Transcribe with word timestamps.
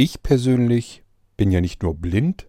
Ich 0.00 0.22
persönlich 0.22 1.02
bin 1.36 1.50
ja 1.50 1.60
nicht 1.60 1.82
nur 1.82 1.92
blind, 1.92 2.46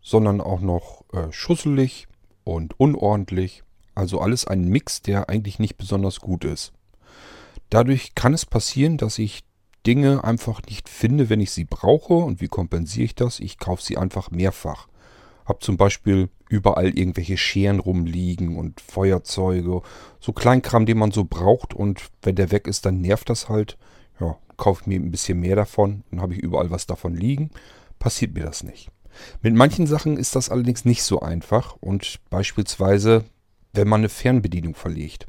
sondern 0.00 0.40
auch 0.40 0.62
noch 0.62 1.04
äh, 1.12 1.30
schusselig 1.30 2.08
und 2.42 2.80
unordentlich. 2.80 3.64
Also 3.94 4.18
alles 4.18 4.46
ein 4.46 4.64
Mix, 4.64 5.02
der 5.02 5.28
eigentlich 5.28 5.58
nicht 5.58 5.76
besonders 5.76 6.20
gut 6.20 6.42
ist. 6.46 6.72
Dadurch 7.68 8.14
kann 8.14 8.32
es 8.32 8.46
passieren, 8.46 8.96
dass 8.96 9.18
ich 9.18 9.42
Dinge 9.86 10.24
einfach 10.24 10.62
nicht 10.62 10.88
finde, 10.88 11.28
wenn 11.28 11.40
ich 11.40 11.50
sie 11.50 11.66
brauche. 11.66 12.14
Und 12.14 12.40
wie 12.40 12.48
kompensiere 12.48 13.04
ich 13.04 13.14
das? 13.14 13.40
Ich 13.40 13.58
kaufe 13.58 13.82
sie 13.82 13.98
einfach 13.98 14.30
mehrfach. 14.30 14.88
Hab 15.44 15.62
zum 15.62 15.76
Beispiel 15.76 16.30
überall 16.48 16.96
irgendwelche 16.96 17.36
Scheren 17.36 17.80
rumliegen 17.80 18.56
und 18.56 18.80
Feuerzeuge. 18.80 19.82
So 20.18 20.32
Kleinkram, 20.32 20.86
den 20.86 20.96
man 20.96 21.10
so 21.10 21.24
braucht. 21.24 21.74
Und 21.74 22.08
wenn 22.22 22.36
der 22.36 22.50
weg 22.50 22.66
ist, 22.66 22.86
dann 22.86 23.02
nervt 23.02 23.28
das 23.28 23.50
halt. 23.50 23.76
Kaufe 24.60 24.88
mir 24.88 25.00
ein 25.00 25.10
bisschen 25.10 25.40
mehr 25.40 25.56
davon. 25.56 26.04
Dann 26.10 26.20
habe 26.20 26.34
ich 26.34 26.40
überall 26.40 26.70
was 26.70 26.86
davon 26.86 27.16
liegen. 27.16 27.50
Passiert 27.98 28.34
mir 28.34 28.44
das 28.44 28.62
nicht. 28.62 28.90
Mit 29.42 29.54
manchen 29.54 29.86
Sachen 29.86 30.16
ist 30.16 30.36
das 30.36 30.50
allerdings 30.50 30.84
nicht 30.84 31.02
so 31.02 31.20
einfach. 31.20 31.76
Und 31.80 32.20
beispielsweise, 32.28 33.24
wenn 33.72 33.88
man 33.88 34.02
eine 34.02 34.10
Fernbedienung 34.10 34.74
verlegt. 34.74 35.26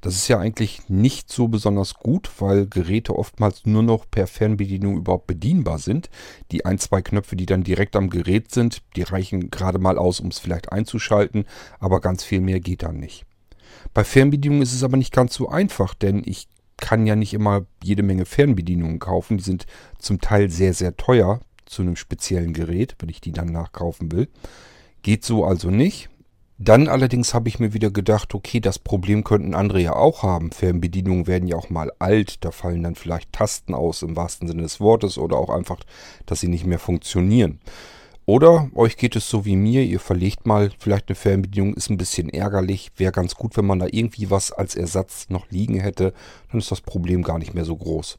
Das 0.00 0.14
ist 0.14 0.28
ja 0.28 0.38
eigentlich 0.38 0.88
nicht 0.88 1.32
so 1.32 1.48
besonders 1.48 1.94
gut, 1.94 2.30
weil 2.38 2.66
Geräte 2.66 3.16
oftmals 3.16 3.66
nur 3.66 3.82
noch 3.82 4.04
per 4.08 4.28
Fernbedienung 4.28 4.96
überhaupt 4.96 5.26
bedienbar 5.26 5.78
sind. 5.78 6.08
Die 6.52 6.64
ein, 6.64 6.78
zwei 6.78 7.02
Knöpfe, 7.02 7.34
die 7.34 7.46
dann 7.46 7.64
direkt 7.64 7.96
am 7.96 8.08
Gerät 8.08 8.52
sind, 8.52 8.82
die 8.94 9.02
reichen 9.02 9.50
gerade 9.50 9.80
mal 9.80 9.98
aus, 9.98 10.20
um 10.20 10.28
es 10.28 10.38
vielleicht 10.38 10.70
einzuschalten, 10.70 11.46
aber 11.80 12.00
ganz 12.00 12.22
viel 12.22 12.40
mehr 12.40 12.60
geht 12.60 12.84
dann 12.84 13.00
nicht. 13.00 13.24
Bei 13.92 14.04
Fernbedienungen 14.04 14.62
ist 14.62 14.74
es 14.74 14.84
aber 14.84 14.96
nicht 14.96 15.12
ganz 15.12 15.34
so 15.34 15.48
einfach, 15.48 15.94
denn 15.94 16.22
ich 16.24 16.46
kann 16.78 17.06
ja 17.06 17.16
nicht 17.16 17.34
immer 17.34 17.66
jede 17.82 18.02
Menge 18.02 18.24
Fernbedienungen 18.24 18.98
kaufen. 18.98 19.36
Die 19.36 19.44
sind 19.44 19.66
zum 19.98 20.20
Teil 20.20 20.48
sehr, 20.48 20.72
sehr 20.72 20.96
teuer 20.96 21.40
zu 21.66 21.82
einem 21.82 21.96
speziellen 21.96 22.54
Gerät, 22.54 22.96
wenn 22.98 23.08
ich 23.08 23.20
die 23.20 23.32
dann 23.32 23.48
nachkaufen 23.48 24.10
will. 24.10 24.28
Geht 25.02 25.24
so 25.24 25.44
also 25.44 25.70
nicht. 25.70 26.08
Dann 26.60 26.88
allerdings 26.88 27.34
habe 27.34 27.48
ich 27.48 27.60
mir 27.60 27.72
wieder 27.72 27.90
gedacht, 27.92 28.34
okay, 28.34 28.58
das 28.58 28.80
Problem 28.80 29.22
könnten 29.22 29.54
andere 29.54 29.80
ja 29.80 29.94
auch 29.94 30.24
haben. 30.24 30.50
Fernbedienungen 30.50 31.28
werden 31.28 31.46
ja 31.46 31.56
auch 31.56 31.70
mal 31.70 31.92
alt, 32.00 32.44
da 32.44 32.50
fallen 32.50 32.82
dann 32.82 32.96
vielleicht 32.96 33.32
Tasten 33.32 33.74
aus 33.74 34.02
im 34.02 34.16
wahrsten 34.16 34.48
Sinne 34.48 34.62
des 34.62 34.80
Wortes 34.80 35.18
oder 35.18 35.36
auch 35.36 35.50
einfach, 35.50 35.78
dass 36.26 36.40
sie 36.40 36.48
nicht 36.48 36.66
mehr 36.66 36.80
funktionieren. 36.80 37.60
Oder 38.28 38.68
euch 38.74 38.98
geht 38.98 39.16
es 39.16 39.30
so 39.30 39.46
wie 39.46 39.56
mir, 39.56 39.84
ihr 39.84 40.00
verlegt 40.00 40.46
mal 40.46 40.70
vielleicht 40.78 41.08
eine 41.08 41.14
Fernbedienung, 41.14 41.72
ist 41.72 41.88
ein 41.88 41.96
bisschen 41.96 42.28
ärgerlich, 42.28 42.92
wäre 42.98 43.10
ganz 43.10 43.34
gut, 43.34 43.56
wenn 43.56 43.64
man 43.64 43.78
da 43.78 43.86
irgendwie 43.90 44.28
was 44.28 44.52
als 44.52 44.74
Ersatz 44.74 45.30
noch 45.30 45.50
liegen 45.50 45.80
hätte, 45.80 46.12
dann 46.50 46.60
ist 46.60 46.70
das 46.70 46.82
Problem 46.82 47.22
gar 47.22 47.38
nicht 47.38 47.54
mehr 47.54 47.64
so 47.64 47.74
groß. 47.74 48.18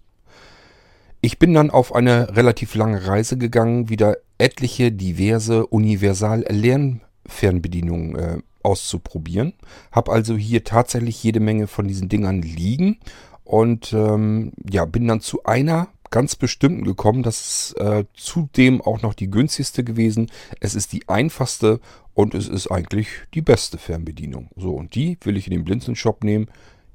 Ich 1.21 1.37
bin 1.37 1.53
dann 1.53 1.69
auf 1.69 1.93
eine 1.93 2.35
relativ 2.35 2.73
lange 2.73 3.05
Reise 3.05 3.37
gegangen, 3.37 3.89
wieder 3.89 4.17
etliche 4.39 4.91
diverse 4.91 5.67
Universal-Lern- 5.67 7.01
Fernbedienung 7.27 8.15
äh, 8.15 8.37
auszuprobieren. 8.63 9.53
Habe 9.91 10.11
also 10.11 10.35
hier 10.35 10.63
tatsächlich 10.63 11.23
jede 11.23 11.39
Menge 11.39 11.67
von 11.67 11.87
diesen 11.87 12.09
Dingern 12.09 12.41
liegen 12.41 12.97
und 13.43 13.93
ähm, 13.93 14.53
ja, 14.67 14.85
bin 14.85 15.07
dann 15.07 15.21
zu 15.21 15.43
einer 15.43 15.89
ganz 16.09 16.35
bestimmten 16.35 16.83
gekommen. 16.83 17.23
Das 17.23 17.39
ist 17.39 17.77
äh, 17.79 18.05
zudem 18.13 18.81
auch 18.81 19.01
noch 19.01 19.13
die 19.13 19.29
günstigste 19.29 19.83
gewesen. 19.83 20.31
Es 20.59 20.75
ist 20.75 20.93
die 20.93 21.07
einfachste 21.07 21.79
und 22.13 22.33
es 22.33 22.47
ist 22.47 22.67
eigentlich 22.67 23.07
die 23.33 23.41
beste 23.41 23.77
Fernbedienung. 23.77 24.49
So, 24.55 24.73
und 24.73 24.95
die 24.95 25.17
will 25.23 25.37
ich 25.37 25.47
in 25.47 25.51
den 25.51 25.63
Blinzeln-Shop 25.63 26.23
nehmen. 26.23 26.47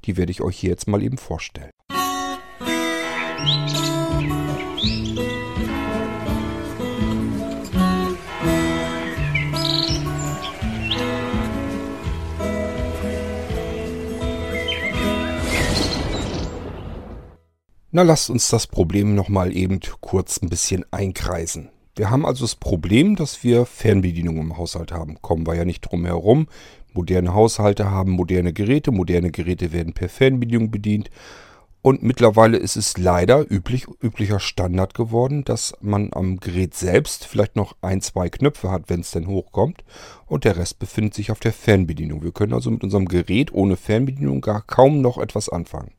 Die 0.05 0.17
werde 0.17 0.31
ich 0.31 0.41
euch 0.41 0.57
hier 0.57 0.69
jetzt 0.69 0.87
mal 0.87 1.01
eben 1.01 1.17
vorstellen. 1.17 1.71
Musik 3.43 5.24
Na, 17.95 18.01
lasst 18.01 18.29
uns 18.29 18.49
das 18.49 18.67
Problem 18.67 19.15
nochmal 19.15 19.55
eben 19.55 19.79
kurz 20.01 20.41
ein 20.41 20.49
bisschen 20.49 20.83
einkreisen. 20.91 21.69
Wir 21.95 22.09
haben 22.09 22.25
also 22.25 22.43
das 22.43 22.57
Problem, 22.57 23.15
dass 23.15 23.41
wir 23.41 23.65
Fernbedienungen 23.65 24.41
im 24.41 24.57
Haushalt 24.57 24.91
haben. 24.91 25.15
Kommen 25.21 25.47
wir 25.47 25.55
ja 25.55 25.63
nicht 25.63 25.79
drum 25.79 26.03
herum. 26.03 26.47
Moderne 26.91 27.33
Haushalte 27.33 27.89
haben 27.89 28.11
moderne 28.11 28.51
Geräte. 28.51 28.91
Moderne 28.91 29.31
Geräte 29.31 29.71
werden 29.71 29.93
per 29.93 30.09
Fernbedienung 30.09 30.71
bedient. 30.71 31.09
Und 31.81 32.03
mittlerweile 32.03 32.57
ist 32.57 32.75
es 32.75 32.97
leider 32.97 33.49
üblich, 33.49 33.87
üblicher 34.03 34.41
Standard 34.41 34.93
geworden, 34.93 35.45
dass 35.45 35.73
man 35.79 36.09
am 36.11 36.41
Gerät 36.41 36.75
selbst 36.75 37.23
vielleicht 37.23 37.55
noch 37.55 37.77
ein, 37.79 38.01
zwei 38.01 38.27
Knöpfe 38.27 38.71
hat, 38.71 38.89
wenn 38.89 38.99
es 38.99 39.11
denn 39.11 39.27
hochkommt. 39.27 39.85
Und 40.25 40.43
der 40.43 40.57
Rest 40.57 40.79
befindet 40.79 41.13
sich 41.13 41.31
auf 41.31 41.39
der 41.39 41.53
Fernbedienung. 41.53 42.23
Wir 42.23 42.33
können 42.33 42.51
also 42.51 42.71
mit 42.71 42.83
unserem 42.83 43.05
Gerät 43.05 43.53
ohne 43.53 43.77
Fernbedienung 43.77 44.41
gar 44.41 44.63
kaum 44.63 44.99
noch 44.99 45.17
etwas 45.17 45.47
anfangen. 45.47 45.94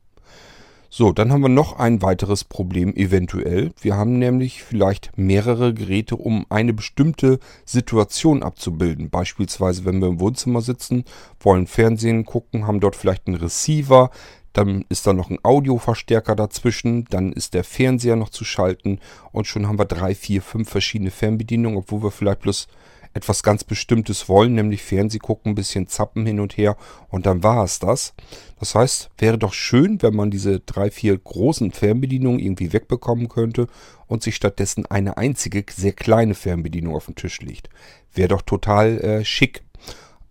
So, 0.89 1.13
dann 1.13 1.33
haben 1.33 1.43
wir 1.43 1.49
noch 1.49 1.79
ein 1.79 2.01
weiteres 2.01 2.45
Problem 2.45 2.95
eventuell. 2.95 3.73
Wir 3.81 3.97
haben 3.97 4.19
nämlich 4.19 4.63
vielleicht 4.63 5.17
mehrere 5.17 5.75
Geräte, 5.75 6.17
um 6.17 6.47
eine 6.49 6.73
bestimmte 6.73 7.39
Situation 7.65 8.43
abzubilden. 8.43 9.11
Beispielsweise, 9.11 9.85
wenn 9.85 10.01
wir 10.01 10.09
im 10.09 10.21
Wohnzimmer 10.21 10.61
sitzen, 10.61 11.05
wollen 11.41 11.67
Fernsehen 11.67 12.25
gucken, 12.25 12.67
haben 12.67 12.81
dort 12.81 12.97
vielleicht 12.97 13.27
einen 13.27 13.37
Receiver, 13.37 14.11
dann 14.53 14.87
ist 14.89 15.07
da 15.07 15.13
noch 15.13 15.29
ein 15.29 15.39
Audioverstärker 15.43 16.35
dazwischen, 16.35 17.05
dann 17.11 17.33
ist 17.33 17.53
der 17.53 17.65
Fernseher 17.65 18.17
noch 18.17 18.31
zu 18.31 18.45
schalten 18.45 19.01
und 19.33 19.47
schon 19.47 19.69
haben 19.69 19.79
wir 19.79 19.85
drei, 19.85 20.15
vier, 20.15 20.41
fünf 20.41 20.71
verschiedene 20.71 21.11
Fernbedienungen, 21.11 21.77
obwohl 21.79 22.05
wir 22.05 22.11
vielleicht 22.11 22.41
bloß 22.41 22.69
etwas 23.17 23.43
ganz 23.43 23.65
Bestimmtes 23.65 24.29
wollen, 24.29 24.55
nämlich 24.55 24.83
Fernseh 24.83 25.19
gucken, 25.19 25.53
ein 25.53 25.55
bisschen 25.55 25.89
zappen 25.89 26.27
hin 26.27 26.39
und 26.39 26.57
her 26.57 26.77
und 27.09 27.27
dann 27.27 27.43
war 27.43 27.65
es 27.65 27.79
das. 27.79 28.15
Das 28.61 28.75
heißt, 28.75 29.11
wäre 29.19 29.39
doch 29.39 29.55
schön, 29.55 30.03
wenn 30.03 30.15
man 30.15 30.31
diese 30.31 30.61
drei, 30.61 30.91
vier 30.91 31.17
großen 31.17 31.73
Fernbedienungen 31.73 32.39
irgendwie 32.39 32.73
wegbekommen 32.73 33.29
könnte 33.29 33.69
und 34.07 34.23
sich 34.23 34.37
stattdessen 34.37 34.87
eine 34.87 35.17
einzige, 35.17 35.65
sehr 35.71 35.93
kleine 35.93 36.35
Fernbedienung 36.35 36.95
auf 36.95 37.07
den 37.07 37.15
Tisch 37.15 37.41
legt. 37.41 37.71
Wäre 38.13 38.29
doch 38.29 38.43
total 38.43 39.01
äh, 39.01 39.25
schick. 39.25 39.63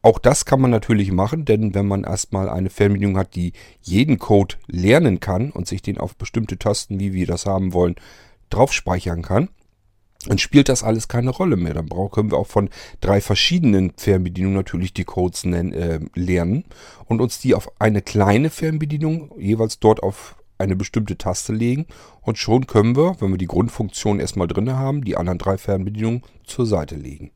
Auch 0.03 0.19
das 0.19 0.45
kann 0.45 0.61
man 0.61 0.69
natürlich 0.69 1.11
machen, 1.11 1.45
denn 1.45 1.73
wenn 1.73 1.87
man 1.87 2.03
erstmal 2.03 2.47
eine 2.47 2.69
Fernbedienung 2.69 3.17
hat, 3.17 3.33
die 3.33 3.53
jeden 3.81 4.19
Code 4.19 4.55
lernen 4.67 5.19
kann 5.19 5.49
und 5.49 5.67
sich 5.67 5.81
den 5.81 5.97
auf 5.97 6.15
bestimmte 6.15 6.59
Tasten, 6.59 6.99
wie 6.99 7.13
wir 7.13 7.25
das 7.25 7.47
haben 7.47 7.73
wollen, 7.73 7.95
drauf 8.51 8.71
speichern 8.71 9.23
kann, 9.23 9.49
dann 10.27 10.37
spielt 10.37 10.69
das 10.69 10.83
alles 10.83 11.07
keine 11.07 11.29
Rolle 11.29 11.55
mehr. 11.55 11.73
Dann 11.73 11.89
können 12.11 12.31
wir 12.31 12.37
auch 12.37 12.47
von 12.47 12.69
drei 13.01 13.21
verschiedenen 13.21 13.93
Fernbedienungen 13.97 14.57
natürlich 14.57 14.93
die 14.93 15.03
Codes 15.03 15.45
nennen, 15.45 15.73
äh, 15.73 15.99
lernen 16.15 16.65
und 17.05 17.21
uns 17.21 17.39
die 17.39 17.55
auf 17.55 17.69
eine 17.79 18.01
kleine 18.01 18.49
Fernbedienung 18.49 19.31
jeweils 19.37 19.79
dort 19.79 20.01
auf 20.03 20.35
eine 20.57 20.75
bestimmte 20.75 21.17
Taste 21.17 21.53
legen 21.53 21.85
und 22.21 22.37
schon 22.37 22.65
können 22.67 22.95
wir, 22.95 23.17
wenn 23.19 23.31
wir 23.31 23.37
die 23.37 23.47
Grundfunktion 23.47 24.19
erstmal 24.19 24.47
drin 24.47 24.71
haben, 24.71 25.03
die 25.03 25.17
anderen 25.17 25.37
drei 25.37 25.57
Fernbedienungen 25.57 26.21
zur 26.45 26.65
Seite 26.65 26.95
legen. 26.95 27.31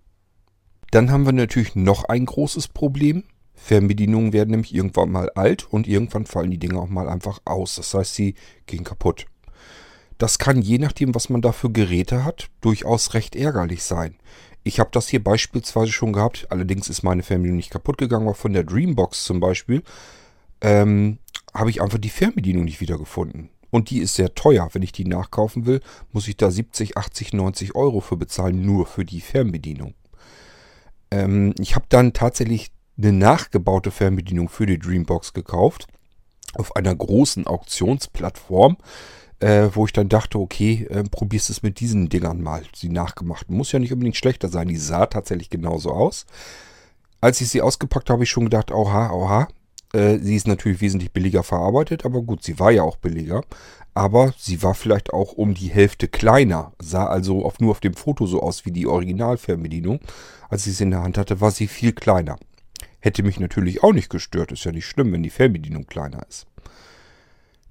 Dann 0.92 1.12
haben 1.12 1.26
wir 1.26 1.34
natürlich 1.34 1.76
noch 1.76 2.06
ein 2.06 2.26
großes 2.26 2.70
Problem. 2.70 3.24
Fernbedienungen 3.54 4.34
werden 4.34 4.52
nämlich 4.52 4.74
irgendwann 4.74 5.12
mal 5.12 5.30
alt 5.32 5.68
und 5.70 5.88
irgendwann 5.88 6.26
fallen 6.26 6.50
die 6.50 6.58
Dinge 6.58 6.80
auch 6.80 6.88
mal 6.88 7.10
einfach 7.10 7.40
aus. 7.46 7.76
Das 7.76 7.94
heißt, 7.94 8.16
sie 8.16 8.36
gehen 8.66 8.84
kaputt. 8.84 9.26
Das 10.20 10.38
kann 10.38 10.62
je 10.62 10.78
nachdem, 10.78 11.16
was 11.16 11.30
man 11.30 11.42
da 11.42 11.54
für 11.54 11.72
Geräte 11.72 12.24
hat, 12.24 12.50
durchaus 12.62 13.14
recht 13.14 13.36
ärgerlich 13.36 13.84
sein. 13.84 14.16
Ich 14.64 14.80
habe 14.80 14.90
das 14.92 15.08
hier 15.08 15.24
beispielsweise 15.24 15.92
schon 15.92 16.14
gehabt, 16.14 16.46
allerdings 16.50 16.90
ist 16.90 17.04
meine 17.04 17.24
Fernbedienung 17.24 17.56
nicht 17.56 17.72
kaputt 17.72 17.98
gegangen, 17.98 18.28
aber 18.28 18.36
von 18.36 18.54
der 18.54 18.66
Dreambox 18.66 19.24
zum 19.24 19.40
Beispiel 19.40 19.82
ähm, 20.60 21.20
habe 21.54 21.70
ich 21.70 21.82
einfach 21.82 21.98
die 21.98 22.10
Fernbedienung 22.10 22.66
nicht 22.66 22.82
wiedergefunden. 22.82 23.50
Und 23.72 23.90
die 23.92 24.00
ist 24.00 24.16
sehr 24.16 24.36
teuer. 24.36 24.68
Wenn 24.74 24.82
ich 24.82 24.92
die 24.92 25.06
nachkaufen 25.06 25.66
will, 25.66 25.80
muss 26.12 26.28
ich 26.28 26.36
da 26.36 26.52
70, 26.52 26.98
80, 26.98 27.34
90 27.34 27.76
Euro 27.76 28.02
für 28.02 28.18
bezahlen, 28.18 28.66
nur 28.66 28.88
für 28.88 29.06
die 29.06 29.22
Fernbedienung. 29.22 29.94
Ähm, 31.12 31.54
ich 31.60 31.76
habe 31.76 31.86
dann 31.88 32.12
tatsächlich 32.12 32.72
eine 32.98 33.14
nachgebaute 33.14 33.92
Fernbedienung 33.92 34.50
für 34.50 34.66
die 34.66 34.80
Dreambox 34.80 35.34
gekauft. 35.34 35.88
Auf 36.56 36.76
einer 36.76 36.94
großen 36.94 37.48
Auktionsplattform 37.48 38.78
äh, 39.40 39.70
wo 39.74 39.86
ich 39.86 39.94
dann 39.94 40.10
dachte, 40.10 40.40
okay, 40.40 40.86
äh, 40.90 41.04
probierst 41.04 41.50
es 41.50 41.64
mit 41.64 41.80
diesen 41.80 42.10
Dingern 42.10 42.42
mal, 42.42 42.64
die 42.82 42.90
nachgemachten. 42.90 43.56
Muss 43.56 43.72
ja 43.72 43.80
nicht 43.80 43.94
unbedingt 43.94 44.18
schlechter 44.18 44.50
sein, 44.50 44.68
die 44.68 44.78
sah 44.78 45.06
tatsächlich 45.06 45.50
genauso 45.50 45.92
aus. 45.92 46.26
Als 47.22 47.42
ich 47.42 47.50
sie 47.50 47.62
ausgepackt 47.62 48.10
habe, 48.10 48.18
habe 48.18 48.24
ich 48.24 48.30
schon 48.30 48.46
gedacht, 48.46 48.72
oha, 48.72 49.12
oha. 49.12 49.48
Äh, 49.94 50.20
sie 50.20 50.36
ist 50.36 50.48
natürlich 50.48 50.82
wesentlich 50.82 51.12
billiger 51.12 51.44
verarbeitet, 51.44 52.06
aber 52.06 52.22
gut, 52.22 52.44
sie 52.44 52.60
war 52.60 52.72
ja 52.72 52.84
auch 52.84 52.98
billiger. 52.98 53.44
Aber 53.94 54.34
sie 54.38 54.62
war 54.62 54.76
vielleicht 54.76 55.12
auch 55.14 55.34
um 55.34 55.54
die 55.54 55.70
Hälfte 55.70 56.08
kleiner, 56.08 56.74
sah 56.80 57.08
also 57.08 57.44
auf, 57.44 57.60
nur 57.60 57.72
auf 57.72 57.80
dem 57.80 57.96
Foto 57.96 58.28
so 58.28 58.42
aus 58.42 58.66
wie 58.66 58.72
die 58.72 58.88
Originalfernbedienung. 58.88 60.00
Als 60.50 60.68
ich 60.68 60.78
sie 60.78 60.84
in 60.84 60.92
der 60.92 61.02
Hand 61.02 61.18
hatte, 61.18 61.42
war 61.42 61.52
sie 61.52 61.68
viel 61.68 61.94
kleiner. 61.94 62.38
Hätte 63.00 63.24
mich 63.24 63.40
natürlich 63.40 63.84
auch 63.84 63.94
nicht 63.94 64.10
gestört, 64.10 64.52
ist 64.52 64.66
ja 64.66 64.72
nicht 64.72 64.86
schlimm, 64.86 65.12
wenn 65.12 65.24
die 65.24 65.30
Fernbedienung 65.30 65.86
kleiner 65.88 66.26
ist. 66.28 66.46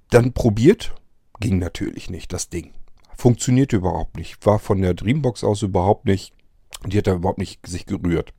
Dann 0.09 0.33
probiert 0.33 0.93
Ging 1.39 1.59
natürlich 1.59 2.09
nicht, 2.09 2.33
das 2.33 2.49
Ding. 2.49 2.71
funktionierte 3.17 3.75
überhaupt 3.75 4.15
nicht. 4.17 4.45
War 4.45 4.59
von 4.59 4.81
der 4.81 4.93
Dreambox 4.93 5.43
aus 5.43 5.61
überhaupt 5.61 6.05
nicht, 6.05 6.33
die 6.85 6.97
hat 6.97 7.07
da 7.07 7.15
überhaupt 7.15 7.39
nicht 7.39 7.65
sich 7.67 7.85
gerührt. 7.85 8.33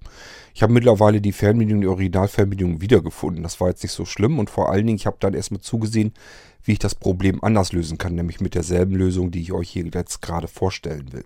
Ich 0.55 0.63
habe 0.63 0.73
mittlerweile 0.73 1.21
die 1.21 1.33
Fernbedienung, 1.33 1.83
die 1.83 1.87
Originalfernbedienung 1.89 2.81
wiedergefunden. 2.81 3.43
Das 3.43 3.61
war 3.61 3.69
jetzt 3.69 3.83
nicht 3.83 3.93
so 3.93 4.07
schlimm 4.07 4.39
und 4.39 4.49
vor 4.49 4.71
allen 4.71 4.87
Dingen, 4.87 4.97
ich 4.97 5.07
habe 5.07 5.19
dann 5.21 5.35
erstmal 5.35 5.61
zugesehen, 5.61 6.15
wie 6.63 6.73
ich 6.73 6.79
das 6.79 6.95
Problem 6.95 7.43
anders 7.45 7.73
lösen 7.73 7.99
kann, 7.99 8.15
nämlich 8.15 8.41
mit 8.41 8.55
derselben 8.55 8.95
Lösung, 8.95 9.31
die 9.31 9.43
ich 9.43 9.53
euch 9.53 9.71
hier 9.71 9.85
jetzt 9.87 10.23
gerade 10.23 10.49
vorstellen 10.49 11.13
will. 11.13 11.25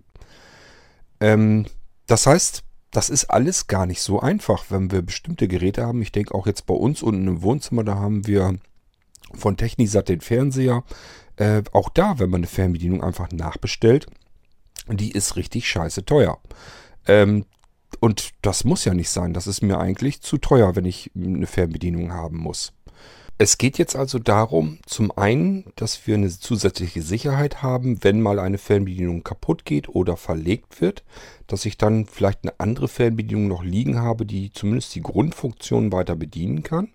Ähm, 1.21 1.67
das 2.07 2.27
heißt, 2.27 2.65
das 2.91 3.11
ist 3.11 3.27
alles 3.27 3.67
gar 3.67 3.87
nicht 3.87 4.03
so 4.03 4.21
einfach, 4.21 4.67
wenn 4.71 4.91
wir 4.91 5.03
bestimmte 5.03 5.49
Geräte 5.49 5.85
haben. 5.85 6.03
Ich 6.03 6.13
denke 6.13 6.35
auch 6.35 6.47
jetzt 6.47 6.67
bei 6.67 6.75
uns 6.75 7.03
unten 7.03 7.27
im 7.27 7.43
Wohnzimmer, 7.43 7.83
da 7.83 7.97
haben 7.97 8.27
wir 8.27 8.59
von 9.33 9.57
Technisat 9.57 10.09
den 10.09 10.21
Fernseher. 10.21 10.85
Äh, 11.37 11.63
auch 11.73 11.89
da, 11.89 12.19
wenn 12.19 12.31
man 12.31 12.41
eine 12.41 12.47
Fernbedienung 12.47 13.03
einfach 13.03 13.31
nachbestellt, 13.33 14.07
die 14.89 15.13
ist 15.13 15.37
richtig 15.37 15.69
scheiße 15.69 16.05
teuer. 16.05 16.39
Ähm, 17.07 17.47
und 18.01 18.31
das 18.43 18.65
muss 18.65 18.85
ja 18.85 18.95
nicht 18.95 19.11
sein. 19.11 19.33
Das 19.33 19.47
ist 19.47 19.63
mir 19.63 19.79
eigentlich 19.79 20.21
zu 20.21 20.39
teuer, 20.39 20.77
wenn 20.77 20.85
ich 20.85 21.11
eine 21.17 21.47
Fernbedienung 21.47 22.13
haben 22.13 22.39
muss. 22.39 22.73
Es 23.37 23.59
geht 23.59 23.79
jetzt 23.79 23.97
also 23.97 24.21
darum, 24.21 24.79
zum 24.87 25.11
einen, 25.19 25.65
dass 25.75 26.07
wir 26.07 26.15
eine 26.15 26.31
zusätzliche 26.31 27.03
Sicherheit 27.03 27.63
haben, 27.63 28.05
wenn 28.05 28.21
mal 28.21 28.39
eine 28.39 28.59
Fernbedienung 28.59 29.25
kaputt 29.25 29.65
geht 29.65 29.89
oder 29.89 30.17
verlegt 30.17 30.81
wird, 30.81 31.03
dass 31.49 31.65
ich 31.65 31.77
dann 31.77 32.07
vielleicht 32.07 32.45
eine 32.45 32.55
andere 32.59 32.87
Fernbedienung 32.87 33.49
noch 33.49 33.65
liegen 33.65 34.01
habe, 34.01 34.25
die 34.25 34.53
zumindest 34.53 34.95
die 34.95 35.03
Grundfunktion 35.03 35.91
weiter 35.91 36.15
bedienen 36.15 36.63
kann. 36.63 36.91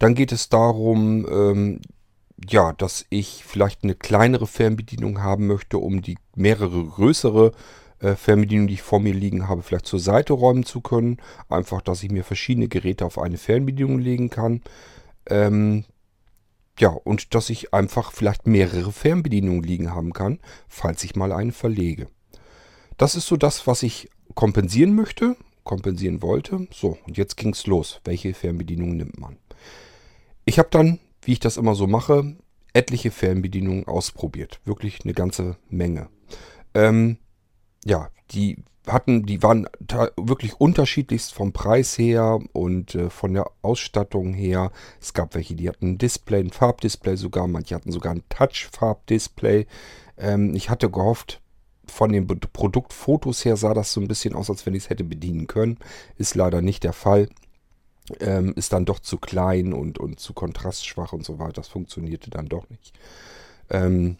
Dann 0.00 0.16
geht 0.16 0.32
es 0.32 0.48
darum, 0.48 1.26
ähm, 1.30 1.80
ja, 2.48 2.72
dass 2.72 3.06
ich 3.10 3.44
vielleicht 3.46 3.84
eine 3.84 3.94
kleinere 3.94 4.46
Fernbedienung 4.46 5.22
haben 5.22 5.46
möchte, 5.46 5.78
um 5.78 6.02
die 6.02 6.18
mehrere 6.34 6.84
größere 6.84 7.52
äh, 8.00 8.14
Fernbedienungen, 8.16 8.68
die 8.68 8.74
ich 8.74 8.82
vor 8.82 9.00
mir 9.00 9.14
liegen 9.14 9.48
habe, 9.48 9.62
vielleicht 9.62 9.86
zur 9.86 10.00
Seite 10.00 10.32
räumen 10.32 10.64
zu 10.64 10.80
können. 10.80 11.18
Einfach, 11.48 11.82
dass 11.82 12.02
ich 12.02 12.10
mir 12.10 12.24
verschiedene 12.24 12.68
Geräte 12.68 13.04
auf 13.04 13.18
eine 13.18 13.38
Fernbedienung 13.38 13.98
legen 13.98 14.30
kann. 14.30 14.62
Ähm, 15.26 15.84
ja, 16.78 16.88
und 16.88 17.34
dass 17.34 17.50
ich 17.50 17.74
einfach 17.74 18.12
vielleicht 18.12 18.46
mehrere 18.46 18.92
Fernbedienungen 18.92 19.62
liegen 19.62 19.94
haben 19.94 20.12
kann, 20.12 20.40
falls 20.68 21.04
ich 21.04 21.14
mal 21.14 21.32
eine 21.32 21.52
verlege. 21.52 22.08
Das 22.96 23.14
ist 23.14 23.26
so 23.26 23.36
das, 23.36 23.66
was 23.66 23.82
ich 23.82 24.08
kompensieren 24.34 24.94
möchte, 24.94 25.36
kompensieren 25.64 26.22
wollte. 26.22 26.66
So, 26.72 26.98
und 27.06 27.16
jetzt 27.16 27.36
ging 27.36 27.52
es 27.52 27.66
los. 27.66 28.00
Welche 28.04 28.34
Fernbedienung 28.34 28.96
nimmt 28.96 29.18
man? 29.18 29.36
Ich 30.44 30.58
habe 30.58 30.68
dann, 30.70 30.98
wie 31.22 31.32
ich 31.32 31.40
das 31.40 31.56
immer 31.56 31.74
so 31.74 31.86
mache, 31.86 32.36
etliche 32.72 33.10
Fernbedienungen 33.10 33.86
ausprobiert. 33.86 34.60
Wirklich 34.64 35.00
eine 35.04 35.14
ganze 35.14 35.56
Menge. 35.68 36.08
Ähm, 36.74 37.18
ja, 37.84 38.08
die 38.30 38.62
hatten, 38.86 39.24
die 39.24 39.42
waren 39.42 39.68
wirklich 40.16 40.60
unterschiedlichst 40.60 41.32
vom 41.32 41.52
Preis 41.52 41.96
her 41.98 42.40
und 42.52 42.94
äh, 42.94 43.10
von 43.10 43.34
der 43.34 43.50
Ausstattung 43.62 44.34
her. 44.34 44.72
Es 45.00 45.14
gab 45.14 45.34
welche, 45.34 45.54
die 45.54 45.68
hatten 45.68 45.92
ein 45.92 45.98
Display, 45.98 46.40
ein 46.40 46.50
Farbdisplay 46.50 47.16
sogar, 47.16 47.46
manche 47.46 47.74
hatten 47.74 47.92
sogar 47.92 48.12
ein 48.12 48.24
Touch-Farbdisplay. 48.28 49.66
Ähm, 50.18 50.54
ich 50.54 50.68
hatte 50.70 50.90
gehofft, 50.90 51.40
von 51.86 52.12
den 52.12 52.26
Produktfotos 52.26 53.44
her 53.44 53.56
sah 53.56 53.74
das 53.74 53.92
so 53.92 54.00
ein 54.00 54.08
bisschen 54.08 54.34
aus, 54.34 54.48
als 54.50 54.64
wenn 54.66 54.74
ich 54.74 54.84
es 54.84 54.90
hätte 54.90 55.04
bedienen 55.04 55.46
können. 55.46 55.78
Ist 56.16 56.34
leider 56.34 56.62
nicht 56.62 56.84
der 56.84 56.92
Fall. 56.92 57.28
Ähm, 58.20 58.52
ist 58.56 58.72
dann 58.72 58.84
doch 58.84 58.98
zu 58.98 59.18
klein 59.18 59.72
und, 59.72 59.98
und 59.98 60.18
zu 60.18 60.32
kontrastschwach 60.32 61.12
und 61.12 61.24
so 61.24 61.38
weiter. 61.38 61.52
Das 61.52 61.68
funktionierte 61.68 62.30
dann 62.30 62.48
doch 62.48 62.68
nicht. 62.68 62.92
Ähm, 63.70 64.16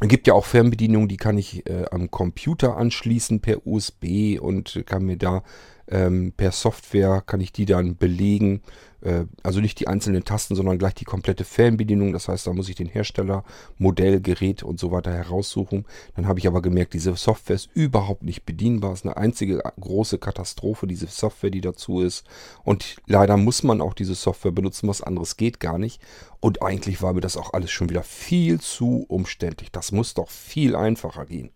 es 0.00 0.08
gibt 0.08 0.26
ja 0.26 0.34
auch 0.34 0.44
Fernbedienungen, 0.44 1.08
die 1.08 1.16
kann 1.16 1.38
ich 1.38 1.68
äh, 1.68 1.86
am 1.90 2.10
Computer 2.10 2.76
anschließen 2.76 3.40
per 3.40 3.66
USB 3.66 4.38
und 4.40 4.82
kann 4.86 5.04
mir 5.04 5.16
da 5.16 5.42
ähm, 5.88 6.32
per 6.36 6.52
Software 6.52 7.22
kann 7.24 7.40
ich 7.40 7.52
die 7.52 7.66
dann 7.66 7.96
belegen. 7.96 8.62
Äh, 9.00 9.24
also 9.42 9.60
nicht 9.60 9.78
die 9.80 9.88
einzelnen 9.88 10.24
Tasten, 10.24 10.54
sondern 10.54 10.78
gleich 10.78 10.94
die 10.94 11.04
komplette 11.04 11.44
Fernbedienung. 11.44 12.12
Das 12.12 12.28
heißt, 12.28 12.46
da 12.46 12.52
muss 12.52 12.68
ich 12.68 12.74
den 12.74 12.88
Hersteller, 12.88 13.44
Modell, 13.76 14.20
Gerät 14.20 14.62
und 14.62 14.78
so 14.78 14.90
weiter 14.90 15.12
heraussuchen. 15.12 15.86
Dann 16.16 16.26
habe 16.26 16.38
ich 16.38 16.46
aber 16.46 16.62
gemerkt, 16.62 16.94
diese 16.94 17.14
Software 17.16 17.56
ist 17.56 17.70
überhaupt 17.74 18.22
nicht 18.22 18.44
bedienbar. 18.44 18.92
Es 18.92 19.00
ist 19.00 19.06
eine 19.06 19.16
einzige 19.16 19.62
große 19.80 20.18
Katastrophe, 20.18 20.86
diese 20.86 21.06
Software, 21.06 21.50
die 21.50 21.60
dazu 21.60 22.00
ist. 22.00 22.24
Und 22.64 22.96
leider 23.06 23.36
muss 23.36 23.62
man 23.62 23.80
auch 23.80 23.94
diese 23.94 24.14
Software 24.14 24.52
benutzen. 24.52 24.88
Was 24.88 25.02
anderes 25.02 25.36
geht 25.36 25.60
gar 25.60 25.78
nicht. 25.78 26.00
Und 26.40 26.62
eigentlich 26.62 27.02
war 27.02 27.12
mir 27.12 27.20
das 27.20 27.36
auch 27.36 27.52
alles 27.52 27.70
schon 27.70 27.90
wieder 27.90 28.02
viel 28.02 28.60
zu 28.60 29.04
umständlich. 29.08 29.72
Das 29.72 29.92
muss 29.92 30.14
doch 30.14 30.30
viel 30.30 30.76
einfacher 30.76 31.26
gehen. 31.26 31.50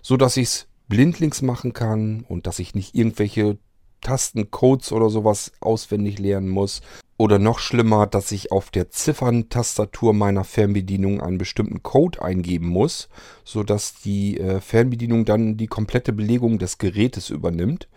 So 0.00 0.16
dass 0.16 0.36
ich 0.36 0.48
es 0.48 0.66
blindlings 0.88 1.42
machen 1.42 1.72
kann 1.72 2.24
und 2.28 2.46
dass 2.46 2.58
ich 2.58 2.74
nicht 2.74 2.94
irgendwelche 2.94 3.58
Tastencodes 4.02 4.92
oder 4.92 5.08
sowas 5.08 5.52
auswendig 5.60 6.18
lernen 6.18 6.50
muss. 6.50 6.82
Oder 7.16 7.38
noch 7.38 7.58
schlimmer, 7.58 8.06
dass 8.06 8.32
ich 8.32 8.52
auf 8.52 8.70
der 8.70 8.90
Zifferntastatur 8.90 10.12
meiner 10.12 10.44
Fernbedienung 10.44 11.20
einen 11.22 11.38
bestimmten 11.38 11.82
Code 11.82 12.20
eingeben 12.20 12.66
muss, 12.66 13.08
sodass 13.44 13.94
die 13.94 14.38
äh, 14.38 14.60
Fernbedienung 14.60 15.24
dann 15.24 15.56
die 15.56 15.68
komplette 15.68 16.12
Belegung 16.12 16.58
des 16.58 16.78
Gerätes 16.78 17.30
übernimmt. 17.30 17.88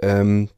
Ähm, 0.00 0.48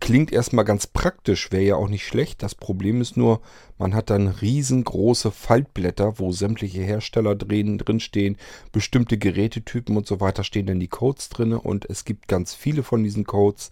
Klingt 0.00 0.32
erstmal 0.32 0.64
ganz 0.64 0.86
praktisch, 0.88 1.52
wäre 1.52 1.62
ja 1.62 1.76
auch 1.76 1.88
nicht 1.88 2.04
schlecht. 2.04 2.42
Das 2.42 2.54
Problem 2.56 3.00
ist 3.00 3.16
nur, 3.16 3.40
man 3.78 3.94
hat 3.94 4.10
dann 4.10 4.26
riesengroße 4.26 5.30
Faltblätter, 5.30 6.18
wo 6.18 6.32
sämtliche 6.32 6.80
Hersteller 6.82 7.36
drin, 7.36 7.78
drinstehen, 7.78 8.36
bestimmte 8.72 9.16
Gerätetypen 9.16 9.96
und 9.96 10.06
so 10.06 10.20
weiter 10.20 10.44
stehen 10.44 10.66
dann 10.66 10.80
die 10.80 10.88
Codes 10.88 11.28
drin 11.28 11.52
und 11.52 11.88
es 11.88 12.04
gibt 12.04 12.26
ganz 12.26 12.54
viele 12.54 12.82
von 12.82 13.04
diesen 13.04 13.24
Codes. 13.24 13.70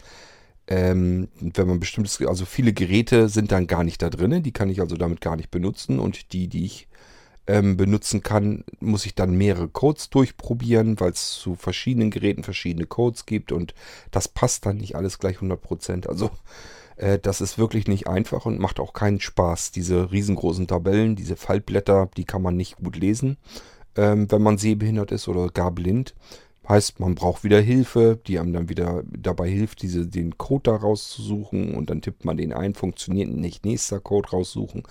Ähm, 0.67 1.29
wenn 1.41 1.67
man 1.67 1.81
bestimmtes, 1.81 2.21
also 2.23 2.45
viele 2.45 2.73
Geräte 2.73 3.29
sind 3.29 3.51
dann 3.51 3.67
gar 3.67 3.83
nicht 3.83 4.03
da 4.03 4.11
drin, 4.11 4.43
die 4.43 4.53
kann 4.53 4.71
ich 4.71 4.81
also 4.81 4.97
damit 4.97 5.21
gar 5.21 5.37
nicht 5.37 5.51
benutzen 5.51 5.99
und 5.99 6.33
die, 6.33 6.47
die 6.49 6.65
ich 6.65 6.89
ähm, 7.47 7.77
benutzen 7.77 8.23
kann, 8.23 8.65
muss 8.79 9.07
ich 9.07 9.15
dann 9.17 9.37
mehrere 9.37 9.69
Codes 9.69 10.11
durchprobieren, 10.11 11.01
weil 11.01 11.11
es 11.11 11.33
zu 11.33 11.57
verschiedenen 11.57 12.11
Geräten 12.11 12.45
verschiedene 12.45 12.87
Codes 12.87 13.27
gibt 13.27 13.51
und 13.51 13.75
das 14.13 14.29
passt 14.29 14.67
dann 14.67 14.77
nicht 14.77 14.95
alles 14.95 15.19
gleich 15.19 15.39
100%. 15.39 16.07
Also 16.07 16.31
äh, 16.97 17.19
das 17.19 17.41
ist 17.41 17.59
wirklich 17.59 17.89
nicht 17.89 18.07
einfach 18.07 18.47
und 18.47 18.61
macht 18.61 18.79
auch 18.79 18.93
keinen 18.93 19.21
Spaß. 19.21 19.73
Diese 19.73 20.13
riesengroßen 20.13 20.69
Tabellen, 20.69 21.17
diese 21.17 21.37
Faltblätter, 21.37 22.11
die 22.17 22.25
kann 22.25 22.43
man 22.43 22.57
nicht 22.57 22.77
gut 22.77 22.97
lesen, 22.97 23.39
ähm, 23.97 24.31
wenn 24.31 24.43
man 24.43 24.59
sehbehindert 24.59 25.11
ist 25.11 25.27
oder 25.27 25.49
gar 25.49 25.73
blind. 25.73 26.15
Heißt, 26.71 27.01
man 27.01 27.17
braucht 27.17 27.43
wieder 27.43 27.61
Hilfe, 27.61 28.21
die 28.29 28.39
einem 28.39 28.53
dann 28.53 28.69
wieder 28.69 29.03
dabei 29.05 29.51
hilft, 29.51 29.83
diese, 29.83 30.07
den 30.07 30.39
Code 30.39 30.71
da 30.71 30.77
rauszusuchen 30.77 31.75
und 31.75 31.91
dann 31.91 32.01
tippt 32.01 32.25
man 32.25 32.37
den 32.37 32.53
ein, 32.53 32.75
funktioniert 32.75 33.29
nicht, 33.29 33.65
nächster 33.65 33.99
Code 33.99 34.31
raussuchen 34.31 34.85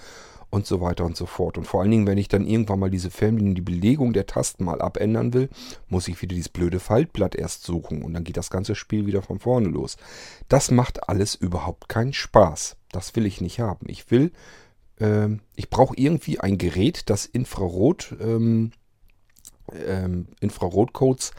und 0.50 0.66
so 0.66 0.82
weiter 0.82 1.06
und 1.06 1.16
so 1.16 1.26
fort. 1.26 1.58
Und 1.58 1.64
vor 1.66 1.80
allen 1.80 1.92
Dingen, 1.92 2.06
wenn 2.06 2.18
ich 2.18 2.28
dann 2.28 2.46
irgendwann 2.46 2.80
mal 2.80 2.90
diese 2.90 3.10
Fernbedienung, 3.10 3.56
die 3.56 3.62
Belegung 3.62 4.12
der 4.12 4.26
Tasten 4.26 4.66
mal 4.66 4.82
abändern 4.82 5.34
will, 5.34 5.48
muss 5.88 6.10
ich 6.10 6.22
wieder 6.22 6.36
dieses 6.36 6.50
blöde 6.50 6.82
Faltblatt 6.82 7.34
erst 7.34 7.64
suchen 7.64 8.02
und 8.02 8.14
dann 8.14 8.26
geht 8.26 8.36
das 8.36 8.50
ganze 8.50 8.76
Spiel 8.76 9.06
wieder 9.06 9.22
von 9.22 9.40
vorne 9.40 9.70
los. 9.70 9.96
Das 10.50 10.72
macht 10.72 11.08
alles 11.08 11.34
überhaupt 11.34 11.88
keinen 11.88 12.12
Spaß. 12.12 12.76
Das 12.92 13.16
will 13.16 13.26
ich 13.26 13.40
nicht 13.40 13.62
haben. 13.62 13.86
Ich 13.88 14.12
will, 14.12 14.34
äh, 15.00 15.30
ich 15.56 15.70
brauche 15.70 15.96
irgendwie 15.96 16.42
ein 16.42 16.58
Gerät, 16.58 17.10
das 17.10 17.26
Infrarot, 17.26 18.16
ähm, 18.20 18.72
ähm, 19.72 20.28
Infrarotcodes 20.42 21.32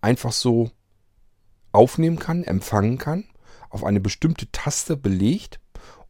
einfach 0.00 0.32
so 0.32 0.70
aufnehmen 1.72 2.18
kann, 2.18 2.44
empfangen 2.44 2.98
kann, 2.98 3.24
auf 3.70 3.84
eine 3.84 4.00
bestimmte 4.00 4.50
Taste 4.52 4.96
belegt 4.96 5.60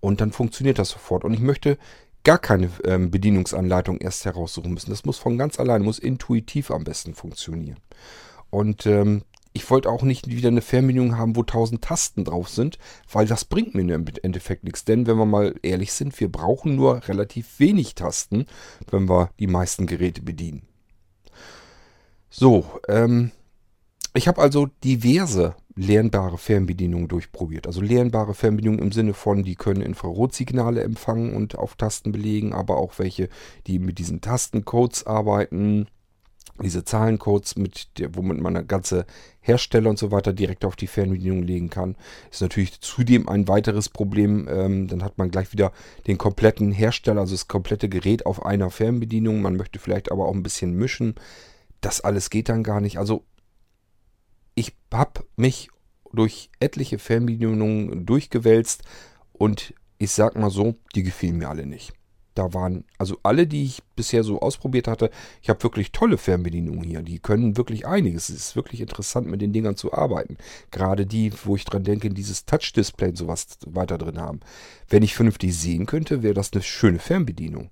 und 0.01 0.21
dann 0.21 0.33
funktioniert 0.33 0.79
das 0.79 0.91
sofort. 0.91 1.25
Und 1.25 1.33
ich 1.33 1.41
möchte 1.41 1.79
gar 2.25 2.39
keine 2.39 2.71
ähm, 2.85 3.11
Bedienungsanleitung 3.11 3.99
erst 3.99 4.25
heraussuchen 4.25 4.73
müssen. 4.73 4.91
Das 4.91 5.05
muss 5.05 5.19
von 5.19 5.39
ganz 5.39 5.61
allein, 5.61 5.83
muss 5.83 5.99
intuitiv 5.99 6.71
am 6.71 6.85
besten 6.85 7.15
funktionieren. 7.15 7.79
Und 8.51 8.87
ähm, 8.87 9.23
ich 9.53 9.71
wollte 9.71 9.89
auch 9.89 10.03
nicht 10.03 10.29
wieder 10.29 10.49
eine 10.49 10.61
Fernbedienung 10.61 11.17
haben, 11.17 11.35
wo 11.35 11.43
tausend 11.43 11.83
Tasten 11.83 12.25
drauf 12.25 12.49
sind, 12.51 12.79
weil 13.11 13.27
das 13.27 13.47
bringt 13.47 13.75
mir 13.75 13.95
im 13.95 14.05
Endeffekt 14.23 14.65
nichts. 14.65 14.85
Denn 14.85 15.07
wenn 15.07 15.17
wir 15.17 15.25
mal 15.25 15.55
ehrlich 15.63 15.93
sind, 15.93 16.19
wir 16.21 16.31
brauchen 16.31 16.77
nur 16.77 17.09
relativ 17.09 17.59
wenig 17.59 17.95
Tasten, 17.95 18.47
wenn 18.91 19.09
wir 19.09 19.31
die 19.39 19.47
meisten 19.47 19.87
Geräte 19.87 20.21
bedienen. 20.21 20.69
So, 22.29 22.67
ähm, 22.89 23.31
ich 24.17 24.29
habe 24.29 24.41
also 24.41 24.69
diverse 24.85 25.55
lernbare 25.75 26.39
Fernbedienungen 26.39 27.09
durchprobiert. 27.09 27.67
Also 27.67 27.81
lernbare 27.81 28.35
Fernbedienungen 28.35 28.83
im 28.83 28.93
Sinne 28.93 29.13
von, 29.13 29.43
die 29.43 29.57
können 29.57 29.83
Infrarotsignale 29.83 30.83
empfangen 30.83 31.35
und 31.35 31.59
auf 31.59 31.75
Tasten 31.75 32.13
belegen, 32.13 32.55
aber 32.55 32.79
auch 32.79 32.99
welche, 32.99 33.29
die 33.67 33.79
mit 33.79 33.99
diesen 33.99 34.23
Tastencodes 34.23 35.07
arbeiten, 35.07 35.87
diese 36.63 36.85
Zahlencodes, 36.85 37.57
mit 37.57 37.99
der, 37.99 38.15
womit 38.15 38.41
man 38.41 38.57
eine 38.57 38.65
ganze 38.65 39.05
Hersteller 39.41 39.91
und 39.91 39.99
so 39.99 40.11
weiter 40.11 40.33
direkt 40.33 40.65
auf 40.65 40.77
die 40.77 40.87
Fernbedienung 40.87 41.43
legen 41.43 41.69
kann. 41.69 41.97
Ist 42.31 42.41
natürlich 42.41 42.81
zudem 42.81 43.29
ein 43.29 43.47
weiteres 43.47 43.91
Problem. 43.91 44.49
Ähm, 44.51 44.89
dann 44.89 45.05
hat 45.05 45.19
man 45.19 45.31
gleich 45.31 45.53
wieder 45.53 45.73
den 46.07 46.17
kompletten 46.17 46.73
Hersteller, 46.73 47.21
also 47.21 47.35
das 47.35 47.49
komplette 47.49 47.91
Gerät 47.91 48.25
auf 48.25 48.47
einer 48.47 48.71
Fernbedienung. 48.71 49.43
Man 49.43 49.57
möchte 49.57 49.79
vielleicht 49.79 50.11
aber 50.11 50.27
auch 50.27 50.35
ein 50.35 50.43
bisschen 50.43 50.73
mischen 50.73 51.17
das 51.81 52.01
alles 52.01 52.31
geht 52.31 52.49
dann 52.49 52.63
gar 52.63 52.81
nicht. 52.81 52.99
Also 52.99 53.25
ich 54.57 54.75
habe 54.93 55.25
mich 55.37 55.69
durch 56.13 56.51
etliche 56.59 56.99
Fernbedienungen 56.99 58.07
durchgewälzt 58.07 58.83
und 59.33 59.75
ich 59.99 60.11
sag 60.11 60.37
mal 60.37 60.51
so, 60.51 60.75
die 60.95 61.05
gefielen 61.05 61.37
mir 61.37 61.49
alle 61.49 61.67
nicht. 61.67 61.93
Da 62.35 62.53
waren 62.53 62.85
also 62.99 63.19
alle, 63.23 63.47
die 63.47 63.65
ich 63.65 63.83
bisher 63.97 64.23
so 64.23 64.41
ausprobiert 64.41 64.89
hatte, 64.89 65.11
ich 65.41 65.49
habe 65.49 65.63
wirklich 65.63 65.91
tolle 65.93 66.19
Fernbedienungen 66.19 66.83
hier. 66.85 67.03
Die 67.03 67.19
können 67.19 67.57
wirklich 67.57 67.87
einiges. 67.87 68.29
Es 68.29 68.37
ist 68.37 68.57
wirklich 68.57 68.83
interessant, 68.83 69.27
mit 69.27 69.41
den 69.41 69.55
Dingern 69.55 69.77
zu 69.77 69.95
arbeiten. 69.95 70.37
Gerade 70.71 71.07
die, 71.07 71.33
wo 71.45 71.57
ich 71.57 71.65
dran 71.65 71.83
denke, 71.83 72.11
dieses 72.11 72.45
Touch-Display 72.45 73.09
und 73.09 73.17
sowas 73.17 73.59
weiter 73.65 73.97
drin 73.97 74.21
haben. 74.21 74.41
Wenn 74.87 75.03
ich 75.03 75.15
vernünftig 75.15 75.57
sehen 75.57 75.87
könnte, 75.87 76.23
wäre 76.23 76.35
das 76.35 76.53
eine 76.53 76.63
schöne 76.63 76.99
Fernbedienung. 76.99 77.71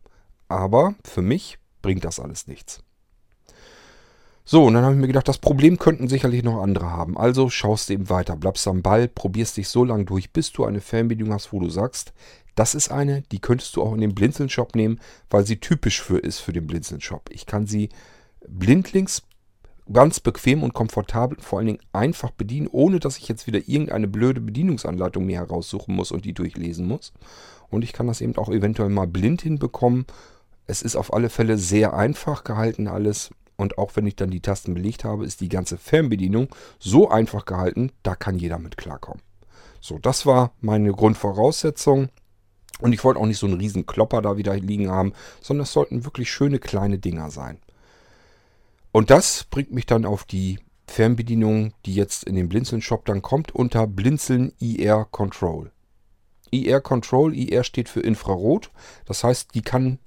Aber 0.48 0.94
für 1.04 1.22
mich 1.22 1.58
bringt 1.82 2.04
das 2.04 2.18
alles 2.18 2.46
nichts. 2.46 2.82
So, 4.46 4.64
und 4.64 4.74
dann 4.74 4.84
habe 4.84 4.94
ich 4.94 5.00
mir 5.00 5.06
gedacht, 5.06 5.26
das 5.26 5.38
Problem 5.38 5.78
könnten 5.78 6.06
sicherlich 6.06 6.42
noch 6.42 6.62
andere 6.62 6.90
haben. 6.90 7.16
Also 7.16 7.48
schaust 7.48 7.88
du 7.88 7.94
eben 7.94 8.10
weiter, 8.10 8.36
bleibst 8.36 8.68
am 8.68 8.82
Ball, 8.82 9.08
probierst 9.08 9.56
dich 9.56 9.68
so 9.68 9.84
lange 9.84 10.04
durch, 10.04 10.32
bis 10.32 10.52
du 10.52 10.66
eine 10.66 10.82
Fernbedienung 10.82 11.32
hast, 11.32 11.54
wo 11.54 11.60
du 11.60 11.70
sagst, 11.70 12.12
das 12.54 12.74
ist 12.74 12.90
eine, 12.90 13.22
die 13.32 13.40
könntest 13.40 13.74
du 13.74 13.82
auch 13.82 13.94
in 13.94 14.02
den 14.02 14.14
Blinzeln-Shop 14.14 14.76
nehmen, 14.76 15.00
weil 15.30 15.46
sie 15.46 15.56
typisch 15.56 16.02
für 16.02 16.18
ist 16.18 16.40
für 16.40 16.52
den 16.52 16.66
Blinzeln-Shop. 16.66 17.30
Ich 17.30 17.46
kann 17.46 17.66
sie 17.66 17.88
blindlings 18.46 19.22
ganz 19.90 20.20
bequem 20.20 20.62
und 20.62 20.74
komfortabel, 20.74 21.38
vor 21.40 21.58
allen 21.58 21.66
Dingen 21.66 21.82
einfach 21.92 22.30
bedienen, 22.30 22.68
ohne 22.70 23.00
dass 23.00 23.16
ich 23.16 23.28
jetzt 23.28 23.46
wieder 23.46 23.66
irgendeine 23.66 24.08
blöde 24.08 24.42
Bedienungsanleitung 24.42 25.24
mir 25.24 25.38
heraussuchen 25.38 25.94
muss 25.94 26.12
und 26.12 26.26
die 26.26 26.34
durchlesen 26.34 26.86
muss. 26.86 27.14
Und 27.70 27.82
ich 27.82 27.94
kann 27.94 28.06
das 28.06 28.20
eben 28.20 28.36
auch 28.36 28.50
eventuell 28.50 28.90
mal 28.90 29.06
blind 29.06 29.40
hinbekommen. 29.40 30.04
Es 30.66 30.82
ist 30.82 30.96
auf 30.96 31.14
alle 31.14 31.30
Fälle 31.30 31.56
sehr 31.56 31.94
einfach 31.94 32.44
gehalten 32.44 32.88
alles 32.88 33.30
und 33.56 33.78
auch 33.78 33.94
wenn 33.94 34.06
ich 34.06 34.16
dann 34.16 34.30
die 34.30 34.40
Tasten 34.40 34.74
belegt 34.74 35.04
habe, 35.04 35.24
ist 35.24 35.40
die 35.40 35.48
ganze 35.48 35.78
Fernbedienung 35.78 36.48
so 36.78 37.08
einfach 37.08 37.44
gehalten, 37.44 37.92
da 38.02 38.14
kann 38.14 38.38
jeder 38.38 38.58
mit 38.58 38.76
klarkommen. 38.76 39.22
So, 39.80 39.98
das 39.98 40.26
war 40.26 40.52
meine 40.60 40.92
Grundvoraussetzung. 40.92 42.08
Und 42.80 42.92
ich 42.92 43.04
wollte 43.04 43.20
auch 43.20 43.26
nicht 43.26 43.38
so 43.38 43.46
einen 43.46 43.58
riesen 43.58 43.86
Klopper 43.86 44.20
da 44.20 44.36
wieder 44.36 44.56
liegen 44.56 44.90
haben, 44.90 45.12
sondern 45.40 45.62
es 45.62 45.72
sollten 45.72 46.04
wirklich 46.04 46.30
schöne 46.30 46.58
kleine 46.58 46.98
Dinger 46.98 47.30
sein. 47.30 47.58
Und 48.90 49.10
das 49.10 49.44
bringt 49.44 49.72
mich 49.72 49.86
dann 49.86 50.04
auf 50.04 50.24
die 50.24 50.58
Fernbedienung, 50.86 51.72
die 51.86 51.94
jetzt 51.94 52.24
in 52.24 52.34
den 52.34 52.48
Blinzeln-Shop 52.48 53.04
dann 53.04 53.22
kommt, 53.22 53.54
unter 53.54 53.86
Blinzeln 53.86 54.52
IR 54.58 55.06
Control. 55.10 55.70
IR 56.50 56.80
Control, 56.80 57.34
IR 57.34 57.64
steht 57.64 57.88
für 57.88 58.00
Infrarot. 58.00 58.70
Das 59.06 59.24
heißt, 59.24 59.54
die 59.54 59.62
kann 59.62 59.98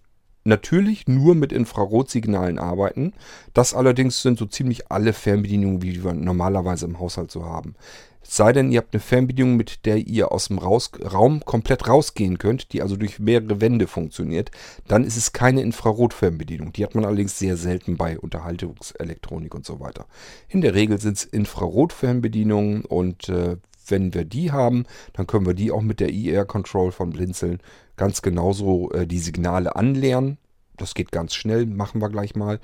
natürlich 0.48 1.08
nur 1.08 1.36
mit 1.36 1.52
Infrarotsignalen 1.52 2.58
arbeiten. 2.58 3.14
Das 3.54 3.74
allerdings 3.74 4.22
sind 4.22 4.40
so 4.40 4.46
ziemlich 4.46 4.92
alle 4.92 5.14
Fernbedienungen, 5.14 5.82
wie 5.82 6.04
wir 6.04 6.14
normalerweise 6.14 6.86
im 6.86 7.00
Haushalt 7.00 7.30
so 7.30 7.46
haben. 7.46 7.76
Es 8.24 8.36
sei 8.36 8.52
denn, 8.52 8.72
ihr 8.72 8.80
habt 8.80 8.94
eine 8.94 9.00
Fernbedienung, 9.00 9.56
mit 9.56 9.86
der 9.86 9.98
ihr 9.98 10.34
aus 10.34 10.50
dem 10.50 10.58
Raus 10.58 10.92
Raum 11.14 11.46
komplett 11.46 11.88
rausgehen 11.88 12.38
könnt, 12.38 12.74
die 12.74 12.82
also 12.82 12.98
durch 12.98 13.20
mehrere 13.20 13.62
Wände 13.62 13.88
funktioniert, 13.88 14.52
dann 14.88 15.06
ist 15.06 15.16
es 15.16 15.32
keine 15.32 15.62
Infrarotfernbedienung. 15.62 16.74
Die 16.74 16.84
hat 16.84 16.94
man 16.94 17.06
allerdings 17.06 17.40
sehr 17.40 17.56
selten 17.56 17.96
bei 17.96 18.20
Unterhaltungselektronik 18.20 19.56
und 19.56 19.66
so 19.66 19.80
weiter. 19.80 20.08
In 20.50 20.60
der 20.60 20.74
Regel 20.74 21.00
sind 21.00 21.18
es 21.18 21.24
Infrarotfernbedienungen 21.24 22.84
und 22.84 23.30
äh, 23.30 23.58
wenn 23.90 24.14
wir 24.14 24.26
die 24.26 24.52
haben, 24.52 24.86
dann 25.14 25.28
können 25.28 25.46
wir 25.46 25.54
die 25.54 25.72
auch 25.72 25.82
mit 25.82 26.00
der 26.00 26.10
IR 26.10 26.46
Control 26.46 26.92
von 26.92 27.12
Blinzeln 27.12 27.60
ganz 27.96 28.22
genauso 28.22 28.92
äh, 28.92 29.08
die 29.08 29.20
Signale 29.20 29.76
anlernen. 29.76 30.38
Das 30.78 30.94
geht 30.94 31.12
ganz 31.12 31.34
schnell, 31.34 31.66
machen 31.66 32.02
wir 32.02 32.10
gleich 32.10 32.36
mal. 32.36 32.60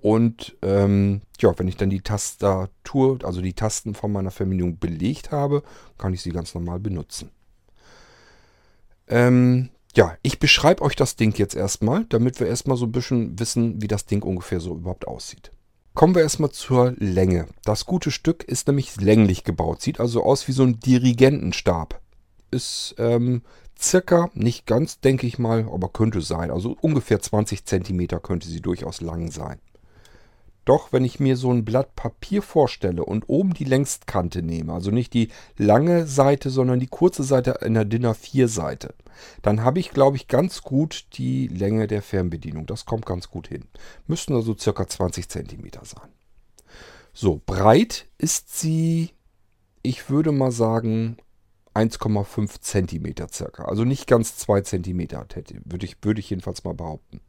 Und 0.00 0.56
ähm, 0.62 1.22
ja, 1.40 1.58
wenn 1.58 1.68
ich 1.68 1.76
dann 1.76 1.90
die 1.90 2.02
Tastatur, 2.02 3.18
also 3.24 3.40
die 3.40 3.54
Tasten 3.54 3.94
von 3.94 4.12
meiner 4.12 4.30
Verbindung 4.30 4.78
belegt 4.78 5.32
habe, 5.32 5.62
kann 5.96 6.14
ich 6.14 6.22
sie 6.22 6.30
ganz 6.30 6.54
normal 6.54 6.78
benutzen. 6.78 7.30
Ähm, 9.08 9.70
ja, 9.96 10.16
ich 10.22 10.38
beschreibe 10.38 10.82
euch 10.82 10.94
das 10.94 11.16
Ding 11.16 11.36
jetzt 11.36 11.56
erstmal, 11.56 12.04
damit 12.04 12.38
wir 12.38 12.46
erstmal 12.46 12.76
so 12.76 12.86
ein 12.86 12.92
bisschen 12.92 13.38
wissen, 13.38 13.82
wie 13.82 13.88
das 13.88 14.06
Ding 14.06 14.22
ungefähr 14.22 14.60
so 14.60 14.74
überhaupt 14.74 15.08
aussieht. 15.08 15.50
Kommen 15.98 16.14
wir 16.14 16.22
erstmal 16.22 16.52
zur 16.52 16.94
Länge. 16.98 17.48
Das 17.64 17.84
gute 17.84 18.12
Stück 18.12 18.44
ist 18.44 18.68
nämlich 18.68 19.00
länglich 19.00 19.42
gebaut, 19.42 19.82
sieht 19.82 19.98
also 19.98 20.22
aus 20.22 20.46
wie 20.46 20.52
so 20.52 20.62
ein 20.62 20.78
Dirigentenstab. 20.78 22.00
Ist 22.52 22.94
ähm, 22.98 23.42
circa, 23.76 24.30
nicht 24.32 24.64
ganz, 24.64 25.00
denke 25.00 25.26
ich 25.26 25.40
mal, 25.40 25.68
aber 25.68 25.88
könnte 25.88 26.20
sein. 26.20 26.52
Also 26.52 26.76
ungefähr 26.80 27.18
20 27.18 27.64
cm 27.64 28.06
könnte 28.22 28.46
sie 28.46 28.60
durchaus 28.60 29.00
lang 29.00 29.32
sein. 29.32 29.58
Doch 30.68 30.92
wenn 30.92 31.02
ich 31.02 31.18
mir 31.18 31.38
so 31.38 31.50
ein 31.50 31.64
Blatt 31.64 31.96
Papier 31.96 32.42
vorstelle 32.42 33.02
und 33.02 33.24
oben 33.26 33.54
die 33.54 33.64
Längstkante 33.64 34.42
nehme, 34.42 34.74
also 34.74 34.90
nicht 34.90 35.14
die 35.14 35.30
lange 35.56 36.06
Seite, 36.06 36.50
sondern 36.50 36.78
die 36.78 36.88
kurze 36.88 37.22
Seite 37.22 37.60
in 37.62 37.72
der 37.72 37.86
DIN 37.86 38.04
A4 38.04 38.48
Seite, 38.48 38.94
dann 39.40 39.64
habe 39.64 39.80
ich, 39.80 39.92
glaube 39.92 40.18
ich, 40.18 40.28
ganz 40.28 40.60
gut 40.60 41.06
die 41.14 41.46
Länge 41.48 41.86
der 41.86 42.02
Fernbedienung. 42.02 42.66
Das 42.66 42.84
kommt 42.84 43.06
ganz 43.06 43.30
gut 43.30 43.48
hin. 43.48 43.64
Müssten 44.06 44.34
also 44.34 44.54
circa 44.54 44.86
20 44.86 45.26
cm 45.26 45.70
sein. 45.84 46.10
So, 47.14 47.40
breit 47.46 48.06
ist 48.18 48.54
sie, 48.54 49.12
ich 49.80 50.10
würde 50.10 50.32
mal 50.32 50.52
sagen, 50.52 51.16
1,5 51.72 52.60
cm 52.60 53.26
circa. 53.32 53.64
Also 53.64 53.84
nicht 53.84 54.06
ganz 54.06 54.36
2 54.36 54.60
cm, 54.60 55.08
würde 55.64 55.86
ich, 55.86 55.96
würde 56.02 56.20
ich 56.20 56.28
jedenfalls 56.28 56.62
mal 56.64 56.74
behaupten. 56.74 57.22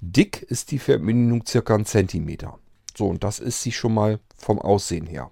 Dick 0.00 0.42
ist 0.42 0.70
die 0.70 0.78
Verbindung 0.78 1.44
circa 1.46 1.74
ein 1.74 1.84
Zentimeter. 1.84 2.58
So, 2.96 3.06
und 3.06 3.22
das 3.24 3.38
ist 3.38 3.62
sie 3.62 3.72
schon 3.72 3.94
mal 3.94 4.18
vom 4.36 4.58
Aussehen 4.58 5.06
her. 5.06 5.30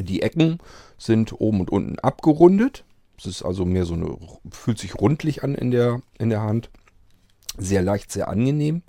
Die 0.00 0.22
Ecken 0.22 0.58
sind 0.98 1.40
oben 1.40 1.60
und 1.60 1.70
unten 1.70 1.98
abgerundet. 2.00 2.84
Es 3.18 3.26
ist 3.26 3.42
also 3.42 3.64
mehr 3.64 3.86
so 3.86 3.94
eine, 3.94 4.18
fühlt 4.50 4.78
sich 4.78 4.96
rundlich 4.96 5.42
an 5.42 5.54
in 5.54 5.70
der, 5.70 6.02
in 6.18 6.28
der 6.28 6.42
Hand. 6.42 6.70
Sehr 7.56 7.82
leicht, 7.82 8.12
sehr 8.12 8.28
angenehm. 8.28 8.82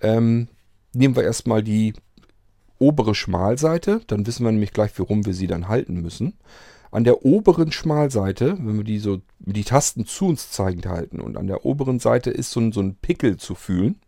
Ähm, 0.00 0.48
nehmen 0.92 1.14
wir 1.14 1.22
erstmal 1.22 1.62
die 1.62 1.94
obere 2.78 3.14
Schmalseite. 3.14 4.00
Dann 4.06 4.26
wissen 4.26 4.44
wir 4.44 4.50
nämlich 4.50 4.72
gleich, 4.72 4.98
warum 4.98 5.24
wir 5.24 5.34
sie 5.34 5.46
dann 5.46 5.68
halten 5.68 6.00
müssen. 6.00 6.34
An 6.94 7.02
der 7.02 7.24
oberen 7.24 7.72
Schmalseite, 7.72 8.56
wenn 8.60 8.76
wir 8.76 8.84
die 8.84 9.00
so 9.00 9.20
die 9.40 9.64
Tasten 9.64 10.06
zu 10.06 10.28
uns 10.28 10.52
zeigend 10.52 10.86
halten 10.86 11.20
und 11.20 11.36
an 11.36 11.48
der 11.48 11.66
oberen 11.66 11.98
Seite 11.98 12.30
ist 12.30 12.52
so 12.52 12.60
ein, 12.60 12.70
so 12.70 12.80
ein 12.80 12.94
Pickel 12.94 13.36
zu 13.36 13.56
fühlen, 13.56 13.98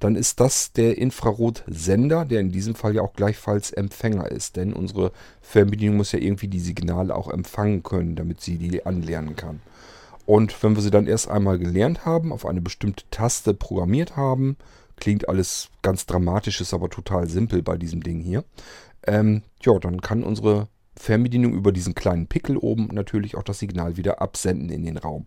dann 0.00 0.16
ist 0.16 0.40
das 0.40 0.72
der 0.72 0.98
Infrarotsender, 0.98 2.24
der 2.24 2.40
in 2.40 2.50
diesem 2.50 2.74
Fall 2.74 2.96
ja 2.96 3.02
auch 3.02 3.12
gleichfalls 3.12 3.70
Empfänger 3.70 4.32
ist. 4.32 4.56
Denn 4.56 4.72
unsere 4.72 5.12
Fernbedienung 5.42 5.96
muss 5.96 6.10
ja 6.10 6.18
irgendwie 6.18 6.48
die 6.48 6.58
Signale 6.58 7.14
auch 7.14 7.28
empfangen 7.28 7.84
können, 7.84 8.16
damit 8.16 8.40
sie 8.40 8.58
die 8.58 8.84
anlernen 8.84 9.36
kann. 9.36 9.60
Und 10.26 10.60
wenn 10.60 10.74
wir 10.74 10.82
sie 10.82 10.90
dann 10.90 11.06
erst 11.06 11.28
einmal 11.28 11.60
gelernt 11.60 12.04
haben, 12.04 12.32
auf 12.32 12.46
eine 12.46 12.60
bestimmte 12.60 13.04
Taste 13.12 13.54
programmiert 13.54 14.16
haben, 14.16 14.56
klingt 14.96 15.28
alles 15.28 15.68
ganz 15.82 16.04
dramatisch, 16.04 16.60
ist 16.60 16.74
aber 16.74 16.90
total 16.90 17.28
simpel 17.28 17.62
bei 17.62 17.76
diesem 17.76 18.02
Ding 18.02 18.18
hier. 18.18 18.42
Ähm, 19.06 19.42
ja, 19.62 19.78
dann 19.78 20.00
kann 20.00 20.24
unsere 20.24 20.66
Fernbedienung 20.96 21.52
über 21.52 21.72
diesen 21.72 21.94
kleinen 21.94 22.26
Pickel 22.26 22.56
oben 22.56 22.88
natürlich 22.92 23.36
auch 23.36 23.42
das 23.42 23.58
Signal 23.58 23.96
wieder 23.96 24.22
absenden 24.22 24.70
in 24.70 24.84
den 24.84 24.96
Raum. 24.96 25.24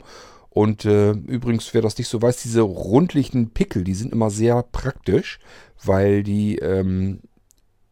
Und 0.50 0.86
äh, 0.86 1.12
übrigens, 1.12 1.74
wer 1.74 1.82
das 1.82 1.98
nicht 1.98 2.08
so 2.08 2.22
weiß, 2.22 2.42
diese 2.42 2.62
rundlichen 2.62 3.52
Pickel, 3.52 3.84
die 3.84 3.94
sind 3.94 4.12
immer 4.12 4.30
sehr 4.30 4.64
praktisch, 4.64 5.40
weil 5.84 6.24
die 6.24 6.58
ähm, 6.58 7.20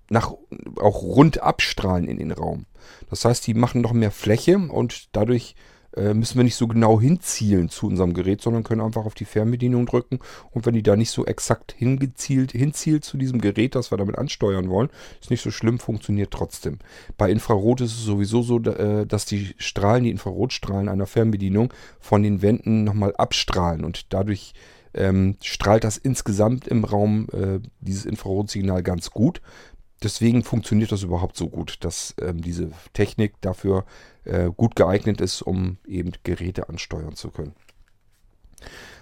nach, 0.09 0.33
auch 0.79 1.01
rund 1.01 1.41
abstrahlen 1.41 2.07
in 2.07 2.17
den 2.17 2.31
Raum. 2.31 2.65
Das 3.09 3.25
heißt, 3.25 3.45
die 3.45 3.53
machen 3.53 3.81
noch 3.81 3.93
mehr 3.93 4.11
Fläche 4.11 4.57
und 4.57 5.15
dadurch 5.15 5.55
äh, 5.95 6.13
müssen 6.13 6.37
wir 6.37 6.43
nicht 6.43 6.55
so 6.55 6.67
genau 6.67 6.99
hinzielen 6.99 7.69
zu 7.69 7.87
unserem 7.87 8.13
Gerät, 8.13 8.41
sondern 8.41 8.63
können 8.63 8.81
einfach 8.81 9.05
auf 9.05 9.15
die 9.15 9.25
Fernbedienung 9.25 9.85
drücken. 9.85 10.19
Und 10.51 10.65
wenn 10.65 10.73
die 10.73 10.83
da 10.83 10.95
nicht 10.95 11.11
so 11.11 11.25
exakt 11.25 11.73
hingezielt, 11.77 12.51
hinzielt 12.51 13.03
zu 13.03 13.17
diesem 13.17 13.41
Gerät, 13.41 13.75
das 13.75 13.91
wir 13.91 13.97
damit 13.97 14.17
ansteuern 14.17 14.69
wollen, 14.69 14.89
ist 15.21 15.29
nicht 15.29 15.43
so 15.43 15.51
schlimm, 15.51 15.79
funktioniert 15.79 16.31
trotzdem. 16.31 16.79
Bei 17.17 17.29
Infrarot 17.29 17.81
ist 17.81 17.91
es 17.91 18.03
sowieso 18.03 18.41
so, 18.41 18.59
äh, 18.59 19.05
dass 19.05 19.25
die 19.25 19.55
Strahlen, 19.57 20.03
die 20.03 20.11
Infrarotstrahlen 20.11 20.89
einer 20.89 21.07
Fernbedienung 21.07 21.73
von 21.99 22.23
den 22.23 22.41
Wänden 22.41 22.83
nochmal 22.83 23.15
abstrahlen 23.15 23.83
und 23.83 24.13
dadurch 24.13 24.53
ähm, 24.95 25.35
strahlt 25.41 25.83
das 25.83 25.97
insgesamt 25.97 26.67
im 26.67 26.83
Raum 26.83 27.27
äh, 27.33 27.59
dieses 27.81 28.05
Infrarotsignal 28.05 28.81
ganz 28.81 29.11
gut. 29.11 29.41
Deswegen 30.03 30.43
funktioniert 30.43 30.91
das 30.91 31.03
überhaupt 31.03 31.37
so 31.37 31.47
gut, 31.49 31.77
dass 31.83 32.15
ähm, 32.21 32.41
diese 32.41 32.71
Technik 32.93 33.39
dafür 33.41 33.85
äh, 34.25 34.49
gut 34.55 34.75
geeignet 34.75 35.21
ist, 35.21 35.41
um 35.41 35.77
eben 35.87 36.11
Geräte 36.23 36.69
ansteuern 36.69 37.15
zu 37.15 37.29
können. 37.29 37.53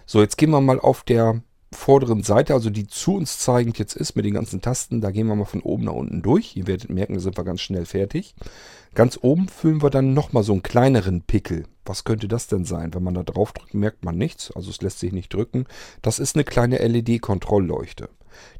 So, 0.05 0.21
jetzt 0.21 0.37
gehen 0.37 0.51
wir 0.51 0.61
mal 0.61 0.79
auf 0.79 1.03
der 1.03 1.41
vorderen 1.73 2.23
Seite, 2.23 2.53
also 2.53 2.69
die 2.69 2.87
zu 2.87 3.15
uns 3.15 3.39
zeigend 3.39 3.79
jetzt 3.79 3.95
ist 3.95 4.15
mit 4.15 4.25
den 4.25 4.33
ganzen 4.33 4.61
Tasten, 4.61 5.01
da 5.01 5.11
gehen 5.11 5.27
wir 5.27 5.35
mal 5.35 5.45
von 5.45 5.61
oben 5.61 5.85
nach 5.85 5.93
unten 5.93 6.21
durch. 6.21 6.55
Ihr 6.55 6.67
werdet 6.67 6.89
merken, 6.89 7.15
da 7.15 7.19
sind 7.19 7.37
wir 7.37 7.43
ganz 7.43 7.61
schnell 7.61 7.85
fertig. 7.85 8.35
Ganz 8.93 9.17
oben 9.21 9.47
füllen 9.47 9.81
wir 9.81 9.89
dann 9.89 10.13
nochmal 10.13 10.43
so 10.43 10.53
einen 10.53 10.63
kleineren 10.63 11.21
Pickel. 11.21 11.65
Was 11.85 12.03
könnte 12.03 12.27
das 12.27 12.47
denn 12.47 12.63
sein? 12.63 12.93
Wenn 12.93 13.03
man 13.03 13.15
da 13.15 13.23
drauf 13.23 13.51
drückt, 13.51 13.73
merkt 13.73 14.05
man 14.05 14.17
nichts, 14.17 14.51
also 14.51 14.69
es 14.69 14.81
lässt 14.81 14.99
sich 14.99 15.11
nicht 15.11 15.33
drücken. 15.33 15.65
Das 16.01 16.19
ist 16.19 16.35
eine 16.35 16.43
kleine 16.43 16.77
LED-Kontrollleuchte. 16.77 18.09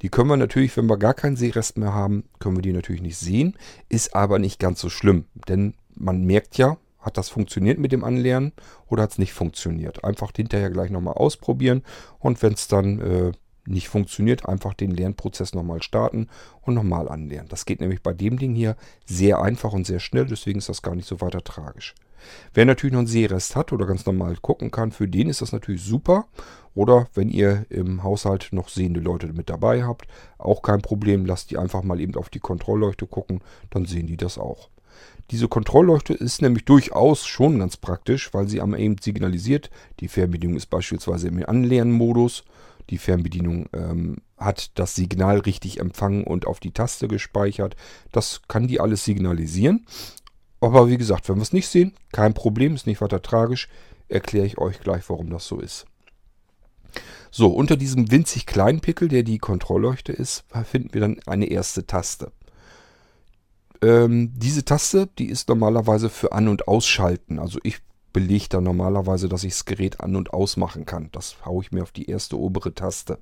Die 0.02 0.10
können 0.10 0.30
wir 0.30 0.38
natürlich, 0.38 0.76
wenn 0.78 0.90
wir 0.90 0.98
gar 0.98 1.14
keinen 1.14 1.36
Sehrest 1.36 1.78
mehr 1.78 1.94
haben, 1.94 2.24
können 2.40 2.58
wir 2.58 2.62
die 2.62 2.74
natürlich 2.74 3.02
nicht 3.02 3.18
sehen. 3.18 3.56
Ist 3.90 4.16
aber 4.16 4.40
nicht 4.40 4.60
ganz 4.60 4.80
so 4.80 4.90
schlimm, 4.90 5.26
denn 5.48 5.76
man 5.96 6.24
merkt 6.26 6.58
ja, 6.58 6.78
hat 7.00 7.18
das 7.18 7.30
funktioniert 7.30 7.80
mit 7.80 7.92
dem 7.92 8.04
Anlernen 8.04 8.54
oder 8.88 9.04
hat 9.04 9.12
es 9.12 9.18
nicht 9.18 9.34
funktioniert. 9.34 10.04
Einfach 10.04 10.32
hinterher 10.36 10.70
gleich 10.70 10.90
nochmal 10.90 11.16
ausprobieren 11.16 11.84
und 12.20 12.42
wenn 12.42 12.54
es 12.54 12.68
dann 12.68 13.00
äh, 13.00 13.32
nicht 13.66 13.90
funktioniert, 13.90 14.48
einfach 14.48 14.74
den 14.74 14.92
Lernprozess 14.92 15.54
nochmal 15.54 15.82
starten 15.82 16.28
und 16.62 16.74
nochmal 16.74 17.10
anlernen. 17.10 17.50
Das 17.50 17.66
geht 17.66 17.82
nämlich 17.82 18.02
bei 18.02 18.14
dem 18.14 18.38
Ding 18.38 18.56
hier 18.56 18.76
sehr 19.06 19.42
einfach 19.42 19.74
und 19.74 19.88
sehr 19.88 20.00
schnell, 20.00 20.26
deswegen 20.26 20.60
ist 20.60 20.70
das 20.70 20.82
gar 20.82 20.96
nicht 20.96 21.08
so 21.08 21.22
weiter 21.22 21.44
tragisch. 21.44 21.96
Wer 22.54 22.66
natürlich 22.66 22.94
noch 22.94 23.00
einen 23.00 23.08
Sehrest 23.08 23.56
hat 23.56 23.72
oder 23.74 23.86
ganz 23.86 24.06
normal 24.06 24.38
gucken 24.42 24.72
kann, 24.72 24.92
für 24.92 25.08
den 25.08 25.30
ist 25.30 25.42
das 25.42 25.52
natürlich 25.52 25.84
super. 25.84 26.26
Oder 26.76 27.08
wenn 27.14 27.30
ihr 27.30 27.66
im 27.70 28.04
Haushalt 28.04 28.50
noch 28.52 28.70
sehende 28.70 29.00
Leute 29.00 29.32
mit 29.34 29.50
dabei 29.50 29.84
habt, 29.84 30.08
auch 30.38 30.62
kein 30.62 30.82
Problem, 30.82 31.26
lasst 31.26 31.52
die 31.52 31.58
einfach 31.58 31.84
mal 31.84 32.02
eben 32.02 32.16
auf 32.16 32.30
die 32.30 32.40
Kontrollleuchte 32.40 33.06
gucken, 33.06 33.42
dann 33.70 33.86
sehen 33.86 34.08
die 34.08 34.18
das 34.18 34.38
auch. 34.38 34.70
Diese 35.32 35.48
Kontrollleuchte 35.48 36.14
ist 36.14 36.42
nämlich 36.42 36.66
durchaus 36.66 37.26
schon 37.26 37.60
ganz 37.60 37.78
praktisch, 37.78 38.34
weil 38.34 38.48
sie 38.48 38.62
am 38.62 38.76
eben 38.76 38.98
signalisiert, 39.02 39.70
die 40.00 40.08
Fernbedienung 40.08 40.58
ist 40.58 40.70
beispielsweise 40.70 41.28
im 41.28 41.44
Anlernmodus 41.48 42.44
die 42.90 42.98
Fernbedienung 42.98 43.68
ähm, 43.74 44.18
hat 44.38 44.72
das 44.76 44.96
Signal 44.96 45.40
richtig 45.40 45.80
empfangen 45.80 46.24
und 46.24 46.46
auf 46.46 46.60
die 46.60 46.72
Taste 46.72 47.08
gespeichert. 47.08 47.76
Das 48.12 48.42
kann 48.48 48.68
die 48.68 48.80
alles 48.80 49.06
signalisieren. 49.06 49.86
Aber 50.64 50.88
wie 50.88 50.98
gesagt, 50.98 51.28
wenn 51.28 51.36
wir 51.36 51.42
es 51.42 51.52
nicht 51.52 51.68
sehen, 51.68 51.92
kein 52.14 52.34
Problem, 52.34 52.74
ist 52.74 52.88
nicht 52.88 53.02
weiter 53.02 53.22
tragisch. 53.22 53.68
Erkläre 54.08 54.46
ich 54.46 54.58
euch 54.60 54.80
gleich, 54.80 55.04
warum 55.10 55.30
das 55.30 55.46
so 55.46 55.60
ist. 55.60 55.86
So, 57.32 57.50
unter 57.50 57.76
diesem 57.76 58.12
winzig 58.12 58.46
kleinen 58.46 58.80
Pickel, 58.80 59.10
der 59.10 59.24
die 59.24 59.40
Kontrollleuchte 59.40 60.14
ist, 60.14 60.46
finden 60.64 60.94
wir 60.94 61.02
dann 61.02 61.20
eine 61.26 61.48
erste 61.48 61.86
Taste. 61.86 62.32
Ähm, 63.82 64.32
diese 64.38 64.64
Taste, 64.64 65.10
die 65.20 65.26
ist 65.26 65.50
normalerweise 65.50 66.10
für 66.10 66.32
An- 66.32 66.48
und 66.48 66.66
Ausschalten. 66.66 67.40
Also 67.40 67.60
ich 67.64 67.80
belegt 68.14 68.54
dann 68.54 68.64
normalerweise, 68.64 69.28
dass 69.28 69.44
ich 69.44 69.52
das 69.52 69.66
Gerät 69.66 70.00
an- 70.00 70.16
und 70.16 70.32
ausmachen 70.32 70.86
kann. 70.86 71.10
Das 71.12 71.44
haue 71.44 71.62
ich 71.62 71.74
mir 71.74 71.84
auf 71.84 71.92
die 71.92 72.10
erste 72.10 72.40
obere 72.40 72.74
Taste. 72.74 73.20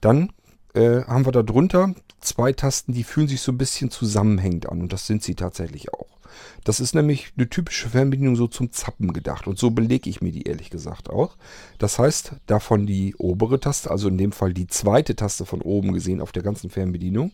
Dann 0.00 0.32
äh, 0.72 1.02
haben 1.02 1.26
wir 1.26 1.32
da 1.32 1.42
drunter 1.42 1.94
zwei 2.20 2.54
Tasten, 2.54 2.94
die 2.94 3.04
fühlen 3.04 3.28
sich 3.28 3.42
so 3.42 3.52
ein 3.52 3.58
bisschen 3.58 3.90
zusammenhängend 3.90 4.66
an 4.70 4.80
und 4.80 4.94
das 4.94 5.06
sind 5.06 5.22
sie 5.22 5.34
tatsächlich 5.34 5.92
auch. 5.92 6.17
Das 6.64 6.80
ist 6.80 6.94
nämlich 6.94 7.32
eine 7.36 7.48
typische 7.48 7.88
Fernbedienung 7.88 8.36
so 8.36 8.46
zum 8.46 8.72
Zappen 8.72 9.12
gedacht 9.12 9.46
und 9.46 9.58
so 9.58 9.70
belege 9.70 10.10
ich 10.10 10.20
mir 10.20 10.32
die 10.32 10.42
ehrlich 10.42 10.70
gesagt 10.70 11.10
auch. 11.10 11.36
Das 11.78 11.98
heißt, 11.98 12.32
davon 12.46 12.86
die 12.86 13.14
obere 13.16 13.60
Taste, 13.60 13.90
also 13.90 14.08
in 14.08 14.18
dem 14.18 14.32
Fall 14.32 14.52
die 14.52 14.66
zweite 14.66 15.16
Taste 15.16 15.46
von 15.46 15.62
oben 15.62 15.92
gesehen 15.92 16.20
auf 16.20 16.32
der 16.32 16.42
ganzen 16.42 16.70
Fernbedienung, 16.70 17.32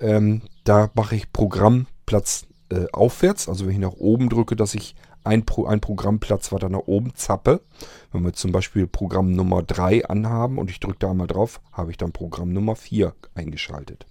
ähm, 0.00 0.42
da 0.64 0.90
mache 0.94 1.16
ich 1.16 1.32
Programmplatz 1.32 2.46
äh, 2.70 2.86
aufwärts, 2.92 3.48
also 3.48 3.66
wenn 3.66 3.72
ich 3.72 3.78
nach 3.78 3.92
oben 3.92 4.28
drücke, 4.28 4.56
dass 4.56 4.74
ich 4.74 4.94
ein, 5.24 5.44
Pro, 5.44 5.66
ein 5.66 5.80
Programmplatz 5.80 6.52
weiter 6.52 6.68
nach 6.68 6.86
oben 6.86 7.14
zappe. 7.14 7.60
Wenn 8.12 8.24
wir 8.24 8.32
zum 8.32 8.52
Beispiel 8.52 8.86
Programm 8.86 9.32
Nummer 9.32 9.62
3 9.62 10.06
anhaben 10.06 10.58
und 10.58 10.70
ich 10.70 10.80
drücke 10.80 10.98
da 11.00 11.10
einmal 11.10 11.26
drauf, 11.26 11.60
habe 11.72 11.90
ich 11.90 11.96
dann 11.96 12.12
Programm 12.12 12.52
Nummer 12.52 12.76
4 12.76 13.14
eingeschaltet. 13.34 14.06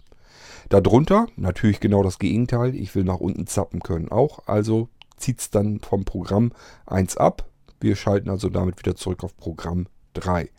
Darunter 0.69 1.27
natürlich 1.35 1.79
genau 1.79 2.03
das 2.03 2.19
Gegenteil. 2.19 2.75
Ich 2.75 2.93
will 2.95 3.03
nach 3.03 3.19
unten 3.19 3.47
zappen 3.47 3.81
können 3.81 4.09
auch. 4.09 4.47
Also 4.47 4.89
zieht 5.17 5.39
es 5.39 5.49
dann 5.49 5.79
vom 5.79 6.05
Programm 6.05 6.51
1 6.85 7.17
ab. 7.17 7.49
Wir 7.79 7.95
schalten 7.95 8.29
also 8.29 8.49
damit 8.49 8.79
wieder 8.79 8.95
zurück 8.95 9.23
auf 9.23 9.37
Programm 9.37 9.87
3. 10.13 10.49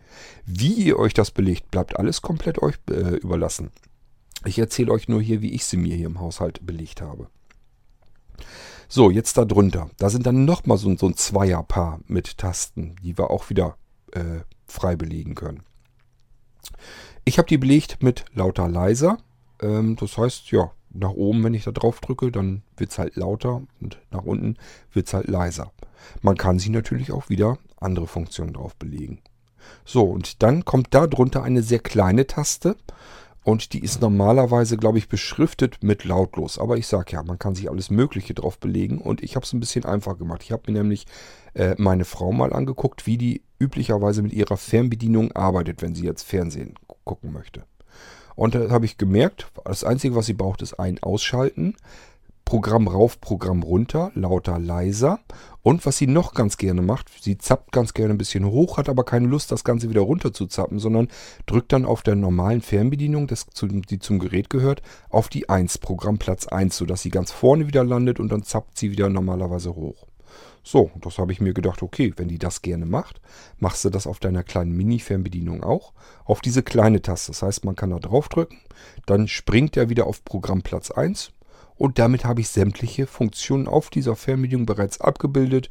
Wie 0.47 0.73
ihr 0.73 0.99
euch 0.99 1.15
das 1.15 1.31
belegt, 1.31 1.71
bleibt 1.71 1.97
alles 1.99 2.23
komplett 2.23 2.63
euch 2.63 2.77
äh, 2.91 3.17
überlassen. 3.17 3.71
Ich 4.45 4.59
erzähle 4.59 4.93
euch 4.93 5.09
nur 5.09 5.21
hier, 5.21 5.43
wie 5.43 5.53
ich 5.53 5.65
sie 5.65 5.77
mir 5.77 5.97
hier 5.97 6.07
im 6.07 6.21
Haushalt 6.21 6.65
belegt 6.65 7.03
habe. 7.03 7.29
So, 8.89 9.11
jetzt 9.11 9.37
da 9.37 9.45
drunter. 9.45 9.91
Da 9.99 10.09
sind 10.09 10.27
dann 10.27 10.45
nochmal 10.45 10.79
so, 10.79 10.97
so 10.97 11.07
ein 11.07 11.17
Zweierpaar 11.17 12.01
mit 12.07 12.39
Tasten, 12.39 12.97
die 13.03 13.19
wir 13.19 13.31
auch 13.31 13.51
wieder 13.51 13.77
äh, 14.13 14.41
frei 14.67 14.97
belegen 14.97 15.35
können. 15.35 15.63
Ich 17.25 17.39
habe 17.39 17.49
die 17.49 17.59
belegt 17.59 18.03
mit 18.03 18.25
lauter 18.33 18.69
leiser. 18.69 19.19
Ähm, 19.61 19.97
das 19.97 20.17
heißt, 20.19 20.51
ja, 20.51 20.71
nach 20.91 21.11
oben, 21.11 21.45
wenn 21.45 21.55
ich 21.55 21.65
da 21.65 21.71
drauf 21.71 22.01
drücke, 22.01 22.33
dann 22.33 22.63
wird 22.77 22.91
es 22.91 22.99
halt 22.99 23.17
lauter 23.17 23.63
und 23.81 23.99
nach 24.11 24.25
unten 24.25 24.57
wird 24.93 25.07
es 25.07 25.15
halt 25.15 25.29
leiser. 25.29 25.73
Man 26.23 26.37
kann 26.37 26.59
sich 26.59 26.71
natürlich 26.71 27.13
auch 27.13 27.29
wieder 27.29 27.59
andere 27.81 28.07
Funktionen 28.07 28.55
drauf 28.55 28.75
belegen. 28.77 29.21
So, 29.85 30.05
und 30.05 30.43
dann 30.43 30.65
kommt 30.65 30.89
da 30.95 31.07
drunter 31.07 31.43
eine 31.43 31.63
sehr 31.63 31.81
kleine 31.81 32.27
Taste. 32.27 32.77
Und 33.45 33.73
die 33.73 33.81
ist 33.83 34.03
normalerweise, 34.03 34.77
glaube 34.77 34.99
ich, 34.99 35.09
beschriftet 35.09 35.79
mit 35.83 36.05
lautlos. 36.05 36.59
Aber 36.59 36.77
ich 36.77 36.87
sage 36.87 37.13
ja, 37.13 37.23
man 37.23 37.39
kann 37.39 37.55
sich 37.55 37.71
alles 37.71 37.89
Mögliche 37.89 38.35
drauf 38.35 38.59
belegen. 38.59 38.99
Und 38.99 39.23
ich 39.23 39.37
habe 39.37 39.45
es 39.45 39.53
ein 39.53 39.61
bisschen 39.61 39.87
einfach 39.87 40.19
gemacht. 40.19 40.43
Ich 40.43 40.53
habe 40.53 40.71
mir 40.71 40.79
nämlich 40.79 41.07
äh, 41.55 41.75
meine 41.79 42.05
Frau 42.05 42.31
mal 42.33 42.53
angeguckt, 42.53 43.07
wie 43.07 43.17
die 43.17 43.43
üblicherweise 43.59 44.23
mit 44.23 44.33
ihrer 44.33 44.59
Fernbedienung 44.59 45.33
arbeitet, 45.33 45.81
wenn 45.81 45.95
sie 45.95 46.05
jetzt 46.05 46.25
Fernsehen 46.25 46.75
gucken 47.05 47.33
möchte. 47.33 47.65
Und 48.39 48.55
da 48.55 48.71
habe 48.71 48.85
ich 48.85 48.99
gemerkt, 48.99 49.51
das 49.65 49.83
Einzige, 49.83 50.15
was 50.15 50.27
sie 50.27 50.33
braucht, 50.33 50.63
ist 50.63 50.75
ein 50.75 51.03
Ausschalten. 51.03 51.75
Programm 52.45 52.87
rauf, 52.87 53.21
Programm 53.21 53.65
runter, 53.65 54.13
lauter, 54.15 54.61
leiser. 54.61 55.19
Und 55.65 55.85
was 55.85 55.99
sie 55.99 56.07
noch 56.07 56.35
ganz 56.35 56.57
gerne 56.57 56.81
macht, 56.81 57.11
sie 57.21 57.37
zappt 57.37 57.73
ganz 57.73 57.95
gerne 57.95 58.15
ein 58.15 58.19
bisschen 58.19 58.47
hoch, 58.47 58.77
hat 58.77 58.89
aber 58.89 59.03
keine 59.03 59.27
Lust, 59.27 59.51
das 59.51 59.65
Ganze 59.65 59.91
wieder 59.91 60.03
runter 60.03 60.33
zu 60.33 60.47
zappen, 60.47 60.79
sondern 60.79 61.09
drückt 61.47 61.73
dann 61.73 61.85
auf 61.85 62.03
der 62.03 62.15
normalen 62.15 62.63
Fernbedienung, 62.63 63.27
das 63.27 63.45
die 63.61 63.99
zum 63.99 64.21
Gerät 64.21 64.51
gehört, 64.51 64.83
auf 65.11 65.29
die 65.29 65.49
1, 65.49 65.79
Programmplatz 65.79 66.47
1, 66.47 66.77
sodass 66.77 67.03
sie 67.03 67.11
ganz 67.11 67.33
vorne 67.33 67.67
wieder 67.67 67.83
landet 67.83 68.21
und 68.21 68.31
dann 68.31 68.45
zappt 68.45 68.79
sie 68.79 68.93
wieder 68.93 69.09
normalerweise 69.11 69.75
hoch. 69.75 70.08
So, 70.71 70.91
das 71.01 71.17
habe 71.17 71.33
ich 71.33 71.41
mir 71.41 71.55
gedacht, 71.55 71.83
okay, 71.83 72.13
wenn 72.17 72.29
die 72.29 72.39
das 72.39 72.61
gerne 72.61 72.85
macht, 72.85 73.23
machst 73.59 73.87
du 73.87 73.89
das 73.89 74.07
auf 74.07 74.19
deiner 74.19 74.43
kleinen 74.43 74.77
Mini-Fernbedienung 74.77 75.63
auch. 75.63 75.95
Auf 76.27 76.43
diese 76.43 76.63
kleine 76.63 77.01
Taste. 77.01 77.33
Das 77.33 77.41
heißt, 77.41 77.65
man 77.65 77.75
kann 77.75 77.89
da 77.89 77.99
drauf 77.99 78.29
drücken, 78.29 78.59
dann 79.07 79.29
springt 79.29 79.79
er 79.79 79.89
wieder 79.89 80.07
auf 80.07 80.27
Programmplatz 80.27 80.91
1 80.91 81.33
und 81.77 81.99
damit 81.99 82.27
habe 82.27 82.43
ich 82.43 82.51
sämtliche 82.51 83.07
Funktionen 83.07 83.67
auf 83.67 83.89
dieser 83.89 84.15
Fernbedienung 84.15 84.67
bereits 84.67 85.01
abgebildet, 85.01 85.71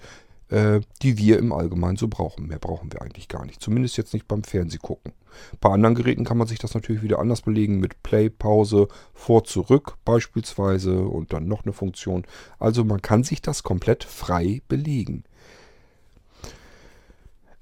die 0.49 1.17
wir 1.17 1.39
im 1.39 1.51
Allgemeinen 1.51 1.97
so 1.97 2.07
brauchen. 2.07 2.47
Mehr 2.47 2.59
brauchen 2.59 2.93
wir 2.93 3.01
eigentlich 3.01 3.27
gar 3.27 3.45
nicht. 3.45 3.61
Zumindest 3.61 3.97
jetzt 3.97 4.13
nicht 4.13 4.29
beim 4.29 4.43
Fernsehgucken. 4.43 5.11
Bei 5.59 5.69
anderen 5.69 5.95
Geräten 5.95 6.23
kann 6.23 6.37
man 6.37 6.47
sich 6.47 6.59
das 6.59 6.73
natürlich 6.73 7.01
wieder 7.01 7.19
anders 7.19 7.41
belegen 7.41 7.79
mit 7.79 8.01
Play, 8.03 8.29
Pause, 8.29 8.87
vor, 9.13 9.43
zurück 9.43 9.97
beispielsweise 10.05 11.01
und 11.01 11.33
dann 11.33 11.47
noch 11.47 11.63
eine 11.63 11.73
Funktion. 11.73 12.25
Also 12.59 12.83
man 12.83 13.01
kann 13.01 13.23
sich 13.23 13.41
das 13.41 13.63
komplett 13.63 14.03
frei 14.03 14.61
belegen. 14.67 15.23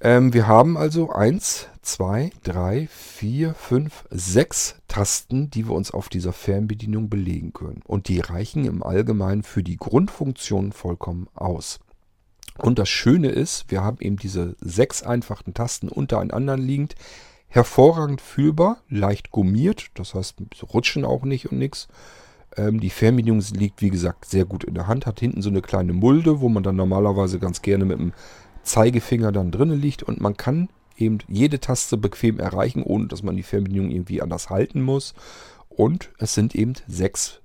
Ähm, 0.01 0.33
wir 0.33 0.47
haben 0.47 0.77
also 0.77 1.09
1, 1.09 1.67
2, 1.81 2.31
3, 2.43 2.87
4, 2.91 3.53
5, 3.53 4.05
6 4.11 4.75
Tasten, 4.87 5.49
die 5.49 5.67
wir 5.67 5.73
uns 5.73 5.91
auf 5.91 6.09
dieser 6.09 6.33
Fernbedienung 6.33 7.09
belegen 7.09 7.53
können. 7.53 7.81
Und 7.85 8.07
die 8.07 8.19
reichen 8.19 8.65
im 8.65 8.83
Allgemeinen 8.83 9.43
für 9.43 9.63
die 9.63 9.77
Grundfunktion 9.77 10.73
vollkommen 10.73 11.27
aus. 11.33 11.79
Und 12.57 12.79
das 12.79 12.89
Schöne 12.89 13.29
ist, 13.29 13.69
wir 13.69 13.83
haben 13.83 13.97
eben 13.99 14.17
diese 14.17 14.55
sechs 14.59 15.03
einfachen 15.03 15.53
Tasten 15.53 15.89
untereinander 15.89 16.57
liegend, 16.57 16.95
hervorragend 17.47 18.21
fühlbar, 18.21 18.77
leicht 18.89 19.31
gummiert, 19.31 19.87
das 19.95 20.13
heißt, 20.13 20.35
rutschen 20.73 21.05
auch 21.05 21.23
nicht 21.23 21.51
und 21.51 21.59
nichts. 21.59 21.87
Ähm, 22.57 22.79
die 22.79 22.89
Fernbedienung 22.89 23.43
liegt, 23.53 23.81
wie 23.81 23.89
gesagt, 23.89 24.25
sehr 24.25 24.45
gut 24.45 24.63
in 24.63 24.73
der 24.73 24.87
Hand, 24.87 25.05
hat 25.05 25.19
hinten 25.19 25.41
so 25.41 25.49
eine 25.49 25.61
kleine 25.61 25.93
Mulde, 25.93 26.41
wo 26.41 26.49
man 26.49 26.63
dann 26.63 26.75
normalerweise 26.75 27.39
ganz 27.39 27.61
gerne 27.61 27.85
mit 27.85 27.99
dem 27.99 28.13
Zeigefinger 28.63 29.31
dann 29.31 29.51
drinnen 29.51 29.79
liegt 29.79 30.03
und 30.03 30.21
man 30.21 30.37
kann 30.37 30.69
eben 30.97 31.19
jede 31.27 31.59
Taste 31.59 31.97
bequem 31.97 32.39
erreichen, 32.39 32.83
ohne 32.83 33.07
dass 33.07 33.21
man 33.21 33.35
die 33.35 33.43
Fernbedienung 33.43 33.91
irgendwie 33.91 34.21
anders 34.21 34.49
halten 34.49 34.81
muss. 34.81 35.13
Und 35.69 36.09
es 36.19 36.33
sind 36.33 36.55
eben 36.55 36.73
sechs 36.87 37.41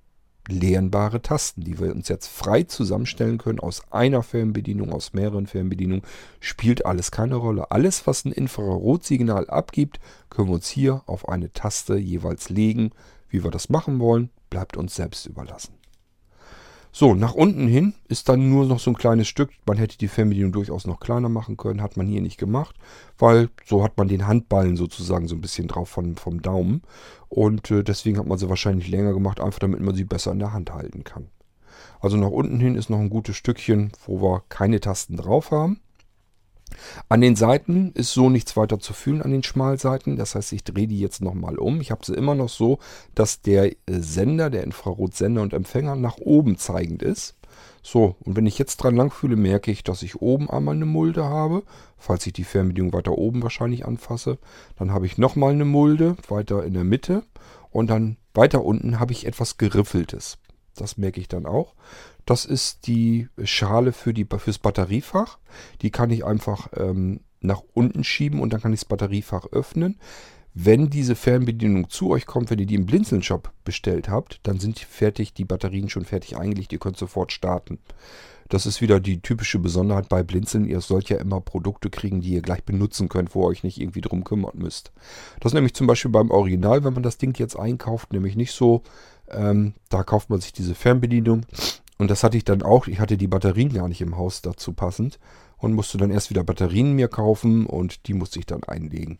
lernbare 0.48 1.22
Tasten, 1.22 1.62
die 1.62 1.78
wir 1.78 1.94
uns 1.94 2.08
jetzt 2.08 2.28
frei 2.28 2.62
zusammenstellen 2.64 3.38
können 3.38 3.60
aus 3.60 3.82
einer 3.90 4.22
Fernbedienung, 4.22 4.92
aus 4.92 5.12
mehreren 5.12 5.46
Fernbedienungen. 5.46 6.04
Spielt 6.40 6.86
alles 6.86 7.10
keine 7.10 7.36
Rolle. 7.36 7.70
Alles, 7.70 8.06
was 8.06 8.24
ein 8.24 8.32
Infrarotsignal 8.32 9.48
abgibt, 9.48 10.00
können 10.28 10.48
wir 10.48 10.54
uns 10.54 10.68
hier 10.68 11.02
auf 11.06 11.28
eine 11.28 11.52
Taste 11.52 11.96
jeweils 11.96 12.48
legen. 12.48 12.90
Wie 13.28 13.44
wir 13.44 13.50
das 13.50 13.68
machen 13.68 14.00
wollen, 14.00 14.30
bleibt 14.50 14.76
uns 14.76 14.94
selbst 14.94 15.26
überlassen. 15.26 15.79
So, 16.92 17.14
nach 17.14 17.34
unten 17.34 17.68
hin 17.68 17.94
ist 18.08 18.28
dann 18.28 18.50
nur 18.50 18.66
noch 18.66 18.80
so 18.80 18.90
ein 18.90 18.96
kleines 18.96 19.28
Stück. 19.28 19.50
Man 19.64 19.78
hätte 19.78 19.96
die 19.96 20.08
Fernbedienung 20.08 20.50
durchaus 20.50 20.86
noch 20.86 20.98
kleiner 20.98 21.28
machen 21.28 21.56
können, 21.56 21.82
hat 21.82 21.96
man 21.96 22.08
hier 22.08 22.20
nicht 22.20 22.36
gemacht, 22.36 22.74
weil 23.16 23.48
so 23.64 23.84
hat 23.84 23.96
man 23.96 24.08
den 24.08 24.26
Handballen 24.26 24.76
sozusagen 24.76 25.28
so 25.28 25.36
ein 25.36 25.40
bisschen 25.40 25.68
drauf 25.68 25.88
von, 25.88 26.16
vom 26.16 26.42
Daumen. 26.42 26.82
Und 27.28 27.70
äh, 27.70 27.84
deswegen 27.84 28.18
hat 28.18 28.26
man 28.26 28.38
sie 28.38 28.48
wahrscheinlich 28.48 28.88
länger 28.88 29.12
gemacht, 29.12 29.40
einfach 29.40 29.60
damit 29.60 29.80
man 29.80 29.94
sie 29.94 30.04
besser 30.04 30.32
in 30.32 30.40
der 30.40 30.52
Hand 30.52 30.72
halten 30.72 31.04
kann. 31.04 31.28
Also 32.00 32.16
nach 32.16 32.30
unten 32.30 32.58
hin 32.58 32.74
ist 32.74 32.90
noch 32.90 32.98
ein 32.98 33.10
gutes 33.10 33.36
Stückchen, 33.36 33.92
wo 34.06 34.20
wir 34.20 34.42
keine 34.48 34.80
Tasten 34.80 35.16
drauf 35.16 35.52
haben. 35.52 35.80
An 37.08 37.20
den 37.20 37.36
Seiten 37.36 37.92
ist 37.94 38.12
so 38.12 38.30
nichts 38.30 38.56
weiter 38.56 38.78
zu 38.78 38.92
fühlen 38.92 39.22
an 39.22 39.30
den 39.30 39.42
Schmalseiten. 39.42 40.16
Das 40.16 40.34
heißt, 40.34 40.52
ich 40.52 40.64
drehe 40.64 40.86
die 40.86 41.00
jetzt 41.00 41.22
nochmal 41.22 41.58
um. 41.58 41.80
Ich 41.80 41.90
habe 41.90 42.04
sie 42.04 42.14
immer 42.14 42.34
noch 42.34 42.48
so, 42.48 42.78
dass 43.14 43.42
der 43.42 43.72
äh, 43.72 43.76
Sender, 43.86 44.50
der 44.50 44.64
Infrarotsender 44.64 45.42
und 45.42 45.52
Empfänger 45.52 45.96
nach 45.96 46.18
oben 46.18 46.56
zeigend 46.56 47.02
ist. 47.02 47.36
So, 47.82 48.16
und 48.20 48.36
wenn 48.36 48.46
ich 48.46 48.58
jetzt 48.58 48.76
dran 48.78 48.96
lang 48.96 49.10
fühle, 49.10 49.36
merke 49.36 49.70
ich, 49.70 49.82
dass 49.82 50.02
ich 50.02 50.20
oben 50.20 50.50
einmal 50.50 50.74
eine 50.74 50.86
Mulde 50.86 51.24
habe. 51.24 51.62
Falls 51.96 52.26
ich 52.26 52.32
die 52.32 52.44
Fernbedienung 52.44 52.92
weiter 52.92 53.12
oben 53.12 53.42
wahrscheinlich 53.42 53.86
anfasse. 53.86 54.38
Dann 54.78 54.92
habe 54.92 55.06
ich 55.06 55.18
nochmal 55.18 55.52
eine 55.52 55.64
Mulde 55.64 56.16
weiter 56.28 56.64
in 56.64 56.74
der 56.74 56.84
Mitte. 56.84 57.24
Und 57.70 57.88
dann 57.88 58.16
weiter 58.34 58.64
unten 58.64 59.00
habe 59.00 59.12
ich 59.12 59.26
etwas 59.26 59.56
Geriffeltes. 59.58 60.38
Das 60.76 60.96
merke 60.96 61.20
ich 61.20 61.28
dann 61.28 61.46
auch. 61.46 61.74
Das 62.26 62.44
ist 62.44 62.86
die 62.86 63.28
Schale 63.44 63.92
für 63.92 64.14
fürs 64.38 64.58
Batteriefach. 64.58 65.38
Die 65.82 65.90
kann 65.90 66.10
ich 66.10 66.24
einfach 66.24 66.68
ähm, 66.76 67.20
nach 67.40 67.62
unten 67.74 68.04
schieben 68.04 68.40
und 68.40 68.52
dann 68.52 68.60
kann 68.60 68.72
ich 68.72 68.80
das 68.80 68.88
Batteriefach 68.88 69.46
öffnen. 69.52 69.98
Wenn 70.52 70.90
diese 70.90 71.14
Fernbedienung 71.14 71.90
zu 71.90 72.10
euch 72.10 72.26
kommt, 72.26 72.50
wenn 72.50 72.58
ihr 72.58 72.66
die 72.66 72.74
im 72.74 72.86
Blinzeln-Shop 72.86 73.52
bestellt 73.64 74.08
habt, 74.08 74.40
dann 74.42 74.58
sind 74.58 74.80
fertig, 74.80 75.32
die 75.32 75.44
Batterien 75.44 75.88
schon 75.88 76.04
fertig 76.04 76.36
eingelegt. 76.36 76.72
Ihr 76.72 76.80
könnt 76.80 76.96
sofort 76.96 77.30
starten. 77.30 77.78
Das 78.48 78.66
ist 78.66 78.80
wieder 78.80 78.98
die 78.98 79.22
typische 79.22 79.60
Besonderheit 79.60 80.08
bei 80.08 80.24
Blinzeln. 80.24 80.66
Ihr 80.66 80.80
sollt 80.80 81.08
ja 81.08 81.18
immer 81.18 81.40
Produkte 81.40 81.88
kriegen, 81.88 82.20
die 82.20 82.30
ihr 82.30 82.42
gleich 82.42 82.64
benutzen 82.64 83.08
könnt, 83.08 83.32
wo 83.32 83.44
ihr 83.44 83.46
euch 83.46 83.62
nicht 83.62 83.80
irgendwie 83.80 84.00
drum 84.00 84.24
kümmern 84.24 84.58
müsst. 84.58 84.90
Das 85.38 85.50
ist 85.50 85.54
nämlich 85.54 85.74
zum 85.74 85.86
Beispiel 85.86 86.10
beim 86.10 86.32
Original, 86.32 86.82
wenn 86.82 86.94
man 86.94 87.04
das 87.04 87.16
Ding 87.16 87.38
jetzt 87.38 87.56
einkauft, 87.56 88.12
nämlich 88.12 88.34
nicht 88.34 88.52
so. 88.52 88.82
Ähm, 89.32 89.74
da 89.88 90.02
kauft 90.02 90.30
man 90.30 90.40
sich 90.40 90.52
diese 90.52 90.74
Fernbedienung. 90.74 91.46
Und 91.98 92.10
das 92.10 92.24
hatte 92.24 92.36
ich 92.36 92.44
dann 92.44 92.62
auch. 92.62 92.86
Ich 92.86 92.98
hatte 92.98 93.16
die 93.16 93.28
Batterien 93.28 93.72
gar 93.72 93.88
nicht 93.88 94.00
im 94.00 94.16
Haus 94.16 94.40
dazu 94.40 94.72
passend 94.72 95.18
und 95.58 95.74
musste 95.74 95.98
dann 95.98 96.10
erst 96.10 96.30
wieder 96.30 96.44
Batterien 96.44 96.94
mir 96.94 97.08
kaufen 97.08 97.66
und 97.66 98.06
die 98.06 98.14
musste 98.14 98.38
ich 98.38 98.46
dann 98.46 98.64
einlegen. 98.64 99.18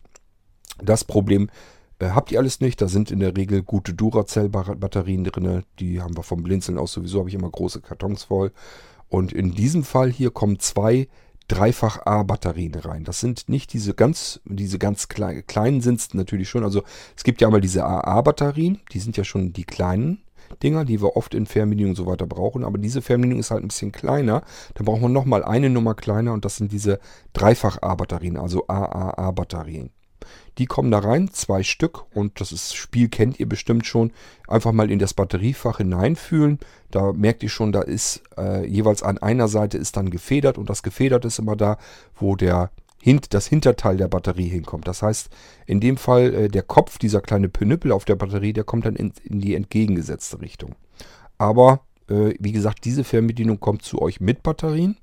Das 0.83 1.03
Problem 1.03 1.49
äh, 1.99 2.09
habt 2.09 2.31
ihr 2.31 2.39
alles 2.39 2.59
nicht. 2.59 2.81
Da 2.81 2.87
sind 2.87 3.11
in 3.11 3.19
der 3.19 3.37
Regel 3.37 3.61
gute 3.61 3.93
Duracell-Batterien 3.93 5.23
drin. 5.23 5.63
Die 5.79 6.01
haben 6.01 6.17
wir 6.17 6.23
vom 6.23 6.43
Blinzeln 6.43 6.79
aus 6.79 6.93
sowieso, 6.93 7.19
habe 7.19 7.29
ich 7.29 7.35
immer 7.35 7.49
große 7.49 7.81
Kartons 7.81 8.23
voll. 8.23 8.51
Und 9.09 9.31
in 9.33 9.53
diesem 9.53 9.83
Fall 9.83 10.11
hier 10.11 10.31
kommen 10.31 10.59
zwei 10.59 11.07
dreifach 11.47 12.05
A-Batterien 12.05 12.75
rein. 12.75 13.03
Das 13.03 13.19
sind 13.19 13.49
nicht 13.49 13.73
diese 13.73 13.93
ganz, 13.93 14.39
diese 14.45 14.79
ganz 14.79 15.09
klein, 15.09 15.43
kleinen 15.47 15.81
sind 15.81 15.99
es 15.99 16.13
natürlich 16.13 16.49
schon. 16.49 16.63
Also 16.63 16.83
es 17.15 17.23
gibt 17.23 17.41
ja 17.41 17.47
einmal 17.47 17.61
diese 17.61 17.83
AA-Batterien, 17.83 18.79
die 18.91 18.99
sind 18.99 19.17
ja 19.17 19.23
schon 19.23 19.53
die 19.53 19.65
kleinen 19.65 20.21
Dinger, 20.63 20.85
die 20.85 21.01
wir 21.01 21.15
oft 21.15 21.33
in 21.33 21.45
Fernbedienungen 21.45 21.91
und 21.91 22.03
so 22.03 22.05
weiter 22.05 22.27
brauchen. 22.27 22.63
Aber 22.63 22.77
diese 22.77 23.01
Fernbedienung 23.01 23.39
ist 23.39 23.51
halt 23.51 23.63
ein 23.63 23.69
bisschen 23.69 23.91
kleiner. 23.91 24.43
Da 24.75 24.83
brauchen 24.83 25.01
wir 25.01 25.09
nochmal 25.09 25.43
eine 25.43 25.69
Nummer 25.69 25.95
kleiner 25.95 26.33
und 26.33 26.45
das 26.45 26.57
sind 26.57 26.71
diese 26.71 26.99
dreifach 27.33 27.81
A-Batterien, 27.81 28.37
also 28.37 28.67
AAA-Batterien. 28.67 29.91
Die 30.61 30.67
kommen 30.67 30.91
da 30.91 30.99
rein, 30.99 31.31
zwei 31.33 31.63
Stück 31.63 32.05
und 32.13 32.39
das 32.39 32.51
ist, 32.51 32.75
Spiel 32.75 33.09
kennt 33.09 33.39
ihr 33.39 33.49
bestimmt 33.49 33.87
schon. 33.87 34.11
Einfach 34.47 34.73
mal 34.73 34.91
in 34.91 34.99
das 34.99 35.15
Batteriefach 35.15 35.77
hineinfühlen. 35.77 36.59
Da 36.91 37.13
merkt 37.13 37.41
ihr 37.41 37.49
schon, 37.49 37.71
da 37.71 37.81
ist 37.81 38.21
äh, 38.37 38.63
jeweils 38.67 39.01
an 39.01 39.17
einer 39.17 39.47
Seite 39.47 39.79
ist 39.79 39.97
dann 39.97 40.11
gefedert 40.11 40.59
und 40.59 40.69
das 40.69 40.83
gefedert 40.83 41.25
ist 41.25 41.39
immer 41.39 41.55
da, 41.55 41.79
wo 42.13 42.35
der 42.35 42.69
hint, 43.01 43.33
das 43.33 43.47
Hinterteil 43.47 43.97
der 43.97 44.07
Batterie 44.07 44.49
hinkommt. 44.49 44.87
Das 44.87 45.01
heißt, 45.01 45.31
in 45.65 45.79
dem 45.79 45.97
Fall 45.97 46.31
äh, 46.31 46.47
der 46.47 46.61
Kopf, 46.61 46.99
dieser 46.99 47.21
kleine 47.21 47.49
Pnüppel 47.49 47.91
auf 47.91 48.05
der 48.05 48.15
Batterie, 48.15 48.53
der 48.53 48.63
kommt 48.63 48.85
dann 48.85 48.95
in, 48.95 49.13
in 49.23 49.41
die 49.41 49.55
entgegengesetzte 49.55 50.41
Richtung. 50.41 50.75
Aber 51.39 51.79
äh, 52.07 52.35
wie 52.37 52.51
gesagt, 52.51 52.85
diese 52.85 53.03
Fernbedienung 53.03 53.59
kommt 53.59 53.81
zu 53.81 53.99
euch 53.99 54.21
mit 54.21 54.43
Batterien 54.43 54.95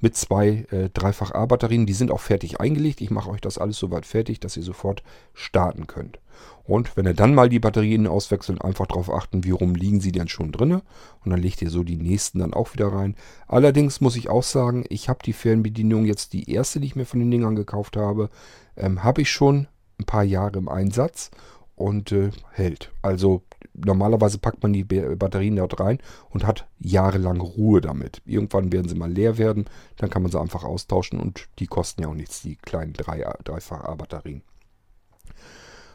mit 0.00 0.16
zwei 0.16 0.66
äh, 0.70 0.88
Dreifach-A-Batterien. 0.90 1.86
Die 1.86 1.92
sind 1.92 2.10
auch 2.10 2.20
fertig 2.20 2.60
eingelegt. 2.60 3.00
Ich 3.00 3.10
mache 3.10 3.30
euch 3.30 3.40
das 3.40 3.58
alles 3.58 3.78
soweit 3.78 4.06
fertig, 4.06 4.40
dass 4.40 4.56
ihr 4.56 4.62
sofort 4.62 5.02
starten 5.34 5.86
könnt. 5.86 6.18
Und 6.64 6.96
wenn 6.96 7.06
ihr 7.06 7.14
dann 7.14 7.34
mal 7.34 7.48
die 7.48 7.58
Batterien 7.58 8.06
auswechselt, 8.06 8.62
einfach 8.62 8.86
darauf 8.86 9.10
achten, 9.10 9.42
wie 9.42 9.50
rum 9.50 9.74
liegen 9.74 10.00
sie 10.00 10.12
denn 10.12 10.28
schon 10.28 10.52
drinne. 10.52 10.82
Und 11.24 11.30
dann 11.30 11.40
legt 11.40 11.62
ihr 11.62 11.70
so 11.70 11.82
die 11.82 11.96
nächsten 11.96 12.38
dann 12.38 12.54
auch 12.54 12.74
wieder 12.74 12.92
rein. 12.92 13.16
Allerdings 13.46 14.00
muss 14.00 14.16
ich 14.16 14.28
auch 14.28 14.42
sagen, 14.42 14.84
ich 14.88 15.08
habe 15.08 15.20
die 15.24 15.32
Fernbedienung 15.32 16.04
jetzt, 16.04 16.32
die 16.32 16.50
erste, 16.50 16.78
die 16.78 16.86
ich 16.86 16.96
mir 16.96 17.06
von 17.06 17.20
den 17.20 17.30
Dingern 17.30 17.56
gekauft 17.56 17.96
habe, 17.96 18.28
ähm, 18.76 19.02
habe 19.02 19.22
ich 19.22 19.30
schon 19.30 19.66
ein 19.98 20.04
paar 20.04 20.24
Jahre 20.24 20.58
im 20.58 20.68
Einsatz 20.68 21.30
und 21.74 22.12
äh, 22.12 22.30
hält. 22.52 22.92
Also 23.02 23.42
normalerweise 23.84 24.38
packt 24.38 24.62
man 24.62 24.72
die 24.72 24.84
Batterien 24.84 25.56
dort 25.56 25.80
rein 25.80 25.98
und 26.30 26.46
hat 26.46 26.66
jahrelang 26.78 27.40
Ruhe 27.40 27.80
damit. 27.80 28.22
Irgendwann 28.24 28.72
werden 28.72 28.88
sie 28.88 28.94
mal 28.94 29.10
leer 29.10 29.38
werden, 29.38 29.66
dann 29.96 30.10
kann 30.10 30.22
man 30.22 30.30
sie 30.30 30.40
einfach 30.40 30.64
austauschen 30.64 31.20
und 31.20 31.48
die 31.58 31.66
kosten 31.66 32.02
ja 32.02 32.08
auch 32.08 32.14
nichts, 32.14 32.42
die 32.42 32.56
kleinen 32.56 32.92
dreifach 32.92 33.84
A-Batterien. 33.84 34.42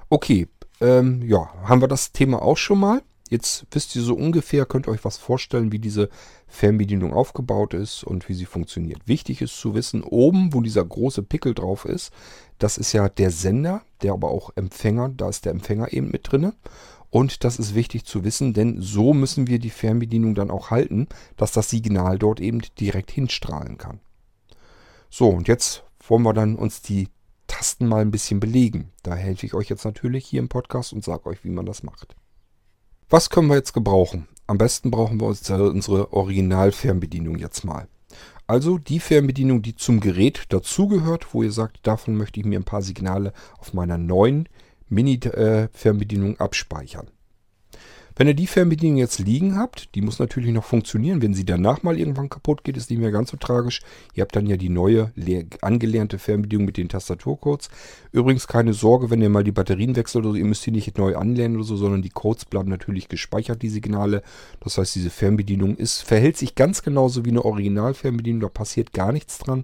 Okay, 0.09 0.47
ähm, 0.81 1.21
ja, 1.23 1.53
haben 1.63 1.81
wir 1.81 1.87
das 1.87 2.11
Thema 2.11 2.41
auch 2.41 2.57
schon 2.57 2.79
mal. 2.79 3.01
Jetzt 3.29 3.65
wisst 3.71 3.95
ihr 3.95 4.03
so 4.03 4.13
ungefähr, 4.13 4.65
könnt 4.65 4.87
ihr 4.87 4.91
euch 4.91 5.05
was 5.05 5.17
vorstellen, 5.17 5.71
wie 5.71 5.79
diese 5.79 6.09
Fernbedienung 6.47 7.13
aufgebaut 7.13 7.73
ist 7.73 8.03
und 8.03 8.29
wie 8.29 8.35
sie 8.35 8.45
funktioniert. 8.45 9.07
Wichtig 9.07 9.41
ist 9.41 9.57
zu 9.57 9.73
wissen, 9.73 10.03
oben, 10.03 10.53
wo 10.53 10.61
dieser 10.61 10.85
große 10.85 11.23
Pickel 11.23 11.55
drauf 11.55 11.85
ist, 11.85 12.11
das 12.59 12.77
ist 12.77 12.93
ja 12.93 13.09
der 13.09 13.31
Sender, 13.31 13.81
der 14.03 14.13
aber 14.13 14.29
auch 14.29 14.51
Empfänger, 14.55 15.09
da 15.09 15.29
ist 15.29 15.45
der 15.45 15.51
Empfänger 15.53 15.91
eben 15.93 16.11
mit 16.11 16.31
drin. 16.31 16.53
Und 17.13 17.43
das 17.43 17.59
ist 17.59 17.75
wichtig 17.75 18.05
zu 18.05 18.23
wissen, 18.23 18.53
denn 18.53 18.81
so 18.81 19.13
müssen 19.13 19.45
wir 19.45 19.59
die 19.59 19.69
Fernbedienung 19.69 20.33
dann 20.33 20.49
auch 20.49 20.71
halten, 20.71 21.07
dass 21.37 21.51
das 21.51 21.69
Signal 21.69 22.17
dort 22.17 22.39
eben 22.39 22.59
direkt 22.79 23.11
hinstrahlen 23.11 23.77
kann. 23.77 23.99
So, 25.11 25.29
und 25.29 25.47
jetzt 25.47 25.83
wollen 26.07 26.23
wir 26.23 26.33
dann 26.33 26.55
uns 26.55 26.81
die 26.81 27.09
Tasten 27.45 27.85
mal 27.85 28.01
ein 28.01 28.09
bisschen 28.09 28.39
belegen. 28.39 28.89
Da 29.03 29.13
helfe 29.13 29.45
ich 29.45 29.53
euch 29.53 29.69
jetzt 29.69 29.85
natürlich 29.85 30.25
hier 30.25 30.39
im 30.39 30.49
Podcast 30.49 30.91
und 30.91 31.03
sage 31.03 31.27
euch, 31.27 31.43
wie 31.43 31.51
man 31.51 31.67
das 31.67 31.83
macht. 31.83 32.15
Was 33.11 33.29
können 33.29 33.47
wir 33.47 33.57
jetzt 33.57 33.73
gebrauchen? 33.73 34.27
Am 34.47 34.57
besten 34.57 34.89
brauchen 34.89 35.21
wir 35.21 35.27
unsere 35.27 36.13
Original-Fernbedienung 36.13 37.37
jetzt 37.37 37.63
mal. 37.63 37.87
Also 38.47 38.79
die 38.79 38.99
Fernbedienung, 38.99 39.61
die 39.61 39.75
zum 39.75 39.99
Gerät 39.99 40.45
dazugehört, 40.49 41.35
wo 41.35 41.43
ihr 41.43 41.51
sagt, 41.51 41.85
davon 41.85 42.15
möchte 42.15 42.39
ich 42.39 42.45
mir 42.47 42.59
ein 42.59 42.65
paar 42.65 42.81
Signale 42.81 43.33
auf 43.59 43.75
meiner 43.75 43.99
neuen 43.99 44.49
Mini-Fernbedienung 44.89 46.39
abspeichern. 46.39 47.07
Wenn 48.15 48.27
ihr 48.27 48.35
die 48.35 48.45
Fernbedienung 48.45 48.97
jetzt 48.97 49.17
liegen 49.17 49.57
habt, 49.57 49.95
die 49.95 50.01
muss 50.01 50.19
natürlich 50.19 50.51
noch 50.51 50.63
funktionieren. 50.63 51.23
Wenn 51.23 51.33
sie 51.33 51.45
danach 51.45 51.81
mal 51.81 51.97
irgendwann 51.97 52.29
kaputt 52.29 52.63
geht, 52.63 52.77
ist 52.77 52.91
nicht 52.91 52.99
mehr 52.99 53.11
ganz 53.11 53.31
so 53.31 53.37
tragisch. 53.37 53.81
Ihr 54.13 54.21
habt 54.21 54.35
dann 54.35 54.45
ja 54.45 54.55
die 54.55 54.69
neue, 54.69 55.11
angelernte 55.61 56.19
Fernbedienung 56.19 56.65
mit 56.65 56.77
den 56.77 56.89
Tastaturcodes. 56.89 57.69
Übrigens 58.11 58.47
keine 58.47 58.73
Sorge, 58.73 59.09
wenn 59.09 59.21
ihr 59.21 59.29
mal 59.29 59.43
die 59.43 59.51
Batterien 59.51 59.95
wechselt 59.95 60.27
oder 60.27 60.37
ihr 60.37 60.45
müsst 60.45 60.63
die 60.65 60.71
nicht 60.71 60.95
neu 60.97 61.15
anlernen 61.15 61.57
oder 61.57 61.65
so, 61.65 61.75
sondern 61.75 62.03
die 62.03 62.09
Codes 62.09 62.45
bleiben 62.45 62.69
natürlich 62.69 63.09
gespeichert, 63.09 63.63
die 63.63 63.69
Signale. 63.69 64.21
Das 64.59 64.77
heißt, 64.77 64.93
diese 64.93 65.09
Fernbedienung 65.09 65.75
ist, 65.75 66.01
verhält 66.01 66.37
sich 66.37 66.53
ganz 66.53 66.83
genauso 66.83 67.25
wie 67.25 67.31
eine 67.31 67.43
Originalfernbedienung. 67.43 68.41
Da 68.41 68.49
passiert 68.49 68.93
gar 68.93 69.11
nichts 69.11 69.39
dran. 69.39 69.63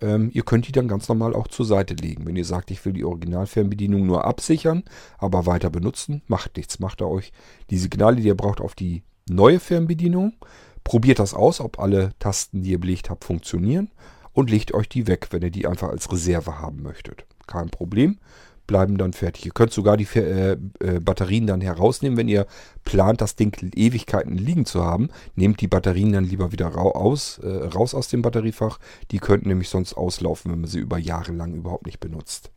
Ähm, 0.00 0.30
ihr 0.32 0.42
könnt 0.42 0.68
die 0.68 0.72
dann 0.72 0.88
ganz 0.88 1.08
normal 1.08 1.34
auch 1.34 1.48
zur 1.48 1.64
Seite 1.64 1.94
legen. 1.94 2.26
Wenn 2.26 2.36
ihr 2.36 2.44
sagt, 2.44 2.70
ich 2.70 2.84
will 2.84 2.92
die 2.92 3.04
Originalfernbedienung 3.04 4.06
nur 4.06 4.24
absichern, 4.24 4.84
aber 5.18 5.46
weiter 5.46 5.70
benutzen, 5.70 6.22
macht 6.26 6.56
nichts. 6.56 6.78
Macht 6.78 7.00
ihr 7.00 7.08
euch 7.08 7.32
die 7.70 7.78
Signale, 7.78 8.16
die 8.16 8.28
ihr 8.28 8.36
braucht, 8.36 8.60
auf 8.60 8.74
die 8.74 9.02
neue 9.28 9.60
Fernbedienung. 9.60 10.34
Probiert 10.84 11.18
das 11.18 11.34
aus, 11.34 11.60
ob 11.60 11.78
alle 11.78 12.12
Tasten, 12.18 12.62
die 12.62 12.72
ihr 12.72 12.80
belegt 12.80 13.10
habt, 13.10 13.24
funktionieren. 13.24 13.90
Und 14.32 14.50
legt 14.50 14.74
euch 14.74 14.88
die 14.88 15.06
weg, 15.06 15.28
wenn 15.30 15.42
ihr 15.42 15.50
die 15.50 15.66
einfach 15.66 15.88
als 15.88 16.12
Reserve 16.12 16.58
haben 16.58 16.82
möchtet. 16.82 17.24
Kein 17.46 17.70
Problem 17.70 18.18
bleiben 18.66 18.98
dann 18.98 19.12
fertig. 19.12 19.46
Ihr 19.46 19.52
könnt 19.52 19.72
sogar 19.72 19.96
die 19.96 20.06
äh, 20.14 20.56
äh, 20.80 21.00
Batterien 21.00 21.46
dann 21.46 21.60
herausnehmen, 21.60 22.16
wenn 22.16 22.28
ihr 22.28 22.46
plant, 22.84 23.20
das 23.20 23.36
Ding 23.36 23.56
Ewigkeiten 23.74 24.36
liegen 24.36 24.66
zu 24.66 24.84
haben. 24.84 25.08
Nehmt 25.34 25.60
die 25.60 25.68
Batterien 25.68 26.12
dann 26.12 26.24
lieber 26.24 26.52
wieder 26.52 26.66
raus, 26.68 27.38
äh, 27.42 27.48
raus 27.48 27.94
aus 27.94 28.08
dem 28.08 28.22
Batteriefach. 28.22 28.78
Die 29.10 29.18
könnten 29.18 29.48
nämlich 29.48 29.68
sonst 29.68 29.94
auslaufen, 29.94 30.52
wenn 30.52 30.60
man 30.60 30.70
sie 30.70 30.80
über 30.80 30.98
Jahre 30.98 31.32
lang 31.32 31.54
überhaupt 31.54 31.86
nicht 31.86 32.00
benutzt. 32.00 32.50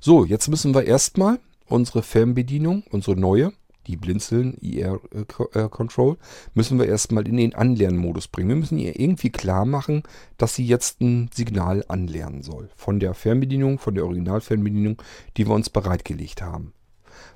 So, 0.00 0.24
jetzt 0.24 0.48
müssen 0.48 0.74
wir 0.74 0.84
erstmal 0.84 1.38
unsere 1.66 2.02
Fernbedienung, 2.02 2.84
unsere 2.90 3.18
neue, 3.18 3.52
die 3.86 3.96
Blinzeln 3.96 4.54
IR 4.60 5.00
äh, 5.12 5.58
äh, 5.58 6.16
müssen 6.54 6.78
wir 6.78 6.86
erstmal 6.86 7.26
in 7.26 7.36
den 7.36 7.54
Anlernmodus 7.54 8.28
bringen. 8.28 8.50
Wir 8.50 8.56
müssen 8.56 8.78
ihr 8.78 8.98
irgendwie 8.98 9.30
klar 9.30 9.64
machen, 9.64 10.02
dass 10.38 10.54
sie 10.54 10.66
jetzt 10.66 11.00
ein 11.00 11.30
Signal 11.32 11.84
anlernen 11.88 12.42
soll. 12.42 12.70
Von 12.76 13.00
der 13.00 13.14
Fernbedienung, 13.14 13.78
von 13.78 13.94
der 13.94 14.04
Originalfernbedienung, 14.04 15.02
die 15.36 15.46
wir 15.46 15.54
uns 15.54 15.70
bereitgelegt 15.70 16.42
haben. 16.42 16.72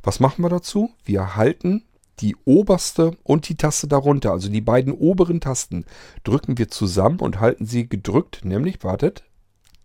Was 0.02 0.20
machen 0.20 0.42
wir 0.42 0.50
dazu? 0.50 0.90
Wir 1.04 1.36
halten 1.36 1.82
die 2.20 2.36
oberste 2.44 3.16
und 3.24 3.48
die 3.48 3.56
Taste 3.56 3.88
darunter, 3.88 4.32
also 4.32 4.48
die 4.48 4.60
beiden 4.60 4.92
oberen 4.92 5.40
Tasten, 5.40 5.84
drücken 6.22 6.58
wir 6.58 6.68
zusammen 6.68 7.18
und 7.18 7.40
halten 7.40 7.66
sie 7.66 7.88
gedrückt, 7.88 8.44
nämlich, 8.44 8.84
wartet, 8.84 9.24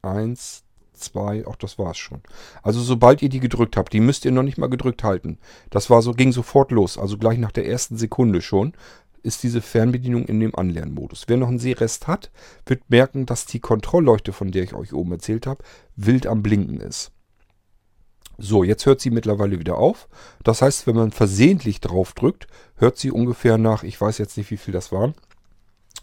1, 0.03 0.63
zwei, 0.99 1.45
auch 1.47 1.55
das 1.55 1.79
war's 1.79 1.97
schon. 1.97 2.21
Also 2.61 2.81
sobald 2.81 3.21
ihr 3.21 3.29
die 3.29 3.39
gedrückt 3.39 3.77
habt, 3.77 3.93
die 3.93 3.99
müsst 3.99 4.25
ihr 4.25 4.31
noch 4.31 4.43
nicht 4.43 4.57
mal 4.57 4.69
gedrückt 4.69 5.03
halten. 5.03 5.37
Das 5.69 5.89
war 5.89 6.01
so, 6.01 6.13
ging 6.13 6.31
sofort 6.31 6.71
los, 6.71 6.97
also 6.97 7.17
gleich 7.17 7.37
nach 7.37 7.51
der 7.51 7.67
ersten 7.67 7.97
Sekunde 7.97 8.41
schon. 8.41 8.73
ist 9.23 9.43
diese 9.43 9.61
Fernbedienung 9.61 10.25
in 10.25 10.39
dem 10.39 10.55
Anlernmodus. 10.55 11.25
Wer 11.27 11.37
noch 11.37 11.49
einen 11.49 11.59
Sehrest 11.59 12.07
hat, 12.07 12.31
wird 12.65 12.89
merken, 12.89 13.25
dass 13.25 13.45
die 13.45 13.59
Kontrollleuchte, 13.59 14.31
von 14.33 14.51
der 14.51 14.63
ich 14.63 14.73
euch 14.73 14.93
oben 14.93 15.11
erzählt 15.13 15.45
habe, 15.47 15.63
wild 15.95 16.27
am 16.27 16.41
Blinken 16.41 16.79
ist. 16.79 17.11
So, 18.37 18.63
jetzt 18.63 18.85
hört 18.85 19.01
sie 19.01 19.09
mittlerweile 19.09 19.59
wieder 19.59 19.77
auf. 19.77 20.07
Das 20.43 20.61
heißt, 20.61 20.87
wenn 20.87 20.95
man 20.95 21.11
versehentlich 21.11 21.81
drauf 21.81 22.13
drückt, 22.13 22.47
hört 22.75 22.97
sie 22.97 23.11
ungefähr 23.11 23.57
nach, 23.57 23.83
ich 23.83 23.99
weiß 23.99 24.17
jetzt 24.17 24.37
nicht, 24.37 24.49
wie 24.51 24.57
viel 24.57 24.73
das 24.73 24.93
waren. 24.93 25.13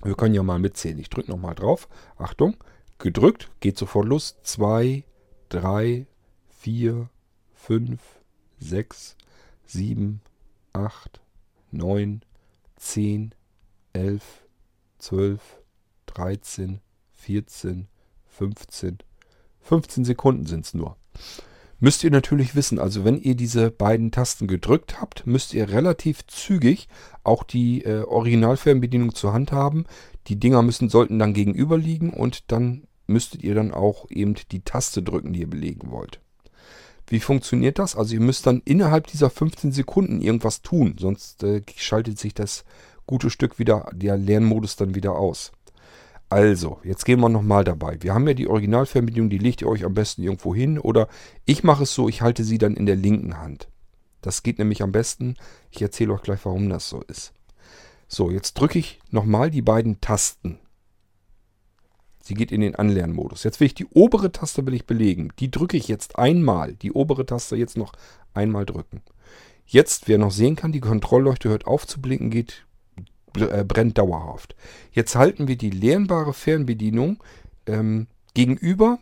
Wir 0.02 0.14
können 0.14 0.34
ja 0.34 0.42
mal 0.42 0.58
mitzählen. 0.58 0.98
Ich 0.98 1.08
drücke 1.08 1.30
nochmal 1.30 1.54
drauf. 1.54 1.88
Achtung, 2.18 2.56
gedrückt, 2.98 3.50
geht 3.60 3.78
sofort 3.78 4.06
los. 4.06 4.36
2, 4.42 5.04
3, 5.48 6.06
4, 6.48 7.08
5, 7.54 8.00
6, 8.58 9.16
7, 9.66 10.20
8, 10.72 11.20
9, 11.72 12.22
10, 12.76 13.34
11, 13.92 14.22
12, 14.98 15.40
13, 16.06 16.80
14, 17.12 17.88
15. 18.26 18.98
15 19.60 20.04
Sekunden 20.04 20.46
sind 20.46 20.64
es 20.64 20.74
nur. 20.74 20.96
Müsst 21.78 22.04
ihr 22.04 22.10
natürlich 22.10 22.54
wissen, 22.54 22.78
also 22.78 23.04
wenn 23.04 23.20
ihr 23.20 23.34
diese 23.34 23.70
beiden 23.70 24.10
Tasten 24.10 24.46
gedrückt 24.46 24.98
habt, 25.00 25.26
müsst 25.26 25.52
ihr 25.52 25.68
relativ 25.68 26.26
zügig 26.26 26.88
auch 27.22 27.42
die 27.42 27.84
äh, 27.84 28.02
Originalfernbedienung 28.02 29.14
zur 29.14 29.34
Hand 29.34 29.52
haben. 29.52 29.84
Die 30.28 30.40
Dinger 30.40 30.62
müssen, 30.62 30.88
sollten 30.88 31.18
dann 31.18 31.34
gegenüber 31.34 31.76
liegen 31.76 32.14
und 32.14 32.50
dann 32.50 32.85
müsstet 33.06 33.42
ihr 33.42 33.54
dann 33.54 33.72
auch 33.72 34.10
eben 34.10 34.34
die 34.50 34.62
Taste 34.62 35.02
drücken, 35.02 35.32
die 35.32 35.40
ihr 35.40 35.50
belegen 35.50 35.90
wollt. 35.90 36.20
Wie 37.08 37.20
funktioniert 37.20 37.78
das? 37.78 37.94
Also 37.94 38.14
ihr 38.14 38.20
müsst 38.20 38.46
dann 38.46 38.62
innerhalb 38.64 39.06
dieser 39.06 39.30
15 39.30 39.72
Sekunden 39.72 40.20
irgendwas 40.20 40.62
tun, 40.62 40.96
sonst 40.98 41.42
äh, 41.44 41.62
schaltet 41.76 42.18
sich 42.18 42.34
das 42.34 42.64
gute 43.06 43.30
Stück 43.30 43.58
wieder, 43.58 43.90
der 43.92 44.16
Lernmodus 44.16 44.76
dann 44.76 44.94
wieder 44.94 45.12
aus. 45.12 45.52
Also, 46.28 46.80
jetzt 46.82 47.04
gehen 47.04 47.20
wir 47.20 47.28
nochmal 47.28 47.62
dabei. 47.62 47.98
Wir 48.00 48.12
haben 48.12 48.26
ja 48.26 48.34
die 48.34 48.48
Originalfernbedienung, 48.48 49.30
die 49.30 49.38
legt 49.38 49.62
ihr 49.62 49.68
euch 49.68 49.84
am 49.84 49.94
besten 49.94 50.24
irgendwo 50.24 50.54
hin 50.56 50.76
oder 50.78 51.08
ich 51.44 51.62
mache 51.62 51.84
es 51.84 51.94
so, 51.94 52.08
ich 52.08 52.20
halte 52.20 52.42
sie 52.42 52.58
dann 52.58 52.74
in 52.74 52.86
der 52.86 52.96
linken 52.96 53.38
Hand. 53.38 53.68
Das 54.22 54.42
geht 54.42 54.58
nämlich 54.58 54.82
am 54.82 54.90
besten. 54.90 55.36
Ich 55.70 55.80
erzähle 55.80 56.12
euch 56.12 56.22
gleich, 56.22 56.40
warum 56.44 56.68
das 56.68 56.88
so 56.88 57.00
ist. 57.02 57.32
So, 58.08 58.32
jetzt 58.32 58.54
drücke 58.54 58.80
ich 58.80 58.98
nochmal 59.10 59.52
die 59.52 59.62
beiden 59.62 60.00
Tasten. 60.00 60.58
Sie 62.26 62.34
geht 62.34 62.50
in 62.50 62.60
den 62.60 62.74
Anlernmodus. 62.74 63.44
Jetzt 63.44 63.60
will 63.60 63.66
ich 63.66 63.74
die 63.74 63.86
obere 63.86 64.32
Taste 64.32 64.66
will 64.66 64.74
ich 64.74 64.84
belegen. 64.84 65.32
Die 65.38 65.48
drücke 65.48 65.76
ich 65.76 65.86
jetzt 65.86 66.18
einmal. 66.18 66.74
Die 66.74 66.90
obere 66.90 67.24
Taste 67.24 67.54
jetzt 67.54 67.76
noch 67.76 67.92
einmal 68.34 68.66
drücken. 68.66 69.00
Jetzt, 69.64 70.08
wer 70.08 70.18
noch 70.18 70.32
sehen 70.32 70.56
kann, 70.56 70.72
die 70.72 70.80
Kontrollleuchte 70.80 71.50
hört 71.50 71.68
auf 71.68 71.86
zu 71.86 72.00
blinken, 72.00 72.30
geht, 72.30 72.66
äh, 73.36 73.62
brennt 73.62 73.98
dauerhaft. 73.98 74.56
Jetzt 74.90 75.14
halten 75.14 75.46
wir 75.46 75.56
die 75.56 75.70
lernbare 75.70 76.32
Fernbedienung 76.32 77.22
ähm, 77.66 78.08
gegenüber 78.34 78.98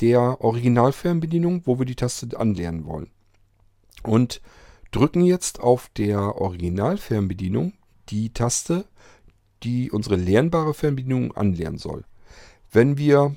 der 0.00 0.40
Originalfernbedienung, 0.40 1.62
wo 1.64 1.80
wir 1.80 1.86
die 1.86 1.96
Taste 1.96 2.38
anlernen 2.38 2.84
wollen. 2.84 3.10
Und 4.04 4.40
drücken 4.92 5.24
jetzt 5.24 5.58
auf 5.58 5.90
der 5.96 6.36
Originalfernbedienung 6.36 7.72
die 8.08 8.32
Taste, 8.32 8.84
die 9.64 9.90
unsere 9.90 10.14
lernbare 10.14 10.74
Fernbedienung 10.74 11.36
anlernen 11.36 11.78
soll. 11.78 12.04
Wenn 12.74 12.96
wir 12.96 13.36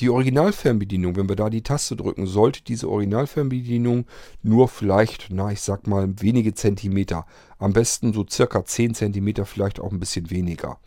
die 0.00 0.08
Originalfernbedienung, 0.08 1.14
wenn 1.16 1.28
wir 1.28 1.36
da 1.36 1.50
die 1.50 1.62
Taste 1.62 1.94
drücken, 1.94 2.26
sollte 2.26 2.64
diese 2.64 2.88
Originalfernbedienung 2.88 4.06
nur 4.42 4.66
vielleicht, 4.68 5.28
na 5.30 5.52
ich 5.52 5.60
sag 5.60 5.86
mal, 5.86 6.08
wenige 6.20 6.54
Zentimeter, 6.54 7.26
am 7.58 7.74
besten 7.74 8.14
so 8.14 8.24
circa 8.28 8.64
10 8.64 8.94
Zentimeter, 8.94 9.44
vielleicht 9.44 9.78
auch 9.78 9.92
ein 9.92 10.00
bisschen 10.00 10.30
weniger, 10.30 10.78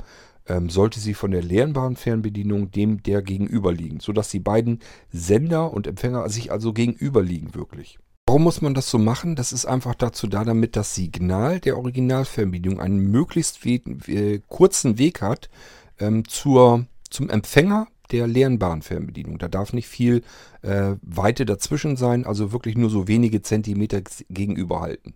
ähm, 0.48 0.72
sollte 0.72 1.00
sie 1.00 1.14
von 1.14 1.30
der 1.30 1.44
lernbaren 1.44 1.96
Fernbedienung 1.96 2.72
dem 2.72 3.04
der 3.04 3.22
gegenüber 3.22 3.72
liegen, 3.72 4.00
sodass 4.00 4.30
die 4.30 4.40
beiden 4.40 4.80
Sender 5.12 5.72
und 5.72 5.86
Empfänger 5.86 6.28
sich 6.30 6.52
also 6.52 6.74
gegenüber 6.74 7.22
liegen 7.22 7.54
wirklich. 7.54 8.00
Warum 8.26 8.44
muss 8.44 8.62
man 8.62 8.74
das 8.74 8.90
so 8.90 8.98
machen? 8.98 9.36
Das 9.36 9.54
ist 9.54 9.68
einfach 9.68 9.94
dazu 9.94 10.26
da, 10.26 10.44
damit 10.44 10.76
das 10.76 10.96
Signal 10.96 11.60
der 11.60 11.78
Originalfernbedienung 11.78 12.80
einen 12.80 12.98
möglichst 13.12 13.64
we 13.64 13.76
äh, 14.08 14.42
kurzen 14.48 14.98
Weg 14.98 15.22
hat 15.22 15.52
ähm, 16.00 16.28
zur 16.28 16.88
zum 17.16 17.30
Empfänger 17.30 17.88
der 18.12 18.28
lernbaren 18.28 18.82
Fernbedienung. 18.82 19.40
Da 19.40 19.48
darf 19.48 19.74
nicht 19.74 19.88
viel 19.88 20.22
äh, 20.62 20.96
Weite 21.02 21.46
dazwischen 21.46 21.98
sein, 21.98 22.26
also 22.26 22.52
wirklich 22.52 22.78
nur 22.78 22.90
so 22.90 23.08
wenige 23.08 23.42
Zentimeter 23.42 24.02
gegenüber 24.30 24.82
halten. 24.82 25.14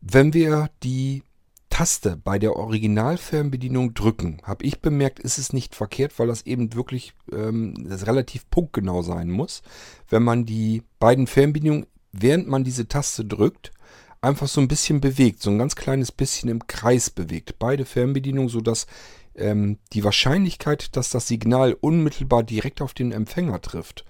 Wenn 0.00 0.32
wir 0.32 0.70
die 0.82 1.22
Taste 1.70 2.16
bei 2.22 2.38
der 2.38 2.56
Originalfernbedienung 2.56 3.94
drücken, 3.94 4.38
habe 4.42 4.64
ich 4.64 4.80
bemerkt, 4.80 5.18
ist 5.18 5.38
es 5.38 5.52
nicht 5.52 5.74
verkehrt, 5.74 6.18
weil 6.18 6.26
das 6.26 6.42
eben 6.42 6.74
wirklich 6.74 7.14
ähm, 7.32 7.74
das 7.88 8.06
relativ 8.06 8.48
punktgenau 8.50 9.02
sein 9.02 9.30
muss. 9.30 9.62
Wenn 10.08 10.22
man 10.22 10.44
die 10.44 10.82
beiden 10.98 11.26
Fernbedienungen, 11.26 11.86
während 12.12 12.48
man 12.48 12.64
diese 12.64 12.88
Taste 12.88 13.24
drückt, 13.24 13.72
einfach 14.20 14.48
so 14.48 14.60
ein 14.60 14.68
bisschen 14.68 15.00
bewegt, 15.00 15.42
so 15.42 15.50
ein 15.50 15.58
ganz 15.58 15.76
kleines 15.76 16.12
bisschen 16.12 16.50
im 16.50 16.66
Kreis 16.66 17.08
bewegt. 17.08 17.58
Beide 17.58 17.84
Fernbedienungen, 17.84 18.50
sodass 18.50 18.86
ähm, 19.40 19.78
die 19.92 20.04
Wahrscheinlichkeit, 20.04 20.96
dass 20.96 21.10
das 21.10 21.26
Signal 21.26 21.76
unmittelbar 21.80 22.42
direkt 22.42 22.82
auf 22.82 22.94
den 22.94 23.12
Empfänger 23.12 23.60
trifft, 23.60 24.04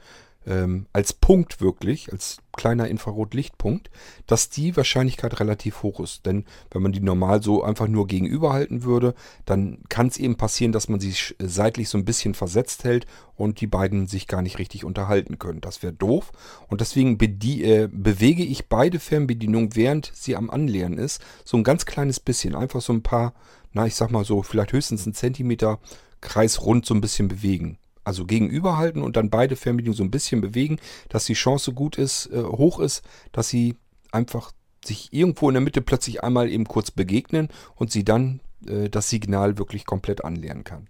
ähm, 0.47 0.87
als 0.93 1.13
Punkt 1.13 1.61
wirklich, 1.61 2.13
als 2.13 2.39
kleiner 2.57 2.89
Infrarotlichtpunkt, 2.89 3.91
dass 4.27 4.49
die 4.49 4.77
Wahrscheinlichkeit 4.77 5.39
relativ 5.39 5.83
hoch 5.83 6.01
ist. 6.01 6.27
Denn 6.27 6.45
wenn 6.71 6.83
man 6.83 6.93
die 6.93 7.01
normal 7.01 7.43
so 7.43 7.63
einfach 7.63 7.89
nur 7.89 8.07
gegenüberhalten 8.07 8.83
würde, 8.83 9.15
dann 9.45 9.79
kann 9.89 10.09
es 10.09 10.19
eben 10.19 10.37
passieren, 10.37 10.73
dass 10.73 10.89
man 10.89 10.99
sie 10.99 11.15
seitlich 11.39 11.89
so 11.89 11.99
ein 11.99 12.05
bisschen 12.05 12.35
versetzt 12.35 12.85
hält 12.85 13.07
und 13.37 13.61
die 13.61 13.67
beiden 13.67 14.07
sich 14.07 14.27
gar 14.27 14.43
nicht 14.43 14.59
richtig 14.59 14.85
unterhalten 14.85 15.39
können. 15.39 15.61
Das 15.61 15.83
wäre 15.83 15.93
doof. 15.93 16.33
Und 16.69 16.81
deswegen 16.81 17.19
äh, 17.21 17.89
bewege 17.91 18.43
ich 18.43 18.69
beide 18.69 18.99
Fernbedienungen, 18.99 19.77
während 19.77 20.11
sie 20.15 20.37
am 20.37 20.51
Anleeren 20.51 20.99
ist, 20.99 21.23
so 21.45 21.57
ein 21.57 21.65
ganz 21.65 21.87
kleines 21.87 22.19
bisschen. 22.19 22.55
Einfach 22.55 22.81
so 22.81 22.93
ein 22.93 23.03
paar 23.03 23.35
na, 23.73 23.87
ich 23.87 23.95
sag 23.95 24.11
mal 24.11 24.25
so, 24.25 24.43
vielleicht 24.43 24.73
höchstens 24.73 25.05
einen 25.05 25.15
Zentimeter 25.15 25.79
kreisrund 26.21 26.87
so 26.87 26.95
ein 26.95 27.01
bisschen 27.01 27.29
bewegen. 27.29 27.79
Also 28.05 28.25
gegenüberhalten 28.25 29.03
und 29.03 29.17
dann 29.17 29.31
beide 29.31 29.57
Fernbedienungen 29.57 29.97
so 29.97 30.05
ein 30.05 30.11
bisschen 30.11 30.41
bewegen, 30.41 30.79
dass 31.09 31.27
die 31.27 31.35
Chance 31.35 31.73
gut 31.73 31.99
ist, 31.99 32.27
äh, 32.33 32.43
hoch 32.43 32.81
ist, 32.81 33.03
dass 33.33 33.49
sie 33.49 33.77
einfach 34.11 34.53
sich 34.85 35.13
irgendwo 35.13 35.49
in 35.49 35.55
der 35.55 35.61
Mitte 35.61 35.83
plötzlich 35.83 36.25
einmal 36.25 36.49
eben 36.49 36.65
kurz 36.65 36.91
begegnen 36.91 37.49
und 37.77 37.93
sie 37.93 38.05
dann 38.05 38.41
äh, 38.67 38.89
das 38.89 39.11
Signal 39.11 39.59
wirklich 39.59 39.85
komplett 39.85 40.25
anlernen 40.25 40.65
kann. 40.65 40.89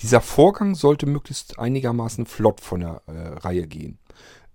Dieser 0.00 0.20
Vorgang 0.20 0.74
sollte 0.74 1.06
möglichst 1.06 1.58
einigermaßen 1.58 2.26
flott 2.26 2.60
von 2.60 2.80
der 2.80 3.02
äh, 3.06 3.12
Reihe 3.38 3.66
gehen. 3.66 3.98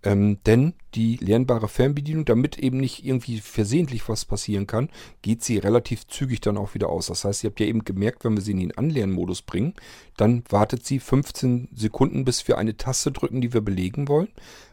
Ähm, 0.03 0.39
denn 0.45 0.73
die 0.95 1.17
lernbare 1.17 1.67
Fernbedienung, 1.67 2.25
damit 2.25 2.57
eben 2.57 2.77
nicht 2.77 3.05
irgendwie 3.05 3.39
versehentlich 3.39 4.09
was 4.09 4.25
passieren 4.25 4.65
kann, 4.65 4.89
geht 5.21 5.43
sie 5.43 5.59
relativ 5.59 6.07
zügig 6.07 6.41
dann 6.41 6.57
auch 6.57 6.73
wieder 6.73 6.89
aus. 6.89 7.07
Das 7.07 7.23
heißt, 7.23 7.43
ihr 7.43 7.51
habt 7.51 7.59
ja 7.59 7.67
eben 7.67 7.85
gemerkt, 7.85 8.25
wenn 8.25 8.35
wir 8.35 8.41
sie 8.41 8.51
in 8.51 8.59
den 8.59 8.77
Anlernmodus 8.77 9.43
bringen, 9.43 9.75
dann 10.17 10.43
wartet 10.49 10.85
sie 10.85 10.99
15 10.99 11.69
Sekunden, 11.75 12.25
bis 12.25 12.47
wir 12.47 12.57
eine 12.57 12.77
Taste 12.77 13.11
drücken, 13.11 13.41
die 13.41 13.53
wir 13.53 13.61
belegen 13.61 14.07
wollen. 14.07 14.29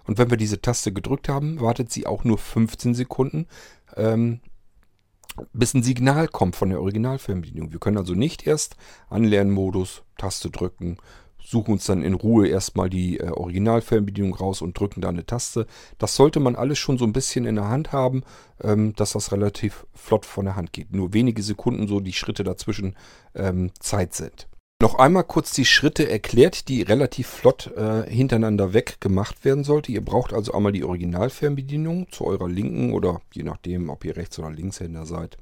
Und 0.06 0.16
wenn 0.16 0.30
wir 0.30 0.38
diese 0.38 0.62
Taste 0.62 0.92
gedrückt 0.92 1.28
haben, 1.28 1.60
wartet 1.60 1.92
sie 1.92 2.06
auch 2.06 2.24
nur 2.24 2.38
15 2.38 2.94
Sekunden, 2.94 3.46
ähm, 3.96 4.40
bis 5.52 5.74
ein 5.74 5.82
Signal 5.82 6.26
kommt 6.26 6.56
von 6.56 6.70
der 6.70 6.80
Originalfernbedienung. 6.80 7.72
Wir 7.72 7.78
können 7.78 7.98
also 7.98 8.14
nicht 8.14 8.46
erst 8.46 8.76
Anlernmodus, 9.08 10.02
Taste 10.16 10.50
drücken, 10.50 10.96
suchen 11.48 11.72
uns 11.72 11.86
dann 11.86 12.02
in 12.02 12.14
Ruhe 12.14 12.46
erstmal 12.46 12.90
die 12.90 13.18
äh, 13.18 13.30
Originalfernbedienung 13.30 14.34
raus 14.34 14.60
und 14.60 14.78
drücken 14.78 15.00
da 15.00 15.08
eine 15.08 15.24
Taste. 15.24 15.66
Das 15.96 16.14
sollte 16.14 16.40
man 16.40 16.56
alles 16.56 16.78
schon 16.78 16.98
so 16.98 17.04
ein 17.04 17.12
bisschen 17.14 17.46
in 17.46 17.54
der 17.54 17.68
Hand 17.68 17.92
haben, 17.92 18.22
ähm, 18.62 18.94
dass 18.94 19.12
das 19.12 19.32
relativ 19.32 19.86
flott 19.94 20.26
von 20.26 20.44
der 20.44 20.56
Hand 20.56 20.72
geht. 20.72 20.92
Nur 20.92 21.14
wenige 21.14 21.42
Sekunden 21.42 21.88
so 21.88 22.00
die 22.00 22.12
Schritte 22.12 22.44
dazwischen 22.44 22.96
ähm, 23.34 23.70
Zeit 23.80 24.14
sind. 24.14 24.46
Noch 24.80 24.94
einmal 24.94 25.24
kurz 25.24 25.50
die 25.54 25.64
Schritte 25.64 26.08
erklärt, 26.08 26.68
die 26.68 26.82
relativ 26.82 27.26
flott 27.26 27.66
äh, 27.76 28.08
hintereinander 28.08 28.74
weg 28.74 29.00
gemacht 29.00 29.44
werden 29.44 29.64
sollte. 29.64 29.90
Ihr 29.90 30.04
braucht 30.04 30.32
also 30.32 30.52
einmal 30.52 30.70
die 30.70 30.84
Originalfernbedienung 30.84 32.12
zu 32.12 32.24
eurer 32.24 32.48
linken 32.48 32.92
oder 32.92 33.20
je 33.32 33.42
nachdem, 33.42 33.90
ob 33.90 34.04
ihr 34.04 34.16
Rechts- 34.16 34.38
oder 34.38 34.52
Linkshänder 34.52 35.04
seid. 35.04 35.36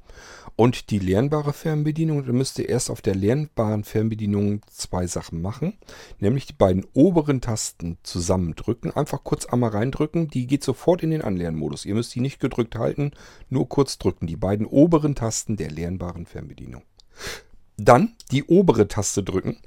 Und 0.55 0.89
die 0.89 0.97
lernbare 0.97 1.53
Fernbedienung. 1.53 2.25
Da 2.25 2.33
müsst 2.33 2.57
ihr 2.57 2.67
erst 2.67 2.89
auf 2.89 3.03
der 3.03 3.13
lernbaren 3.13 3.83
Fernbedienung 3.83 4.63
zwei 4.71 5.05
Sachen 5.05 5.39
machen. 5.39 5.77
Nämlich 6.17 6.47
die 6.47 6.53
beiden 6.53 6.87
oberen 6.93 7.39
Tasten 7.39 7.99
zusammendrücken. 8.01 8.89
Einfach 8.89 9.23
kurz 9.23 9.45
einmal 9.45 9.69
reindrücken. 9.69 10.29
Die 10.29 10.47
geht 10.47 10.63
sofort 10.63 11.03
in 11.03 11.11
den 11.11 11.21
Anlernmodus. 11.21 11.85
Ihr 11.85 11.93
müsst 11.93 12.15
die 12.15 12.21
nicht 12.21 12.39
gedrückt 12.39 12.75
halten, 12.75 13.11
nur 13.51 13.69
kurz 13.69 13.99
drücken. 13.99 14.25
Die 14.25 14.35
beiden 14.35 14.65
oberen 14.65 15.13
Tasten 15.13 15.57
der 15.57 15.69
lernbaren 15.69 16.25
Fernbedienung. 16.25 16.81
Dann 17.77 18.15
die 18.31 18.43
obere 18.43 18.87
Taste 18.87 19.23
drücken. 19.23 19.57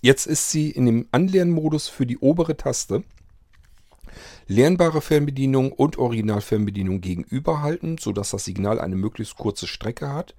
Jetzt 0.00 0.26
ist 0.26 0.50
sie 0.50 0.70
in 0.70 0.86
dem 0.86 1.08
Anlernmodus 1.10 1.88
für 1.88 2.06
die 2.06 2.18
obere 2.18 2.56
Taste. 2.56 3.02
Lernbare 4.46 5.00
Fernbedienung 5.00 5.72
und 5.72 5.98
Originalfernbedienung 5.98 7.00
gegenüberhalten, 7.00 7.98
sodass 7.98 8.30
das 8.30 8.44
Signal 8.44 8.80
eine 8.80 8.96
möglichst 8.96 9.36
kurze 9.36 9.66
Strecke 9.66 10.12
hat. 10.12 10.34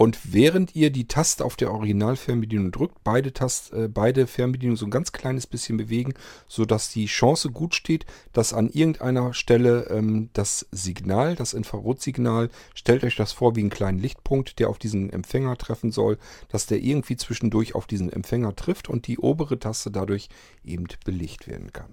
Und 0.00 0.32
während 0.32 0.74
ihr 0.74 0.88
die 0.88 1.08
Taste 1.08 1.44
auf 1.44 1.56
der 1.56 1.70
Originalfernbedienung 1.72 2.72
drückt, 2.72 3.04
beide, 3.04 3.34
Tast, 3.34 3.74
äh, 3.74 3.86
beide 3.86 4.26
Fernbedienungen 4.26 4.78
so 4.78 4.86
ein 4.86 4.90
ganz 4.90 5.12
kleines 5.12 5.46
bisschen 5.46 5.76
bewegen, 5.76 6.14
sodass 6.48 6.88
die 6.88 7.04
Chance 7.04 7.50
gut 7.50 7.74
steht, 7.74 8.06
dass 8.32 8.54
an 8.54 8.70
irgendeiner 8.70 9.34
Stelle 9.34 9.88
ähm, 9.90 10.30
das 10.32 10.66
Signal, 10.70 11.36
das 11.36 11.52
Infrarotsignal, 11.52 12.48
stellt 12.74 13.04
euch 13.04 13.14
das 13.14 13.32
vor 13.32 13.56
wie 13.56 13.60
einen 13.60 13.68
kleinen 13.68 13.98
Lichtpunkt, 13.98 14.58
der 14.58 14.70
auf 14.70 14.78
diesen 14.78 15.10
Empfänger 15.10 15.58
treffen 15.58 15.92
soll, 15.92 16.16
dass 16.48 16.64
der 16.64 16.78
irgendwie 16.78 17.16
zwischendurch 17.16 17.74
auf 17.74 17.86
diesen 17.86 18.10
Empfänger 18.10 18.56
trifft 18.56 18.88
und 18.88 19.06
die 19.06 19.18
obere 19.18 19.58
Taste 19.58 19.90
dadurch 19.90 20.30
eben 20.64 20.86
belegt 21.04 21.46
werden 21.46 21.74
kann. 21.74 21.92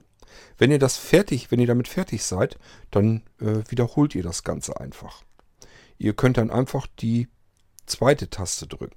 Wenn 0.58 0.72
ihr 0.72 0.80
das 0.80 0.96
fertig, 0.96 1.52
wenn 1.52 1.60
ihr 1.60 1.68
damit 1.68 1.90
fertig 1.90 2.24
seid, 2.24 2.58
dann 2.90 3.24
äh, 3.42 3.64
wiederholt 3.68 4.16
ihr 4.16 4.24
das 4.24 4.46
Ganze 4.46 4.80
einfach. 4.80 5.24
Ihr 5.98 6.14
könnt 6.14 6.38
dann 6.38 6.52
einfach 6.52 6.88
die 7.00 7.28
zweite 7.88 8.30
Taste 8.30 8.68
drücken. 8.68 8.96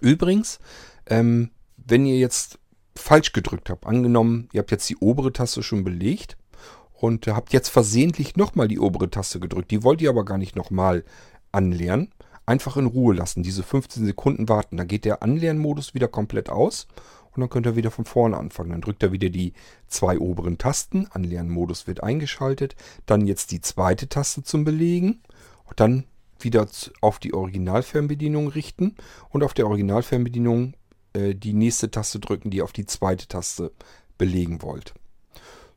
Übrigens, 0.00 0.58
ähm, 1.06 1.50
wenn 1.76 2.06
ihr 2.06 2.18
jetzt 2.18 2.58
falsch 2.96 3.32
gedrückt 3.32 3.70
habt, 3.70 3.86
angenommen, 3.86 4.48
ihr 4.52 4.60
habt 4.60 4.70
jetzt 4.70 4.88
die 4.88 4.96
obere 4.96 5.32
Taste 5.32 5.62
schon 5.62 5.84
belegt 5.84 6.36
und 6.92 7.26
habt 7.26 7.52
jetzt 7.52 7.68
versehentlich 7.68 8.36
nochmal 8.36 8.68
die 8.68 8.78
obere 8.78 9.10
Taste 9.10 9.40
gedrückt, 9.40 9.70
die 9.70 9.82
wollt 9.82 10.00
ihr 10.00 10.10
aber 10.10 10.24
gar 10.24 10.38
nicht 10.38 10.56
nochmal 10.56 11.04
anlernen, 11.52 12.12
einfach 12.46 12.76
in 12.76 12.86
Ruhe 12.86 13.14
lassen, 13.14 13.42
diese 13.42 13.62
15 13.62 14.04
Sekunden 14.04 14.48
warten, 14.48 14.76
dann 14.76 14.88
geht 14.88 15.04
der 15.04 15.22
Anlernmodus 15.22 15.94
wieder 15.94 16.08
komplett 16.08 16.50
aus 16.50 16.86
und 17.32 17.40
dann 17.40 17.50
könnt 17.50 17.66
ihr 17.66 17.76
wieder 17.76 17.90
von 17.90 18.04
vorne 18.04 18.36
anfangen. 18.36 18.70
Dann 18.70 18.80
drückt 18.80 19.02
ihr 19.02 19.12
wieder 19.12 19.30
die 19.30 19.52
zwei 19.86 20.18
oberen 20.18 20.58
Tasten, 20.58 21.06
Anlernmodus 21.10 21.86
wird 21.86 22.02
eingeschaltet, 22.02 22.76
dann 23.06 23.26
jetzt 23.26 23.52
die 23.52 23.60
zweite 23.60 24.08
Taste 24.08 24.42
zum 24.42 24.64
Belegen 24.64 25.22
und 25.64 25.78
dann 25.80 26.04
wieder 26.44 26.66
auf 27.00 27.18
die 27.18 27.34
Originalfernbedienung 27.34 28.48
richten 28.48 28.96
und 29.30 29.42
auf 29.42 29.54
der 29.54 29.66
Originalfernbedienung 29.66 30.74
äh, 31.12 31.34
die 31.34 31.52
nächste 31.52 31.90
Taste 31.90 32.20
drücken, 32.20 32.50
die 32.50 32.58
ihr 32.58 32.64
auf 32.64 32.72
die 32.72 32.86
zweite 32.86 33.28
Taste 33.28 33.72
belegen 34.18 34.62
wollt. 34.62 34.94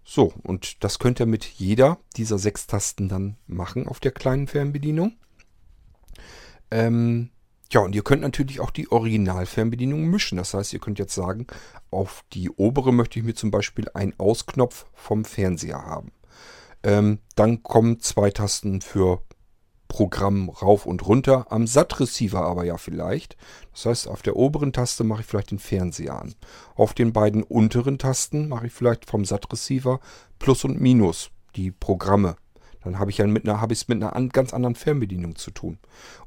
So, 0.04 0.34
und 0.43 0.84
das 0.84 0.99
könnt 0.99 1.19
ihr 1.19 1.26
mit 1.26 1.45
jeder 1.45 1.97
dieser 2.17 2.38
sechs 2.38 2.67
Tasten 2.67 3.08
dann 3.08 3.38
machen 3.47 3.88
auf 3.88 3.99
der 3.99 4.12
kleinen 4.12 4.47
Fernbedienung. 4.47 5.17
Ähm, 6.71 7.30
ja, 7.71 7.80
und 7.80 7.95
ihr 7.95 8.04
könnt 8.04 8.21
natürlich 8.21 8.60
auch 8.60 8.71
die 8.71 8.91
Originalfernbedienung 8.91 10.06
mischen. 10.06 10.38
Das 10.38 10.54
heißt, 10.54 10.73
ihr 10.73 10.80
könnt 10.80 10.99
jetzt 10.99 11.15
sagen, 11.15 11.47
auf 11.89 12.23
die 12.34 12.49
obere 12.49 12.93
möchte 12.93 13.17
ich 13.17 13.26
mir 13.26 13.34
zum 13.34 13.49
Beispiel 13.49 13.89
einen 13.93 14.13
Ausknopf 14.19 14.86
vom 14.93 15.26
Fernseher 15.26 15.84
haben. 15.86 16.12
Ähm, 16.84 17.19
dann 17.36 17.63
kommen 17.63 17.99
zwei 17.99 18.30
Tasten 18.30 18.82
für 18.82 19.23
Programm 19.93 20.49
rauf 20.49 20.88
und 20.88 21.06
runter, 21.06 21.45
am 21.51 21.67
SAT-Receiver 21.67 22.41
aber 22.41 22.63
ja 22.63 22.77
vielleicht. 22.77 23.38
Das 23.73 23.86
heißt, 23.86 24.08
auf 24.08 24.23
der 24.23 24.36
oberen 24.36 24.73
Taste 24.73 25.03
mache 25.03 25.21
ich 25.21 25.27
vielleicht 25.27 25.51
den 25.51 25.60
Fernseher 25.60 26.19
an. 26.19 26.34
Auf 26.73 26.95
den 26.95 27.13
beiden 27.13 27.43
unteren 27.43 27.99
Tasten 27.99 28.47
mache 28.47 28.65
ich 28.65 28.73
vielleicht 28.73 29.08
vom 29.08 29.23
SAT-Receiver 29.23 29.99
Plus 30.39 30.63
und 30.63 30.82
Minus, 30.82 31.29
die 31.56 31.69
Programme 31.69 32.38
dann 32.84 33.00
habe 33.00 33.12
ich 33.12 33.17
ja 33.17 33.28
mit 33.28 33.48
einer, 33.48 33.62
habe 33.62 33.74
es 33.74 33.88
mit 33.88 34.02
einer 34.02 34.15
an, 34.15 34.30
ganz 34.30 34.54
anderen 34.54 34.76
Fernbedienung 34.76 35.36
zu 35.36 35.52
tun. 35.52 35.78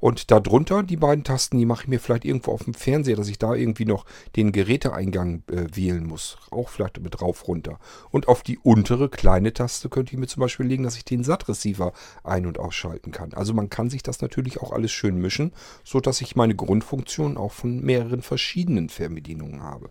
Und 0.01 0.31
darunter 0.31 0.83
die 0.83 0.97
beiden 0.97 1.25
Tasten, 1.25 1.59
die 1.59 1.67
mache 1.67 1.83
ich 1.83 1.89
mir 1.89 2.01
vielleicht 2.01 2.25
irgendwo 2.25 2.53
auf 2.53 2.65
dem 2.65 2.75
Fernseher, 2.75 3.17
dass 3.17 3.29
ich 3.29 3.39
da 3.39 3.55
irgendwie 3.55 3.85
noch 3.85 4.05
den 4.37 4.53
Geräteeingang 4.53 5.43
äh, 5.51 5.67
wählen 5.75 6.05
muss. 6.07 6.39
Auch 6.51 6.69
vielleicht 6.69 7.01
mit 7.01 7.21
rauf 7.21 7.49
runter. 7.49 7.79
Und 8.11 8.29
auf 8.29 8.43
die 8.43 8.59
untere 8.59 9.09
kleine 9.09 9.53
Taste 9.53 9.89
könnte 9.89 10.13
ich 10.13 10.19
mir 10.19 10.27
zum 10.27 10.41
Beispiel 10.41 10.67
legen, 10.67 10.85
dass 10.85 10.97
ich 10.97 11.05
den 11.05 11.25
SAT-Receiver 11.25 11.93
ein- 12.25 12.47
und 12.47 12.59
ausschalten 12.59 13.13
kann. 13.13 13.35
Also 13.35 13.55
man 13.55 13.71
kann 13.71 13.91
sich 13.91 14.03
das 14.03 14.21
natürlich 14.21 14.61
auch 14.61 14.73
alles 14.73 14.93
schön 14.93 15.21
mischen, 15.21 15.53
so 15.85 16.01
dass 16.01 16.21
ich 16.21 16.37
meine 16.37 16.55
Grundfunktion 16.55 17.37
auch 17.37 17.53
von 17.53 17.81
mehreren 17.81 18.23
verschiedenen 18.23 18.89
Fernbedienungen 18.89 19.63
habe. 19.63 19.91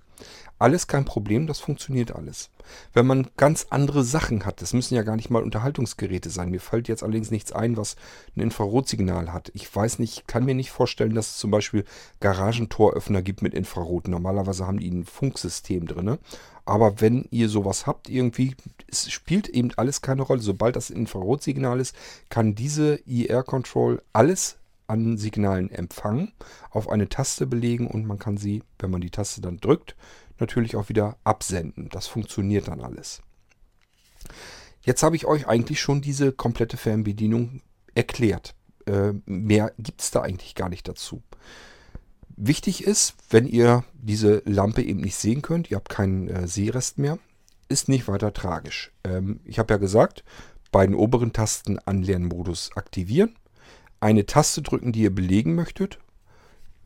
Alles 0.57 0.87
kein 0.87 1.05
Problem, 1.05 1.47
das 1.47 1.59
funktioniert 1.59 2.15
alles. 2.15 2.49
Wenn 2.93 3.05
man 3.05 3.27
ganz 3.37 3.67
andere 3.69 4.03
Sachen 4.03 4.45
hat, 4.45 4.61
das 4.61 4.73
müssen 4.73 4.95
ja 4.95 5.03
gar 5.03 5.15
nicht 5.15 5.29
mal 5.29 5.43
Unterhaltungsgeräte 5.43 6.29
sein. 6.29 6.49
Mir 6.49 6.61
fällt 6.61 6.87
jetzt 6.87 7.03
allerdings 7.03 7.29
nichts 7.29 7.51
ein, 7.51 7.77
was 7.77 7.95
ein 8.35 8.41
Infrarotsignal 8.41 9.33
hat. 9.33 9.51
Ich 9.53 9.73
weiß 9.73 9.99
nicht, 9.99 10.27
kann 10.27 10.45
mir 10.45 10.55
nicht 10.55 10.71
vorstellen, 10.71 11.13
dass 11.13 11.31
es 11.31 11.37
zum 11.37 11.51
Beispiel 11.51 11.83
Garagentoröffner 12.21 13.21
gibt 13.21 13.41
mit 13.41 13.53
Infrarot. 13.53 14.07
Normalerweise 14.07 14.65
haben 14.65 14.79
die 14.79 14.89
ein 14.89 15.05
Funksystem 15.05 15.87
drin. 15.87 16.17
Aber 16.65 16.99
wenn 16.99 17.27
ihr 17.29 17.49
sowas 17.49 17.85
habt, 17.85 18.09
irgendwie, 18.09 18.55
es 18.87 19.11
spielt 19.11 19.47
eben 19.49 19.71
alles 19.75 20.01
keine 20.01 20.23
Rolle. 20.23 20.41
Sobald 20.41 20.75
das 20.75 20.89
Infrarotsignal 20.89 21.79
ist, 21.79 21.95
kann 22.29 22.55
diese 22.55 22.95
IR-Control 23.05 24.01
alles 24.13 24.57
an 24.87 25.17
Signalen 25.17 25.71
empfangen, 25.71 26.33
auf 26.69 26.89
eine 26.89 27.09
Taste 27.09 27.47
belegen 27.47 27.87
und 27.87 28.05
man 28.05 28.19
kann 28.19 28.37
sie, 28.37 28.63
wenn 28.79 28.91
man 28.91 29.01
die 29.01 29.09
Taste 29.09 29.41
dann 29.41 29.57
drückt, 29.57 29.95
natürlich 30.39 30.75
auch 30.75 30.89
wieder 30.89 31.17
absenden. 31.23 31.89
Das 31.89 32.07
funktioniert 32.07 32.67
dann 32.67 32.81
alles. 32.81 33.21
Jetzt 34.81 35.01
habe 35.03 35.15
ich 35.15 35.25
euch 35.25 35.47
eigentlich 35.47 35.79
schon 35.79 36.01
diese 36.01 36.31
komplette 36.31 36.77
Fernbedienung 36.77 37.61
erklärt. 37.95 38.53
Äh, 38.85 39.13
mehr 39.25 39.73
gibt 39.79 40.01
es 40.01 40.11
da 40.11 40.21
eigentlich 40.21 40.53
gar 40.53 40.69
nicht 40.69 40.87
dazu. 40.87 41.23
Wichtig 42.37 42.83
ist, 42.83 43.15
wenn 43.29 43.47
ihr 43.47 43.83
diese 43.93 44.43
Lampe 44.45 44.83
eben 44.83 44.99
nicht 44.99 45.15
sehen 45.15 45.41
könnt, 45.41 45.71
ihr 45.71 45.77
habt 45.77 45.89
keinen 45.89 46.27
äh, 46.27 46.47
Sehrest 46.47 46.97
mehr, 46.97 47.17
ist 47.69 47.89
nicht 47.89 48.07
weiter 48.07 48.33
tragisch. 48.33 48.91
Ähm, 49.03 49.39
ich 49.45 49.57
habe 49.57 49.73
ja 49.73 49.77
gesagt, 49.77 50.23
beiden 50.71 50.95
oberen 50.95 51.31
Tasten 51.31 51.79
Anlernmodus 51.79 52.71
aktivieren, 52.75 53.35
eine 53.99 54.25
Taste 54.25 54.61
drücken, 54.61 54.91
die 54.91 55.01
ihr 55.01 55.13
belegen 55.13 55.55
möchtet 55.55 55.99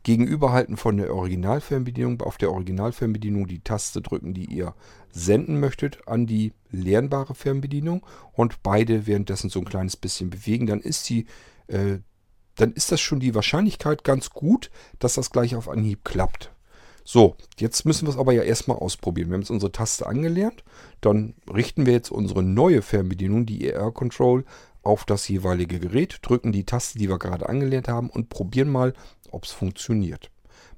Gegenüberhalten 0.02 0.76
von 0.76 0.96
der 0.96 1.14
Originalfernbedienung. 1.14 2.22
Auf 2.22 2.38
der 2.38 2.50
Originalfernbedienung 2.52 3.46
die 3.46 3.60
Taste 3.60 4.00
drücken, 4.00 4.34
die 4.34 4.46
ihr 4.46 4.74
senden 5.12 5.60
möchtet, 5.60 6.06
an 6.08 6.26
die 6.26 6.52
lernbare 6.70 7.34
Fernbedienung 7.34 8.06
und 8.32 8.62
beide 8.62 9.06
währenddessen 9.06 9.50
so 9.50 9.58
ein 9.58 9.66
kleines 9.66 9.96
bisschen 9.96 10.30
bewegen. 10.30 10.66
Dann 10.66 10.80
ist 10.80 11.08
die, 11.10 11.26
äh, 11.66 11.98
dann 12.56 12.72
ist 12.72 12.92
das 12.92 13.00
schon 13.00 13.20
die 13.20 13.34
Wahrscheinlichkeit 13.34 14.04
ganz 14.04 14.30
gut, 14.30 14.70
dass 14.98 15.14
das 15.14 15.30
gleich 15.30 15.54
auf 15.54 15.68
Anhieb 15.68 16.04
klappt. 16.04 16.50
So, 17.04 17.34
jetzt 17.58 17.84
müssen 17.86 18.06
wir 18.06 18.12
es 18.12 18.18
aber 18.18 18.32
ja 18.32 18.42
erstmal 18.42 18.76
ausprobieren. 18.76 19.30
Wir 19.30 19.34
haben 19.34 19.42
jetzt 19.42 19.50
unsere 19.50 19.72
Taste 19.72 20.06
angelernt. 20.06 20.62
Dann 21.00 21.34
richten 21.52 21.84
wir 21.84 21.92
jetzt 21.92 22.10
unsere 22.10 22.42
neue 22.42 22.82
Fernbedienung, 22.82 23.46
die 23.46 23.66
ER 23.68 23.90
Control, 23.90 24.44
auf 24.82 25.04
das 25.04 25.28
jeweilige 25.28 25.78
Gerät, 25.78 26.18
drücken 26.22 26.52
die 26.52 26.64
Taste, 26.64 26.98
die 26.98 27.08
wir 27.08 27.18
gerade 27.18 27.48
angelernt 27.48 27.88
haben 27.88 28.10
und 28.10 28.28
probieren 28.28 28.70
mal, 28.70 28.94
ob 29.30 29.44
es 29.44 29.52
funktioniert. 29.52 30.30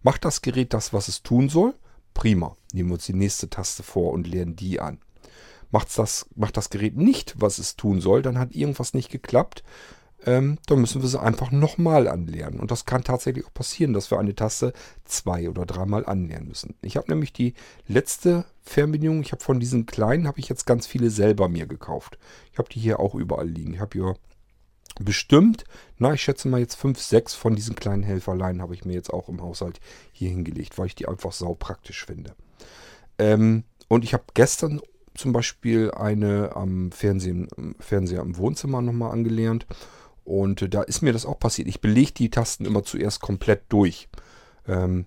Macht 0.02 0.24
das 0.24 0.42
Gerät 0.42 0.74
das, 0.74 0.92
was 0.92 1.08
es 1.08 1.22
tun 1.22 1.48
soll? 1.48 1.74
Prima. 2.14 2.56
Nehmen 2.72 2.90
wir 2.90 2.94
uns 2.94 3.06
die 3.06 3.14
nächste 3.14 3.48
Taste 3.48 3.82
vor 3.82 4.12
und 4.12 4.26
lernen 4.26 4.56
die 4.56 4.80
an. 4.80 4.98
Macht's 5.70 5.94
das, 5.94 6.26
macht 6.34 6.56
das 6.56 6.68
Gerät 6.68 6.96
nicht, 6.96 7.34
was 7.38 7.58
es 7.58 7.76
tun 7.76 8.00
soll, 8.00 8.20
dann 8.22 8.38
hat 8.38 8.54
irgendwas 8.54 8.92
nicht 8.92 9.10
geklappt. 9.10 9.62
Ähm, 10.24 10.58
dann 10.66 10.80
müssen 10.80 11.02
wir 11.02 11.08
sie 11.08 11.20
einfach 11.20 11.50
nochmal 11.50 12.06
anlernen. 12.06 12.60
Und 12.60 12.70
das 12.70 12.84
kann 12.84 13.02
tatsächlich 13.02 13.44
auch 13.44 13.54
passieren, 13.54 13.92
dass 13.92 14.10
wir 14.10 14.18
eine 14.18 14.34
Taste 14.34 14.72
zwei 15.04 15.48
oder 15.48 15.66
dreimal 15.66 16.06
anlernen 16.06 16.48
müssen. 16.48 16.76
Ich 16.80 16.96
habe 16.96 17.10
nämlich 17.10 17.32
die 17.32 17.54
letzte 17.88 18.44
Fernbedienung, 18.62 19.20
ich 19.22 19.32
habe 19.32 19.42
von 19.42 19.58
diesen 19.58 19.86
kleinen, 19.86 20.28
habe 20.28 20.38
ich 20.38 20.48
jetzt 20.48 20.64
ganz 20.64 20.86
viele 20.86 21.10
selber 21.10 21.48
mir 21.48 21.66
gekauft. 21.66 22.18
Ich 22.52 22.58
habe 22.58 22.68
die 22.68 22.78
hier 22.78 23.00
auch 23.00 23.14
überall 23.14 23.48
liegen. 23.48 23.74
Ich 23.74 23.80
habe 23.80 23.90
hier 23.92 24.16
bestimmt, 25.00 25.64
na, 25.98 26.12
ich 26.12 26.22
schätze 26.22 26.48
mal 26.48 26.60
jetzt 26.60 26.76
5, 26.76 27.00
6 27.00 27.34
von 27.34 27.56
diesen 27.56 27.74
kleinen 27.74 28.02
Helferlein 28.02 28.60
habe 28.60 28.74
ich 28.74 28.84
mir 28.84 28.92
jetzt 28.92 29.12
auch 29.12 29.28
im 29.28 29.40
Haushalt 29.40 29.80
hier 30.12 30.28
hingelegt, 30.28 30.78
weil 30.78 30.86
ich 30.86 30.94
die 30.94 31.08
einfach 31.08 31.32
sau 31.32 31.54
praktisch 31.54 32.04
finde. 32.04 32.34
Ähm, 33.18 33.64
und 33.88 34.04
ich 34.04 34.14
habe 34.14 34.24
gestern 34.34 34.80
zum 35.14 35.32
Beispiel 35.32 35.90
eine 35.90 36.56
am 36.56 36.90
Fernsehen, 36.92 37.48
Fernseher 37.78 38.22
im 38.22 38.36
Wohnzimmer 38.36 38.80
nochmal 38.80 39.12
angelernt. 39.12 39.66
Und 40.24 40.72
da 40.72 40.82
ist 40.82 41.02
mir 41.02 41.12
das 41.12 41.26
auch 41.26 41.38
passiert. 41.38 41.68
Ich 41.68 41.80
belege 41.80 42.12
die 42.12 42.30
Tasten 42.30 42.64
immer 42.64 42.82
zuerst 42.82 43.20
komplett 43.20 43.64
durch. 43.68 44.08
Ähm, 44.66 45.06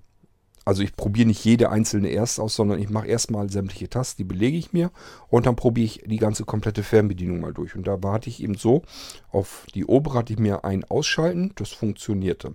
also 0.65 0.82
ich 0.82 0.95
probiere 0.95 1.28
nicht 1.28 1.45
jede 1.45 1.69
einzelne 1.69 2.10
erst 2.10 2.39
aus, 2.39 2.56
sondern 2.56 2.82
ich 2.82 2.89
mache 2.89 3.08
erstmal 3.08 3.51
sämtliche 3.51 3.88
Tasten, 3.88 4.23
die 4.23 4.28
belege 4.28 4.58
ich 4.58 4.73
mir 4.73 4.89
und 5.30 5.45
dann 5.45 5.55
probiere 5.55 5.86
ich 5.86 6.03
die 6.07 6.18
ganze 6.18 6.43
komplette 6.43 6.82
Fernbedienung 6.82 7.39
mal 7.39 7.53
durch. 7.53 7.76
Und 7.76 7.86
da 7.86 8.01
warte 8.01 8.30
ich 8.30 8.41
eben 8.41 8.55
so, 8.55 8.82
auf 9.30 9.68
die 9.76 9.86
obere 9.86 10.18
hatte 10.18 10.34
ich 10.34 10.39
mir 10.39 10.66
ein 10.66 10.84
Ausschalten, 10.84 11.51
das 11.55 11.70
funktionierte. 11.70 12.53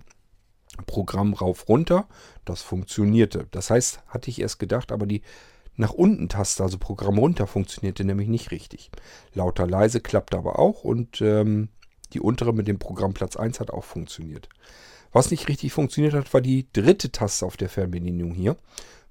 Programm 0.87 1.33
rauf 1.33 1.69
runter, 1.69 2.07
das 2.43 2.61
funktionierte. 2.61 3.47
Das 3.51 3.69
heißt, 3.69 4.01
hatte 4.07 4.29
ich 4.29 4.41
erst 4.41 4.59
gedacht, 4.59 4.91
aber 4.91 5.05
die 5.05 5.21
nach 5.77 5.93
unten 5.93 6.27
Taste, 6.27 6.63
also 6.63 6.77
Programm 6.77 7.17
runter, 7.17 7.47
funktionierte 7.47 8.03
nämlich 8.03 8.27
nicht 8.27 8.51
richtig. 8.51 8.91
Lauter 9.33 9.67
leise 9.67 10.01
klappt 10.01 10.35
aber 10.35 10.59
auch 10.59 10.83
und 10.83 11.21
ähm, 11.21 11.69
die 12.13 12.19
untere 12.19 12.53
mit 12.53 12.67
dem 12.67 12.79
Programm 12.79 13.13
Platz 13.13 13.35
1 13.35 13.59
hat 13.59 13.71
auch 13.71 13.83
funktioniert. 13.83 14.49
Was 15.11 15.31
nicht 15.31 15.47
richtig 15.47 15.73
funktioniert 15.73 16.13
hat, 16.13 16.33
war 16.33 16.41
die 16.41 16.67
dritte 16.71 17.11
Taste 17.11 17.45
auf 17.45 17.57
der 17.57 17.69
Fernbedienung 17.69 18.33
hier, 18.33 18.55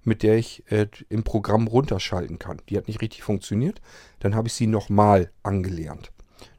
mit 0.03 0.23
der 0.23 0.37
ich 0.37 0.65
äh, 0.71 0.87
im 1.09 1.25
Programm 1.25 1.67
runterschalten 1.67 2.39
kann. 2.39 2.63
Die 2.69 2.77
hat 2.77 2.89
nicht 2.89 3.03
richtig 3.03 3.23
funktioniert. 3.23 3.81
Dann 4.21 4.35
habe 4.35 4.49
ich 4.49 4.55
sie 4.55 4.67
nochmal 4.67 5.31
angelernt. 5.43 6.11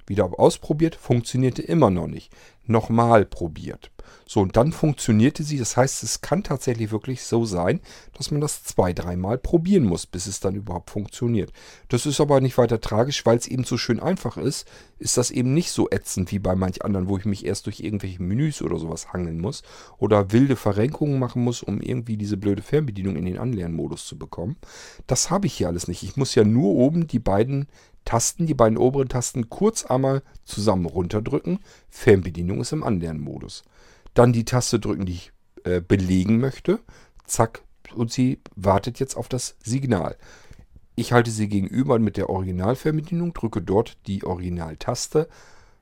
Wieder 0.07 0.39
ausprobiert, 0.39 0.95
funktionierte 0.95 1.61
immer 1.61 1.89
noch 1.89 2.07
nicht. 2.07 2.31
Nochmal 2.65 3.25
probiert. 3.25 3.91
So, 4.25 4.39
und 4.39 4.55
dann 4.55 4.71
funktionierte 4.71 5.43
sie. 5.43 5.57
Das 5.57 5.75
heißt, 5.75 6.03
es 6.03 6.21
kann 6.21 6.43
tatsächlich 6.43 6.91
wirklich 6.91 7.23
so 7.23 7.43
sein, 7.43 7.81
dass 8.13 8.31
man 8.31 8.39
das 8.39 8.63
zwei, 8.63 8.93
dreimal 8.93 9.37
probieren 9.37 9.83
muss, 9.83 10.05
bis 10.05 10.25
es 10.25 10.39
dann 10.39 10.55
überhaupt 10.55 10.89
funktioniert. 10.89 11.51
Das 11.89 12.05
ist 12.05 12.21
aber 12.21 12.39
nicht 12.39 12.57
weiter 12.57 12.79
tragisch, 12.79 13.25
weil 13.25 13.37
es 13.37 13.47
eben 13.47 13.63
so 13.63 13.77
schön 13.77 13.99
einfach 13.99 14.37
ist, 14.37 14.67
ist 14.99 15.17
das 15.17 15.31
eben 15.31 15.53
nicht 15.53 15.71
so 15.71 15.89
ätzend 15.89 16.31
wie 16.31 16.39
bei 16.39 16.55
manch 16.55 16.85
anderen, 16.85 17.09
wo 17.09 17.17
ich 17.17 17.25
mich 17.25 17.45
erst 17.45 17.65
durch 17.65 17.79
irgendwelche 17.81 18.23
Menüs 18.23 18.61
oder 18.61 18.77
sowas 18.77 19.11
hangeln 19.11 19.39
muss 19.39 19.63
oder 19.97 20.31
wilde 20.31 20.55
Verrenkungen 20.55 21.19
machen 21.19 21.43
muss, 21.43 21.63
um 21.63 21.81
irgendwie 21.81 22.17
diese 22.17 22.37
blöde 22.37 22.61
Fernbedienung 22.61 23.15
in 23.15 23.25
den 23.25 23.37
Anlernmodus 23.37 24.05
zu 24.05 24.17
bekommen. 24.17 24.57
Das 25.07 25.29
habe 25.29 25.47
ich 25.47 25.53
hier 25.53 25.67
alles 25.67 25.87
nicht. 25.87 26.03
Ich 26.03 26.15
muss 26.15 26.35
ja 26.35 26.43
nur 26.43 26.69
oben 26.69 27.07
die 27.07 27.19
beiden 27.19 27.67
Tasten, 28.05 28.45
die 28.45 28.53
beiden 28.53 28.77
oberen 28.77 29.09
Tasten 29.09 29.49
kurz 29.49 29.85
einmal 29.85 30.23
zusammen 30.43 30.85
runterdrücken. 30.85 31.59
Fernbedienung 31.89 32.61
ist 32.61 32.71
im 32.71 32.83
Anlernmodus. 32.83 33.63
Dann 34.13 34.33
die 34.33 34.45
Taste 34.45 34.79
drücken, 34.79 35.05
die 35.05 35.13
ich 35.13 35.31
äh, 35.63 35.81
belegen 35.81 36.39
möchte. 36.39 36.79
Zack. 37.25 37.63
Und 37.95 38.11
sie 38.11 38.39
wartet 38.55 38.99
jetzt 38.99 39.15
auf 39.15 39.27
das 39.27 39.55
Signal. 39.63 40.17
Ich 40.95 41.13
halte 41.13 41.31
sie 41.31 41.47
gegenüber 41.47 41.99
mit 41.99 42.17
der 42.17 42.29
Originalfernbedienung, 42.29 43.33
drücke 43.33 43.61
dort 43.61 43.97
die 44.07 44.23
Originaltaste 44.23 45.27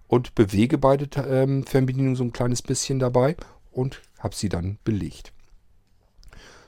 und 0.07 0.36
bewege 0.36 0.78
beide 0.78 1.07
ähm, 1.28 1.63
Fernbedienungen 1.65 2.15
so 2.15 2.24
ein 2.24 2.34
kleines 2.34 2.61
bisschen 2.61 2.99
dabei 2.99 3.36
und 3.72 4.01
habe 4.20 4.36
sie 4.36 4.49
dann 4.49 4.78
belegt. 4.84 5.34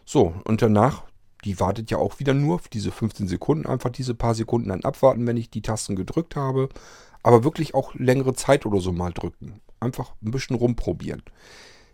So, 0.05 0.33
und 0.43 0.61
danach 0.61 1.03
die 1.45 1.59
wartet 1.59 1.91
ja 1.91 1.97
auch 1.97 2.19
wieder 2.19 2.33
nur 2.33 2.61
diese 2.73 2.91
15 2.91 3.27
Sekunden. 3.27 3.65
Einfach 3.65 3.89
diese 3.89 4.15
paar 4.15 4.35
Sekunden 4.35 4.69
dann 4.69 4.83
abwarten, 4.83 5.25
wenn 5.27 5.37
ich 5.37 5.49
die 5.49 5.61
Tasten 5.61 5.95
gedrückt 5.95 6.35
habe. 6.35 6.69
Aber 7.23 7.43
wirklich 7.43 7.73
auch 7.75 7.93
längere 7.95 8.33
Zeit 8.33 8.65
oder 8.65 8.79
so 8.79 8.91
mal 8.91 9.11
drücken. 9.11 9.61
Einfach 9.79 10.13
ein 10.23 10.31
bisschen 10.31 10.55
rumprobieren. 10.55 11.23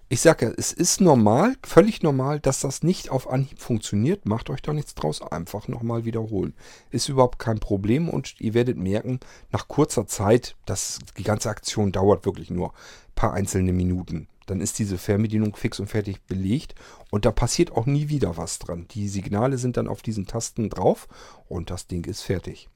Ich 0.09 0.21
sage 0.21 0.45
ja, 0.45 0.53
es 0.55 0.71
ist 0.71 1.01
normal, 1.01 1.55
völlig 1.63 2.01
normal, 2.01 2.39
dass 2.39 2.61
das 2.61 2.81
nicht 2.81 3.09
auf 3.09 3.29
Anhieb 3.29 3.59
funktioniert. 3.59 4.25
Macht 4.25 4.49
euch 4.49 4.61
da 4.61 4.71
nichts 4.71 4.95
draus. 4.95 5.21
Einfach 5.21 5.67
nochmal 5.67 6.05
wiederholen. 6.05 6.53
Ist 6.91 7.09
überhaupt 7.09 7.39
kein 7.39 7.59
Problem 7.59 8.07
und 8.07 8.39
ihr 8.39 8.53
werdet 8.53 8.77
merken, 8.77 9.19
nach 9.51 9.67
kurzer 9.67 10.07
Zeit, 10.07 10.55
dass 10.65 10.99
die 11.17 11.23
ganze 11.23 11.49
Aktion 11.49 11.91
dauert 11.91 12.25
wirklich 12.25 12.49
nur 12.49 12.69
ein 12.69 13.15
paar 13.15 13.33
einzelne 13.33 13.73
Minuten 13.73 14.29
dann 14.47 14.61
ist 14.61 14.79
diese 14.79 14.97
Fernbedienung 14.97 15.55
fix 15.55 15.79
und 15.79 15.87
fertig 15.87 16.21
belegt 16.23 16.73
und 17.11 17.25
da 17.25 17.31
passiert 17.31 17.71
auch 17.71 17.85
nie 17.85 18.09
wieder 18.09 18.37
was 18.37 18.59
dran. 18.59 18.87
Die 18.91 19.07
Signale 19.07 19.57
sind 19.57 19.77
dann 19.77 19.87
auf 19.87 20.01
diesen 20.01 20.25
Tasten 20.25 20.69
drauf 20.69 21.07
und 21.47 21.69
das 21.69 21.87
Ding 21.87 22.05
ist 22.05 22.21
fertig. 22.21 22.69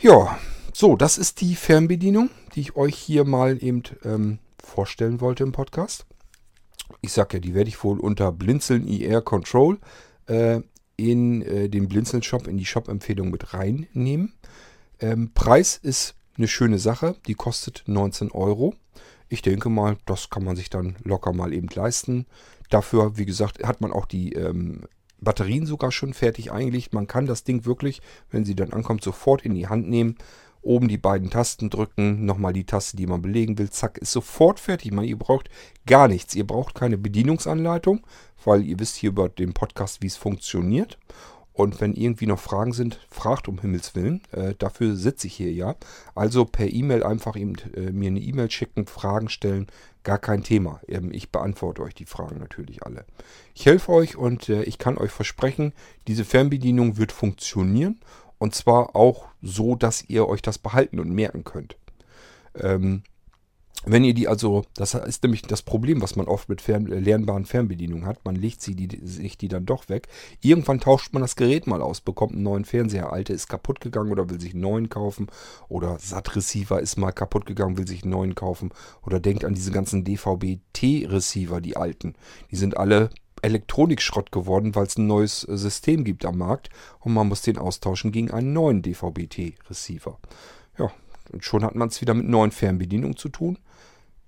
Ja, 0.00 0.38
so, 0.72 0.96
das 0.96 1.18
ist 1.18 1.40
die 1.40 1.54
Fernbedienung, 1.54 2.30
die 2.54 2.60
ich 2.60 2.76
euch 2.76 2.96
hier 2.96 3.24
mal 3.24 3.62
eben 3.62 3.82
ähm, 4.04 4.38
vorstellen 4.62 5.20
wollte 5.20 5.44
im 5.44 5.52
Podcast. 5.52 6.06
Ich 7.00 7.12
sag 7.12 7.32
ja, 7.34 7.40
die 7.40 7.54
werde 7.54 7.68
ich 7.68 7.82
wohl 7.84 8.00
unter 8.00 8.32
Blinzeln 8.32 8.86
IR 8.86 9.22
Control 9.22 9.78
äh, 10.26 10.60
in 10.96 11.42
äh, 11.42 11.68
den 11.68 11.88
Blinzeln 11.88 12.22
Shop, 12.22 12.46
in 12.46 12.56
die 12.56 12.64
Shop-Empfehlung 12.64 13.30
mit 13.30 13.54
reinnehmen. 13.54 14.34
Ähm, 15.00 15.32
Preis 15.34 15.76
ist 15.76 16.14
eine 16.36 16.48
schöne 16.48 16.78
Sache, 16.78 17.16
die 17.26 17.34
kostet 17.34 17.84
19 17.86 18.30
Euro. 18.32 18.74
Ich 19.34 19.42
denke 19.42 19.68
mal, 19.68 19.96
das 20.06 20.30
kann 20.30 20.44
man 20.44 20.54
sich 20.54 20.70
dann 20.70 20.94
locker 21.02 21.32
mal 21.32 21.52
eben 21.52 21.66
leisten. 21.74 22.26
Dafür, 22.70 23.18
wie 23.18 23.26
gesagt, 23.26 23.64
hat 23.64 23.80
man 23.80 23.90
auch 23.90 24.06
die 24.06 24.32
ähm, 24.34 24.82
Batterien 25.20 25.66
sogar 25.66 25.90
schon 25.90 26.14
fertig 26.14 26.52
eingelegt. 26.52 26.94
Man 26.94 27.08
kann 27.08 27.26
das 27.26 27.42
Ding 27.42 27.64
wirklich, 27.64 28.00
wenn 28.30 28.44
sie 28.44 28.54
dann 28.54 28.72
ankommt, 28.72 29.02
sofort 29.02 29.42
in 29.44 29.56
die 29.56 29.66
Hand 29.66 29.88
nehmen. 29.88 30.14
Oben 30.62 30.86
die 30.86 30.98
beiden 30.98 31.30
Tasten 31.30 31.68
drücken, 31.68 32.24
nochmal 32.24 32.52
die 32.52 32.64
Taste, 32.64 32.96
die 32.96 33.08
man 33.08 33.22
belegen 33.22 33.58
will, 33.58 33.70
zack, 33.70 33.98
ist 33.98 34.12
sofort 34.12 34.60
fertig. 34.60 34.92
Man, 34.92 35.04
ihr 35.04 35.18
braucht 35.18 35.50
gar 35.84 36.06
nichts. 36.06 36.36
Ihr 36.36 36.46
braucht 36.46 36.76
keine 36.76 36.96
Bedienungsanleitung, 36.96 38.06
weil 38.44 38.62
ihr 38.62 38.78
wisst 38.78 38.94
hier 38.94 39.10
über 39.10 39.28
den 39.28 39.52
Podcast, 39.52 40.00
wie 40.00 40.06
es 40.06 40.16
funktioniert. 40.16 40.96
Und 41.54 41.80
wenn 41.80 41.94
irgendwie 41.94 42.26
noch 42.26 42.40
Fragen 42.40 42.72
sind, 42.72 42.98
fragt 43.08 43.46
um 43.46 43.60
Himmels 43.60 43.94
Willen. 43.94 44.22
Äh, 44.32 44.54
dafür 44.58 44.96
sitze 44.96 45.28
ich 45.28 45.34
hier 45.34 45.52
ja. 45.52 45.76
Also 46.16 46.44
per 46.44 46.68
E-Mail 46.68 47.04
einfach 47.04 47.36
eben, 47.36 47.54
äh, 47.74 47.92
mir 47.92 48.08
eine 48.08 48.20
E-Mail 48.20 48.50
schicken, 48.50 48.86
Fragen 48.86 49.28
stellen. 49.28 49.68
Gar 50.02 50.18
kein 50.18 50.42
Thema. 50.42 50.80
Ähm, 50.88 51.12
ich 51.12 51.30
beantworte 51.30 51.82
euch 51.82 51.94
die 51.94 52.06
Fragen 52.06 52.40
natürlich 52.40 52.82
alle. 52.82 53.04
Ich 53.54 53.66
helfe 53.66 53.92
euch 53.92 54.16
und 54.16 54.48
äh, 54.48 54.64
ich 54.64 54.78
kann 54.78 54.98
euch 54.98 55.12
versprechen, 55.12 55.72
diese 56.08 56.24
Fernbedienung 56.24 56.96
wird 56.96 57.12
funktionieren. 57.12 58.00
Und 58.38 58.56
zwar 58.56 58.96
auch 58.96 59.26
so, 59.40 59.76
dass 59.76 60.04
ihr 60.08 60.26
euch 60.28 60.42
das 60.42 60.58
behalten 60.58 60.98
und 60.98 61.10
merken 61.10 61.44
könnt. 61.44 61.76
Ähm, 62.60 63.04
wenn 63.86 64.04
ihr 64.04 64.14
die 64.14 64.28
also, 64.28 64.64
das 64.74 64.94
ist 64.94 65.22
nämlich 65.22 65.42
das 65.42 65.62
Problem, 65.62 66.00
was 66.00 66.16
man 66.16 66.26
oft 66.26 66.48
mit 66.48 66.60
fern, 66.60 66.90
äh, 66.90 66.98
lernbaren 66.98 67.44
Fernbedienungen 67.44 68.06
hat, 68.06 68.24
man 68.24 68.34
legt 68.34 68.62
sie 68.62 68.74
die, 68.74 69.00
sich 69.04 69.36
die 69.36 69.48
dann 69.48 69.66
doch 69.66 69.88
weg. 69.88 70.08
Irgendwann 70.40 70.80
tauscht 70.80 71.12
man 71.12 71.22
das 71.22 71.36
Gerät 71.36 71.66
mal 71.66 71.82
aus, 71.82 72.00
bekommt 72.00 72.32
einen 72.32 72.42
neuen 72.42 72.64
Fernseher, 72.64 73.12
alte 73.12 73.32
ist 73.32 73.48
kaputt 73.48 73.80
gegangen 73.80 74.10
oder 74.12 74.30
will 74.30 74.40
sich 74.40 74.52
einen 74.52 74.62
neuen 74.62 74.88
kaufen 74.88 75.28
oder 75.68 75.98
SAT-Receiver 75.98 76.80
ist 76.80 76.96
mal 76.96 77.12
kaputt 77.12 77.46
gegangen, 77.46 77.76
will 77.76 77.86
sich 77.86 78.02
einen 78.02 78.12
neuen 78.12 78.34
kaufen 78.34 78.70
oder 79.02 79.20
denkt 79.20 79.44
an 79.44 79.54
diese 79.54 79.70
ganzen 79.70 80.04
DVB-T-Receiver, 80.04 81.60
die 81.60 81.76
alten. 81.76 82.14
Die 82.50 82.56
sind 82.56 82.76
alle 82.76 83.10
Elektronikschrott 83.42 84.32
geworden, 84.32 84.74
weil 84.74 84.86
es 84.86 84.96
ein 84.96 85.06
neues 85.06 85.46
äh, 85.46 85.56
System 85.56 86.04
gibt 86.04 86.24
am 86.24 86.38
Markt 86.38 86.70
und 87.00 87.12
man 87.12 87.28
muss 87.28 87.42
den 87.42 87.58
austauschen 87.58 88.12
gegen 88.12 88.30
einen 88.30 88.52
neuen 88.52 88.82
DVB-T-Receiver. 88.82 90.18
Ja, 90.78 90.90
und 91.32 91.44
schon 91.44 91.64
hat 91.64 91.74
man 91.74 91.88
es 91.88 92.00
wieder 92.00 92.14
mit 92.14 92.28
neuen 92.28 92.50
Fernbedienungen 92.50 93.16
zu 93.16 93.28
tun 93.28 93.58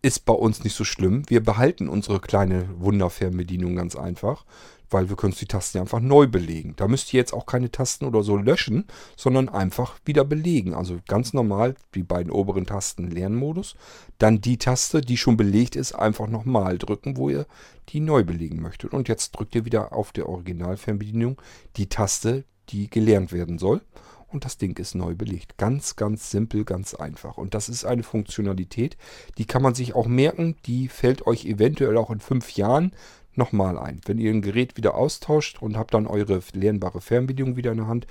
ist 0.06 0.24
bei 0.24 0.32
uns 0.32 0.62
nicht 0.62 0.74
so 0.74 0.84
schlimm. 0.84 1.22
Wir 1.28 1.42
behalten 1.42 1.88
unsere 1.88 2.20
kleine 2.20 2.68
Wunderfernbedienung 2.78 3.74
ganz 3.74 3.96
einfach, 3.96 4.44
weil 4.88 5.08
wir 5.08 5.16
können 5.16 5.34
die 5.38 5.46
Tasten 5.46 5.78
einfach 5.78 5.98
neu 5.98 6.28
belegen. 6.28 6.74
Da 6.76 6.86
müsst 6.86 7.12
ihr 7.12 7.18
jetzt 7.18 7.32
auch 7.32 7.44
keine 7.44 7.72
Tasten 7.72 8.04
oder 8.04 8.22
so 8.22 8.36
löschen, 8.36 8.84
sondern 9.16 9.48
einfach 9.48 9.98
wieder 10.04 10.24
belegen. 10.24 10.74
Also 10.74 11.00
ganz 11.08 11.32
normal 11.32 11.74
die 11.96 12.04
beiden 12.04 12.30
oberen 12.30 12.66
Tasten 12.66 13.10
Lernmodus. 13.10 13.74
Dann 14.18 14.40
die 14.40 14.58
Taste, 14.58 15.00
die 15.00 15.16
schon 15.16 15.36
belegt 15.36 15.74
ist, 15.74 15.92
einfach 15.92 16.28
nochmal 16.28 16.78
drücken, 16.78 17.16
wo 17.16 17.28
ihr 17.28 17.46
die 17.88 17.98
neu 17.98 18.22
belegen 18.22 18.62
möchtet. 18.62 18.92
Und 18.92 19.08
jetzt 19.08 19.32
drückt 19.32 19.56
ihr 19.56 19.64
wieder 19.64 19.92
auf 19.92 20.12
der 20.12 20.28
Originalfernbedienung 20.28 21.40
die 21.76 21.88
Taste, 21.88 22.44
die 22.68 22.88
gelernt 22.88 23.32
werden 23.32 23.58
soll 23.58 23.80
und 24.28 24.44
das 24.44 24.58
Ding 24.58 24.78
ist 24.78 24.94
neu 24.94 25.14
belegt. 25.14 25.56
Ganz, 25.56 25.96
ganz 25.96 26.30
simpel, 26.30 26.64
ganz 26.64 26.94
einfach. 26.94 27.36
Und 27.38 27.54
das 27.54 27.68
ist 27.68 27.84
eine 27.84 28.02
Funktionalität, 28.02 28.96
die 29.38 29.46
kann 29.46 29.62
man 29.62 29.74
sich 29.74 29.94
auch 29.94 30.06
merken, 30.06 30.56
die 30.66 30.88
fällt 30.88 31.26
euch 31.26 31.44
eventuell 31.44 31.96
auch 31.96 32.10
in 32.10 32.20
fünf 32.20 32.52
Jahren 32.52 32.92
nochmal 33.34 33.78
ein. 33.78 34.00
Wenn 34.04 34.18
ihr 34.18 34.30
ein 34.30 34.42
Gerät 34.42 34.76
wieder 34.76 34.94
austauscht 34.94 35.62
und 35.62 35.76
habt 35.76 35.94
dann 35.94 36.06
eure 36.06 36.40
lernbare 36.52 37.00
Fernbedienung 37.00 37.56
wieder 37.56 37.72
in 37.72 37.78
der 37.78 37.86
Hand, 37.86 38.06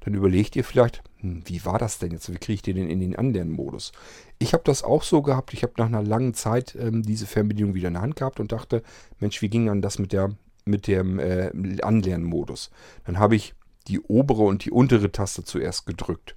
dann 0.00 0.14
überlegt 0.14 0.56
ihr 0.56 0.64
vielleicht, 0.64 1.02
hm, 1.18 1.42
wie 1.46 1.64
war 1.64 1.78
das 1.78 1.98
denn 1.98 2.12
jetzt? 2.12 2.32
Wie 2.32 2.38
kriege 2.38 2.54
ich 2.54 2.62
den 2.62 2.76
denn 2.76 2.90
in 2.90 3.00
den 3.00 3.16
Anlernmodus? 3.16 3.92
Ich 4.38 4.52
habe 4.52 4.62
das 4.64 4.82
auch 4.82 5.02
so 5.02 5.22
gehabt. 5.22 5.52
Ich 5.52 5.62
habe 5.62 5.74
nach 5.76 5.86
einer 5.86 6.02
langen 6.02 6.34
Zeit 6.34 6.76
ähm, 6.80 7.02
diese 7.02 7.26
Fernbedienung 7.26 7.74
wieder 7.74 7.88
in 7.88 7.94
der 7.94 8.02
Hand 8.02 8.16
gehabt 8.16 8.40
und 8.40 8.52
dachte, 8.52 8.82
Mensch, 9.18 9.42
wie 9.42 9.48
ging 9.48 9.66
dann 9.66 9.82
das 9.82 9.98
mit 9.98 10.12
der 10.12 10.30
mit 10.64 10.86
dem 10.86 11.18
äh, 11.18 11.50
Anlernmodus? 11.82 12.70
Dann 13.04 13.18
habe 13.18 13.36
ich 13.36 13.54
die 13.88 14.00
obere 14.00 14.42
und 14.42 14.64
die 14.64 14.70
untere 14.70 15.10
Taste 15.10 15.44
zuerst 15.44 15.86
gedrückt. 15.86 16.36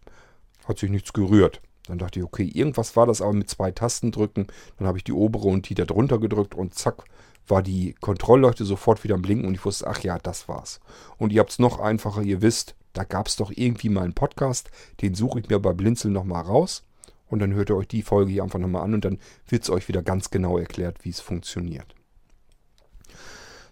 Hat 0.66 0.80
sich 0.80 0.90
nichts 0.90 1.14
gerührt. 1.14 1.62
Dann 1.88 1.98
dachte 1.98 2.20
ich, 2.20 2.26
okay, 2.26 2.44
irgendwas 2.44 2.96
war 2.96 3.06
das 3.06 3.22
aber 3.22 3.34
mit 3.34 3.50
zwei 3.50 3.72
Tasten 3.72 4.12
drücken. 4.12 4.48
Dann 4.78 4.88
habe 4.88 4.98
ich 4.98 5.04
die 5.04 5.14
obere 5.14 5.48
und 5.48 5.70
die 5.70 5.76
da 5.76 5.86
drunter 5.86 6.20
gedrückt 6.20 6.56
und 6.56 6.74
zack, 6.74 7.04
war 7.48 7.62
die 7.64 7.94
Kontrollleuchte 8.00 8.66
sofort 8.66 9.04
wieder 9.04 9.16
am 9.16 9.22
Blinken 9.22 9.48
und 9.48 9.56
ich 9.56 9.66
wusste, 9.66 9.88
ach 9.88 10.00
ja, 10.02 10.18
das 10.20 10.48
war's. 10.48 10.80
Und 11.18 11.34
ihr 11.34 11.40
habt 11.40 11.52
es 11.52 11.60
noch 11.60 11.80
einfacher, 11.80 12.22
ihr 12.22 12.42
wisst, 12.42 12.76
da 12.94 13.04
gab 13.04 13.28
es 13.28 13.36
doch 13.36 13.52
irgendwie 13.54 13.90
mal 13.90 14.04
einen 14.04 14.14
Podcast, 14.14 14.70
den 15.02 15.16
suche 15.16 15.40
ich 15.40 15.50
mir 15.50 15.60
bei 15.60 15.74
Blinzeln 15.74 16.14
nochmal 16.14 16.44
raus 16.44 16.84
und 17.30 17.40
dann 17.40 17.54
hört 17.54 17.70
ihr 17.70 17.78
euch 17.78 17.88
die 17.88 18.04
Folge 18.04 18.32
hier 18.32 18.44
einfach 18.44 18.60
nochmal 18.60 18.84
an 18.84 18.94
und 18.94 19.06
dann 19.06 19.20
wird 19.48 19.64
es 19.64 19.70
euch 19.70 19.88
wieder 19.88 20.04
ganz 20.04 20.30
genau 20.30 20.58
erklärt, 20.58 21.04
wie 21.04 21.10
es 21.10 21.20
funktioniert. 21.20 21.96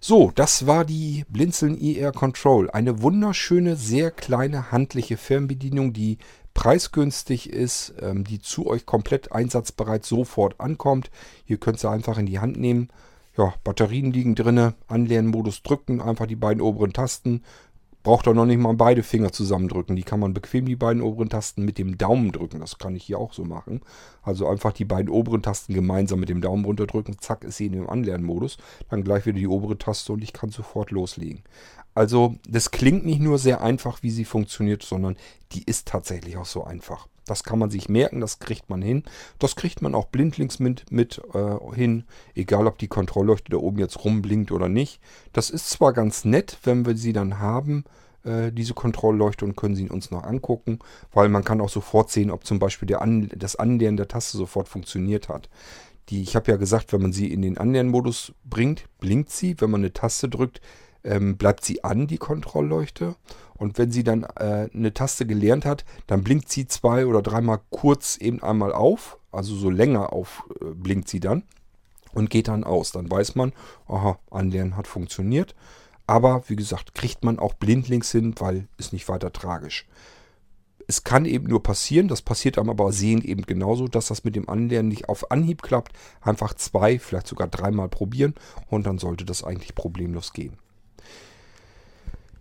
So, 0.02 0.32
das 0.34 0.66
war 0.66 0.86
die 0.86 1.26
Blinzeln 1.28 1.78
IR 1.78 2.14
Control. 2.14 2.70
Eine 2.70 3.02
wunderschöne, 3.02 3.76
sehr 3.76 4.12
kleine, 4.12 4.72
handliche 4.72 5.18
Fernbedienung, 5.18 5.92
die 5.92 6.20
preisgünstig 6.54 7.50
ist, 7.50 7.94
ähm, 8.02 8.24
die 8.24 8.40
zu 8.40 8.68
euch 8.68 8.86
komplett 8.86 9.34
einsatzbereit 9.34 10.06
sofort 10.06 10.62
ankommt. 10.62 11.12
Ihr 11.48 11.58
könnt 11.58 11.80
sie 11.80 11.90
einfach 11.90 12.18
in 12.18 12.28
die 12.28 12.40
Hand 12.40 12.58
nehmen. 12.58 12.88
Ja, 13.38 13.54
Batterien 13.66 14.14
liegen 14.14 14.36
drinne, 14.36 14.74
Anlernmodus 14.88 15.64
drücken, 15.64 16.02
einfach 16.02 16.28
die 16.28 16.36
beiden 16.38 16.62
oberen 16.62 16.94
Tasten, 16.94 17.44
braucht 18.04 18.28
auch 18.28 18.34
noch 18.34 18.46
nicht 18.46 18.60
mal 18.60 18.74
beide 18.74 19.04
Finger 19.04 19.32
zusammendrücken. 19.32 19.96
Die 19.96 20.04
kann 20.04 20.20
man 20.20 20.34
bequem 20.34 20.66
die 20.66 20.76
beiden 20.76 21.02
oberen 21.02 21.30
Tasten 21.30 21.66
mit 21.66 21.78
dem 21.78 21.98
Daumen 21.98 22.32
drücken. 22.32 22.60
Das 22.60 22.78
kann 22.78 22.96
ich 22.96 23.04
hier 23.04 23.20
auch 23.20 23.34
so 23.34 23.44
machen. 23.44 23.82
Also 24.24 24.48
einfach 24.48 24.72
die 24.72 24.86
beiden 24.86 25.10
oberen 25.10 25.42
Tasten 25.42 25.74
gemeinsam 25.74 26.20
mit 26.20 26.30
dem 26.30 26.42
Daumen 26.42 26.66
runterdrücken. 26.66 27.20
Zack, 27.20 27.44
ist 27.44 27.58
sie 27.58 27.66
in 27.68 27.74
dem 27.74 27.90
Anlernmodus. 27.90 28.58
Dann 28.90 29.04
gleich 29.04 29.26
wieder 29.26 29.40
die 29.40 29.48
obere 29.48 29.78
Taste 29.78 30.14
und 30.14 30.24
ich 30.24 30.34
kann 30.34 30.50
sofort 30.50 30.92
loslegen. 30.92 31.44
Also 31.94 32.36
das 32.48 32.72
klingt 32.72 33.06
nicht 33.06 33.20
nur 33.20 33.38
sehr 33.38 33.62
einfach, 33.62 34.04
wie 34.04 34.12
sie 34.12 34.26
funktioniert, 34.26 34.84
sondern 34.84 35.18
die 35.52 35.64
ist 35.64 35.88
tatsächlich 35.88 36.38
auch 36.38 36.46
so 36.46 36.64
einfach. 36.64 37.08
Das 37.30 37.44
kann 37.44 37.60
man 37.60 37.70
sich 37.70 37.90
merken, 37.90 38.22
das 38.22 38.40
kriegt 38.40 38.70
man 38.70 38.82
hin. 38.82 39.04
Das 39.38 39.56
kriegt 39.56 39.82
man 39.82 39.96
auch 39.96 40.06
blindlings 40.06 40.60
mit, 40.60 40.92
mit 40.92 41.22
äh, 41.34 41.76
hin, 41.76 42.04
egal 42.36 42.68
ob 42.68 42.78
die 42.78 42.88
Kontrollleuchte 42.88 43.52
da 43.52 43.58
oben 43.58 43.80
jetzt 43.80 44.04
rumblinkt 44.04 44.52
oder 44.52 44.70
nicht. 44.70 45.00
Das 45.34 45.50
ist 45.50 45.70
zwar 45.70 45.94
ganz 45.94 46.26
nett, 46.26 46.58
wenn 46.64 46.86
wir 46.86 46.98
sie 46.98 47.14
dann 47.14 47.40
haben, 47.40 47.84
äh, 48.24 48.52
diese 48.52 48.74
Kontrollleuchte 48.74 49.46
und 49.46 49.56
können 49.56 49.76
sie 49.76 49.90
uns 49.90 50.12
noch 50.12 50.24
angucken, 50.24 50.80
weil 51.14 51.30
man 51.30 51.44
kann 51.44 51.62
auch 51.62 51.70
sofort 51.70 52.10
sehen, 52.10 52.32
ob 52.32 52.46
zum 52.46 52.60
Beispiel 52.60 52.88
der 52.88 53.02
An 53.02 53.30
das 53.36 53.56
Anleeren 53.56 53.98
der 53.98 54.08
Taste 54.08 54.38
sofort 54.38 54.68
funktioniert 54.68 55.30
hat. 55.30 55.50
Die, 56.10 56.24
ich 56.24 56.36
habe 56.36 56.52
ja 56.52 56.58
gesagt, 56.58 56.92
wenn 56.92 57.02
man 57.02 57.14
sie 57.14 57.32
in 57.32 57.42
den 57.44 57.58
Anlernmodus 57.58 58.34
bringt, 58.44 58.86
blinkt 59.00 59.30
sie. 59.30 59.62
Wenn 59.62 59.70
man 59.70 59.82
eine 59.82 59.94
Taste 59.94 60.28
drückt, 60.28 60.60
ähm, 61.04 61.38
bleibt 61.38 61.64
sie 61.64 61.84
an, 61.84 62.08
die 62.08 62.18
Kontrollleuchte. 62.18 63.16
Und 63.56 63.78
wenn 63.78 63.92
sie 63.92 64.04
dann 64.04 64.24
äh, 64.24 64.70
eine 64.74 64.94
Taste 64.94 65.26
gelernt 65.26 65.66
hat, 65.66 65.84
dann 66.08 66.24
blinkt 66.24 66.50
sie 66.50 66.68
zwei 66.68 67.06
oder 67.06 67.22
dreimal 67.22 67.60
kurz 67.70 68.18
eben 68.18 68.42
einmal 68.42 68.74
auf. 68.74 69.18
Also 69.32 69.56
so 69.56 69.70
länger 69.70 70.14
auf 70.14 70.44
äh, 70.62 70.66
blinkt 70.74 71.10
sie 71.10 71.20
dann 71.20 71.44
und 72.14 72.30
geht 72.30 72.48
dann 72.48 72.64
aus. 72.64 72.92
Dann 72.92 73.10
weiß 73.10 73.36
man, 73.36 73.54
aha, 73.88 74.18
Anlernen 74.32 74.78
hat 74.78 74.88
funktioniert. 74.88 75.56
Aber 76.08 76.44
wie 76.48 76.56
gesagt, 76.56 76.96
kriegt 76.96 77.24
man 77.24 77.38
auch 77.38 77.54
blindlings 77.54 78.12
hin, 78.12 78.34
weil 78.40 78.68
ist 78.78 78.94
nicht 78.94 79.08
weiter 79.10 79.32
tragisch. 79.32 79.88
Es 80.88 81.04
kann 81.04 81.26
eben 81.26 81.48
nur 81.48 81.62
passieren, 81.62 82.08
das 82.08 82.24
passiert 82.24 82.58
einem 82.58 82.72
aber 82.72 82.92
sehen 82.92 83.22
eben 83.24 83.44
genauso, 83.44 83.88
dass 83.88 84.08
das 84.08 84.24
mit 84.24 84.36
dem 84.36 84.50
Anlernen 84.50 84.90
nicht 84.90 85.08
auf 85.08 85.30
Anhieb 85.30 85.62
klappt. 85.62 85.92
Einfach 86.22 86.56
zwei, 86.56 86.98
vielleicht 86.98 87.28
sogar 87.28 87.48
dreimal 87.48 87.90
probieren 87.90 88.34
und 88.70 88.88
dann 88.88 88.98
sollte 88.98 89.24
das 89.24 89.44
eigentlich 89.44 89.76
problemlos 89.76 90.34
gehen. 90.34 90.58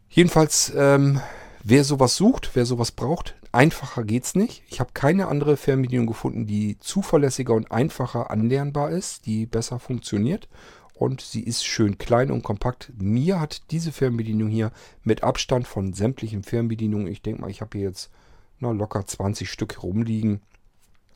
Jedenfalls, 0.09 0.73
ähm, 0.75 1.21
wer 1.63 1.85
sowas 1.85 2.17
sucht, 2.17 2.51
wer 2.55 2.67
sowas 2.67 2.93
braucht, 2.93 3.37
einfacher 3.53 4.05
geht's 4.05 4.35
nicht. 4.35 4.63
Ich 4.69 4.81
habe 4.81 4.91
keine 4.95 5.29
andere 5.29 5.57
Fernbedienung 5.57 6.07
gefunden, 6.07 6.47
die 6.47 6.79
zuverlässiger 6.79 7.55
und 7.55 7.71
einfacher 7.71 8.31
anlernbar 8.31 8.91
ist, 8.91 9.27
die 9.27 9.47
besser 9.47 9.79
funktioniert. 9.79 10.49
Und 10.95 11.21
sie 11.21 11.43
ist 11.43 11.65
schön 11.65 11.97
klein 11.97 12.33
und 12.33 12.43
kompakt. 12.43 12.93
Mir 12.99 13.39
hat 13.39 13.71
diese 13.71 13.93
Fernbedienung 13.93 14.49
hier 14.49 14.73
mit 15.05 15.23
Abstand 15.23 15.69
von 15.69 15.93
sämtlichen 15.93 16.43
Fernbedienungen, 16.43 17.07
ich 17.07 17.23
denke 17.23 17.41
mal, 17.41 17.51
ich 17.51 17.61
habe 17.61 17.79
hier 17.79 17.89
jetzt 17.89 18.11
na, 18.59 18.73
locker 18.73 19.07
20 19.07 19.49
Stück 19.49 19.83
rumliegen. 19.83 20.41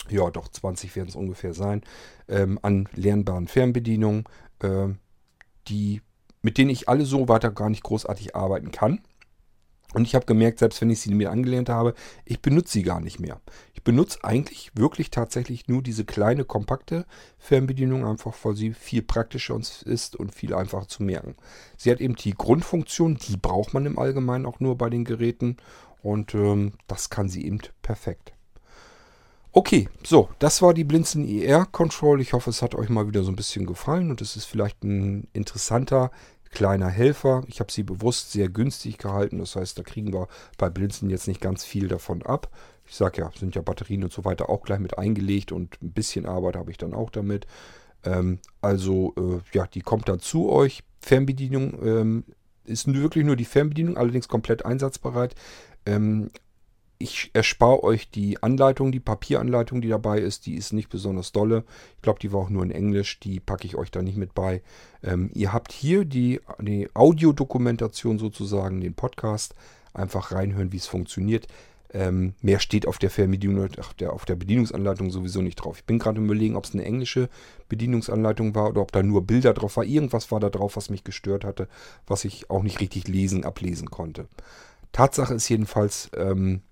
Ja, 0.08 0.30
doch 0.30 0.48
20 0.48 0.94
werden 0.94 1.08
es 1.08 1.16
ungefähr 1.16 1.54
sein. 1.54 1.82
Ähm, 2.28 2.58
an 2.62 2.88
lernbaren 2.94 3.48
Fernbedienungen, 3.48 4.24
äh, 4.60 4.88
die 5.66 6.02
mit 6.42 6.58
denen 6.58 6.70
ich 6.70 6.88
alle 6.88 7.04
so 7.04 7.28
weiter 7.28 7.50
gar 7.50 7.70
nicht 7.70 7.82
großartig 7.82 8.36
arbeiten 8.36 8.70
kann. 8.70 9.00
Und 9.94 10.06
ich 10.06 10.14
habe 10.14 10.24
gemerkt, 10.24 10.58
selbst 10.58 10.80
wenn 10.80 10.90
ich 10.90 11.00
sie 11.00 11.14
mir 11.14 11.30
angelernt 11.30 11.68
habe, 11.68 11.94
ich 12.24 12.40
benutze 12.40 12.72
sie 12.72 12.82
gar 12.82 13.00
nicht 13.00 13.20
mehr. 13.20 13.40
Ich 13.74 13.82
benutze 13.82 14.20
eigentlich 14.22 14.70
wirklich 14.74 15.10
tatsächlich 15.10 15.68
nur 15.68 15.82
diese 15.82 16.04
kleine, 16.04 16.44
kompakte 16.44 17.04
Fernbedienung, 17.38 18.06
einfach 18.06 18.34
weil 18.42 18.56
sie 18.56 18.72
viel 18.72 19.02
praktischer 19.02 19.58
ist 19.84 20.16
und 20.16 20.34
viel 20.34 20.54
einfacher 20.54 20.88
zu 20.88 21.02
merken. 21.02 21.36
Sie 21.76 21.90
hat 21.90 22.00
eben 22.00 22.16
die 22.16 22.32
Grundfunktion, 22.32 23.16
die 23.16 23.36
braucht 23.36 23.74
man 23.74 23.84
im 23.84 23.98
Allgemeinen 23.98 24.46
auch 24.46 24.60
nur 24.60 24.78
bei 24.78 24.88
den 24.88 25.04
Geräten. 25.04 25.58
Und 26.02 26.34
ähm, 26.34 26.72
das 26.86 27.10
kann 27.10 27.28
sie 27.28 27.44
eben 27.46 27.60
perfekt. 27.82 28.32
Okay, 29.54 29.90
so, 30.02 30.30
das 30.38 30.62
war 30.62 30.72
die 30.72 30.84
Blinzen 30.84 31.28
IR 31.28 31.66
Control. 31.66 32.22
Ich 32.22 32.32
hoffe, 32.32 32.48
es 32.48 32.62
hat 32.62 32.74
euch 32.74 32.88
mal 32.88 33.06
wieder 33.06 33.22
so 33.22 33.30
ein 33.30 33.36
bisschen 33.36 33.66
gefallen 33.66 34.10
und 34.10 34.22
es 34.22 34.34
ist 34.34 34.46
vielleicht 34.46 34.82
ein 34.82 35.28
interessanter 35.34 36.10
kleiner 36.50 36.88
Helfer. 36.88 37.44
Ich 37.48 37.60
habe 37.60 37.70
sie 37.70 37.82
bewusst 37.82 38.32
sehr 38.32 38.48
günstig 38.48 38.96
gehalten. 38.96 39.40
Das 39.40 39.54
heißt, 39.54 39.78
da 39.78 39.82
kriegen 39.82 40.14
wir 40.14 40.28
bei 40.56 40.70
Blinzen 40.70 41.10
jetzt 41.10 41.28
nicht 41.28 41.42
ganz 41.42 41.64
viel 41.64 41.88
davon 41.88 42.22
ab. 42.22 42.50
Ich 42.86 42.94
sage 42.94 43.20
ja, 43.20 43.30
sind 43.38 43.54
ja 43.54 43.60
Batterien 43.60 44.04
und 44.04 44.12
so 44.12 44.24
weiter 44.24 44.48
auch 44.48 44.62
gleich 44.62 44.78
mit 44.78 44.96
eingelegt 44.96 45.52
und 45.52 45.80
ein 45.82 45.92
bisschen 45.92 46.24
Arbeit 46.24 46.56
habe 46.56 46.70
ich 46.70 46.78
dann 46.78 46.94
auch 46.94 47.10
damit. 47.10 47.46
Ähm, 48.04 48.38
also, 48.62 49.12
äh, 49.18 49.56
ja, 49.56 49.66
die 49.66 49.82
kommt 49.82 50.08
dann 50.08 50.20
zu 50.20 50.48
euch. 50.48 50.82
Fernbedienung 51.00 51.74
ähm, 51.84 52.24
ist 52.64 52.86
wirklich 52.90 53.26
nur 53.26 53.36
die 53.36 53.44
Fernbedienung, 53.44 53.98
allerdings 53.98 54.28
komplett 54.28 54.64
einsatzbereit. 54.64 55.34
Ähm, 55.84 56.30
ich 57.02 57.30
erspare 57.32 57.82
euch 57.82 58.10
die 58.10 58.42
Anleitung, 58.42 58.92
die 58.92 59.00
Papieranleitung, 59.00 59.80
die 59.80 59.88
dabei 59.88 60.20
ist. 60.20 60.46
Die 60.46 60.54
ist 60.54 60.72
nicht 60.72 60.88
besonders 60.88 61.32
dolle. 61.32 61.64
Ich 61.96 62.02
glaube, 62.02 62.20
die 62.20 62.32
war 62.32 62.40
auch 62.40 62.50
nur 62.50 62.62
in 62.62 62.70
Englisch. 62.70 63.20
Die 63.20 63.40
packe 63.40 63.66
ich 63.66 63.76
euch 63.76 63.90
da 63.90 64.02
nicht 64.02 64.16
mit 64.16 64.34
bei. 64.34 64.62
Ähm, 65.02 65.30
ihr 65.34 65.52
habt 65.52 65.72
hier 65.72 66.04
die, 66.04 66.40
die 66.60 66.88
Audiodokumentation 66.94 68.18
sozusagen, 68.18 68.80
den 68.80 68.94
Podcast. 68.94 69.54
Einfach 69.94 70.32
reinhören, 70.32 70.72
wie 70.72 70.78
es 70.78 70.86
funktioniert. 70.86 71.46
Ähm, 71.94 72.34
mehr 72.40 72.58
steht 72.58 72.86
auf 72.86 72.98
der 72.98 73.10
auf 73.10 73.94
der, 73.94 74.12
auf 74.14 74.24
der 74.24 74.36
Bedienungsanleitung 74.36 75.10
sowieso 75.10 75.42
nicht 75.42 75.56
drauf. 75.56 75.78
Ich 75.78 75.84
bin 75.84 75.98
gerade 75.98 76.22
überlegen, 76.22 76.56
ob 76.56 76.64
es 76.64 76.72
eine 76.72 76.84
englische 76.84 77.28
Bedienungsanleitung 77.68 78.54
war 78.54 78.70
oder 78.70 78.80
ob 78.80 78.92
da 78.92 79.02
nur 79.02 79.26
Bilder 79.26 79.52
drauf 79.52 79.76
war. 79.76 79.84
Irgendwas 79.84 80.30
war 80.30 80.40
da 80.40 80.48
drauf, 80.48 80.76
was 80.76 80.88
mich 80.88 81.04
gestört 81.04 81.44
hatte, 81.44 81.68
was 82.06 82.24
ich 82.24 82.48
auch 82.48 82.62
nicht 82.62 82.80
richtig 82.80 83.08
lesen, 83.08 83.44
ablesen 83.44 83.90
konnte. 83.90 84.26
Tatsache 84.92 85.34
ist 85.34 85.48
jedenfalls, 85.48 86.10
ähm, 86.16 86.62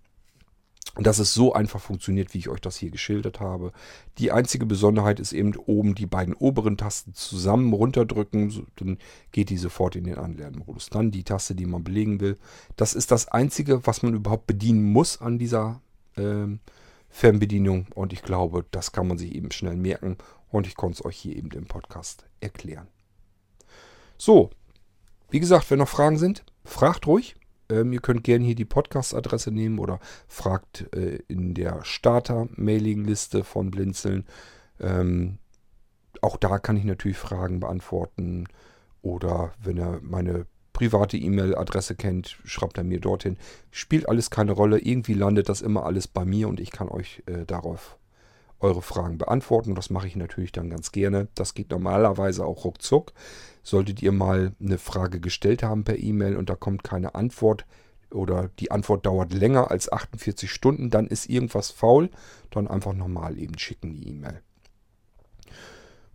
dass 0.97 1.19
es 1.19 1.33
so 1.35 1.53
einfach 1.53 1.81
funktioniert, 1.81 2.35
wie 2.35 2.39
ich 2.39 2.49
euch 2.49 2.61
das 2.61 2.77
hier 2.77 2.91
geschildert 2.91 3.41
habe. 3.41 3.73
Die 4.19 4.33
einzige 4.33 4.67
Besonderheit 4.67 5.21
ist 5.21 5.33
eben 5.33 5.55
oben 5.57 5.95
die 5.95 6.07
beiden 6.07 6.35
oberen 6.35 6.77
Tasten 6.77 7.15
zusammen 7.15 7.73
runterdrücken, 7.73 8.67
dann 8.77 8.99
geht 9.31 9.51
die 9.51 9.57
sofort 9.57 9.95
in 9.97 10.05
den 10.05 10.19
Anlernmodus. 10.19 10.91
Dann 10.91 11.11
die 11.11 11.23
Taste, 11.23 11.55
die 11.55 11.67
man 11.67 11.85
belegen 11.85 12.21
will. 12.21 12.39
Das 12.77 12.95
ist 12.95 13.11
das 13.13 13.29
Einzige, 13.29 13.87
was 13.87 14.03
man 14.03 14.15
überhaupt 14.15 14.47
bedienen 14.47 14.83
muss 14.83 15.21
an 15.21 15.39
dieser 15.39 15.81
ähm, 16.17 16.61
Fernbedienung 17.09 17.87
und 17.95 18.13
ich 18.13 18.23
glaube, 18.23 18.65
das 18.71 18.93
kann 18.93 19.09
man 19.09 19.19
sich 19.19 19.35
eben 19.35 19.51
schnell 19.51 19.77
merken 19.77 20.17
und 20.51 20.67
ich 20.67 20.77
konnte 20.77 21.01
es 21.01 21.05
euch 21.05 21.17
hier 21.17 21.37
eben 21.37 21.51
im 21.53 21.67
Podcast 21.67 22.25
erklären. 22.41 22.89
So, 24.17 24.51
wie 25.31 25.41
gesagt, 25.41 25.71
wenn 25.71 25.79
noch 25.79 25.89
Fragen 25.89 26.19
sind, 26.19 26.45
fragt 26.65 27.07
ruhig. 27.07 27.37
Ähm, 27.71 27.93
ihr 27.93 28.01
könnt 28.01 28.25
gerne 28.25 28.45
hier 28.45 28.55
die 28.55 28.65
Podcast-Adresse 28.65 29.51
nehmen 29.53 29.79
oder 29.79 30.01
fragt 30.29 30.95
äh, 30.95 31.21
in 31.29 31.55
der 31.55 31.85
Starter-Mailing-Liste 31.85 33.45
von 33.45 33.71
Blinzeln. 33.71 34.27
Ähm, 34.81 35.39
auch 36.21 36.37
da 36.37 36.59
kann 36.59 36.77
ich 36.77 36.85
natürlich 36.85 37.17
Fragen 37.17 37.61
beantworten. 37.61 38.47
Oder 39.03 39.53
wenn 39.63 39.79
ihr 39.79 40.01
meine 40.03 40.47
private 40.73 41.17
E-Mail-Adresse 41.17 41.95
kennt, 41.95 42.39
schreibt 42.45 42.79
er 42.79 42.85
mir 42.85 43.01
dorthin. 43.01 43.37
Spielt 43.71 44.09
alles 44.09 44.31
keine 44.31 44.53
Rolle. 44.53 44.79
Irgendwie 44.79 45.15
landet 45.15 45.49
das 45.49 45.63
immer 45.63 45.87
alles 45.87 46.09
bei 46.09 46.25
mir 46.25 46.49
und 46.49 46.61
ich 46.61 46.71
kann 46.71 46.89
euch 46.89 47.23
äh, 47.27 47.47
darauf 47.47 47.99
eure 48.61 48.83
Fragen 48.83 49.19
beantworten. 49.19 49.75
Das 49.75 49.91
mache 49.91 50.07
ich 50.07 50.17
natürlich 50.17 50.53
dann 50.53 50.71
ganz 50.71 50.93
gerne. 50.93 51.29
Das 51.35 51.55
geht 51.55 51.71
normalerweise 51.71 52.45
auch 52.45 52.65
ruckzuck. 52.65 53.13
Solltet 53.63 54.03
ihr 54.03 54.13
mal 54.13 54.53
eine 54.61 54.79
Frage 54.79 55.21
gestellt 55.21 55.63
haben 55.63 55.85
per 55.85 55.99
E-Mail 55.99 56.37
und 56.37 56.51
da 56.51 56.55
kommt 56.55 56.85
keine 56.85 57.15
Antwort 57.15 57.67
oder 58.13 58.51
die 58.59 58.71
Antwort 58.71 59.07
dauert 59.07 59.33
länger 59.33 59.71
als 59.71 59.91
48 59.93 60.51
Stunden, 60.51 60.91
dann 60.91 61.07
ist 61.07 61.29
irgendwas 61.29 61.71
faul. 61.71 62.11
Dann 62.51 62.69
einfach 62.69 62.93
nochmal 62.93 63.39
eben 63.39 63.59
schicken 63.59 63.93
die 63.93 64.09
E-Mail. 64.09 64.41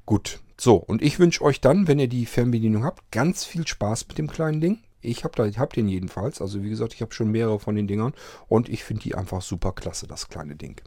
Gut, 0.06 0.40
so 0.60 0.76
und 0.76 1.02
ich 1.02 1.20
wünsche 1.20 1.44
euch 1.44 1.62
dann, 1.62 1.88
wenn 1.88 2.00
ihr 2.00 2.08
die 2.08 2.26
Fernbedienung 2.26 2.84
habt, 2.84 3.12
ganz 3.12 3.44
viel 3.44 3.66
Spaß 3.66 4.08
mit 4.08 4.18
dem 4.18 4.30
kleinen 4.30 4.62
Ding. 4.62 4.80
Ich 5.02 5.24
habe 5.24 5.52
hab 5.58 5.74
den 5.74 5.88
jedenfalls. 5.88 6.42
Also 6.42 6.64
wie 6.64 6.70
gesagt, 6.70 6.94
ich 6.94 7.02
habe 7.02 7.14
schon 7.14 7.32
mehrere 7.32 7.60
von 7.60 7.76
den 7.76 7.88
Dingern 7.88 8.14
und 8.48 8.70
ich 8.70 8.84
finde 8.84 9.04
die 9.04 9.16
einfach 9.16 9.42
super 9.42 9.72
klasse, 9.72 10.08
das 10.08 10.30
kleine 10.30 10.56
Ding. 10.56 10.82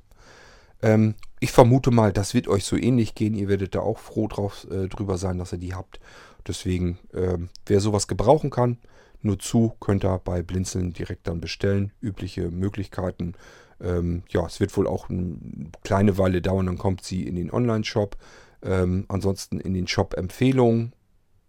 Ähm, 0.82 1.14
ich 1.40 1.52
vermute 1.52 1.90
mal, 1.90 2.12
das 2.12 2.34
wird 2.34 2.48
euch 2.48 2.64
so 2.64 2.76
ähnlich 2.76 3.14
gehen. 3.14 3.34
Ihr 3.34 3.48
werdet 3.48 3.74
da 3.74 3.80
auch 3.80 3.98
froh 3.98 4.28
drauf, 4.28 4.66
äh, 4.70 4.88
drüber 4.88 5.18
sein, 5.18 5.38
dass 5.38 5.52
ihr 5.52 5.58
die 5.58 5.74
habt. 5.74 6.00
Deswegen, 6.46 6.98
äh, 7.12 7.38
wer 7.66 7.80
sowas 7.80 8.08
gebrauchen 8.08 8.50
kann, 8.50 8.78
nur 9.20 9.38
zu, 9.38 9.74
könnt 9.80 10.04
ihr 10.04 10.18
bei 10.18 10.42
Blinzeln 10.42 10.92
direkt 10.92 11.26
dann 11.26 11.40
bestellen. 11.40 11.92
Übliche 12.00 12.50
Möglichkeiten. 12.50 13.34
Ähm, 13.80 14.22
ja, 14.28 14.46
es 14.46 14.60
wird 14.60 14.76
wohl 14.76 14.86
auch 14.86 15.08
eine 15.08 15.70
kleine 15.84 16.18
Weile 16.18 16.42
dauern, 16.42 16.66
dann 16.66 16.78
kommt 16.78 17.04
sie 17.04 17.26
in 17.26 17.36
den 17.36 17.52
Online-Shop. 17.52 18.16
Ähm, 18.62 19.04
ansonsten 19.08 19.60
in 19.60 19.74
den 19.74 19.86
Shop-Empfehlungen. 19.86 20.92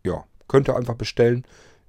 Ja, 0.05 0.25
könnt 0.47 0.67
ihr 0.69 0.75
einfach 0.75 0.95
bestellen. 0.95 1.45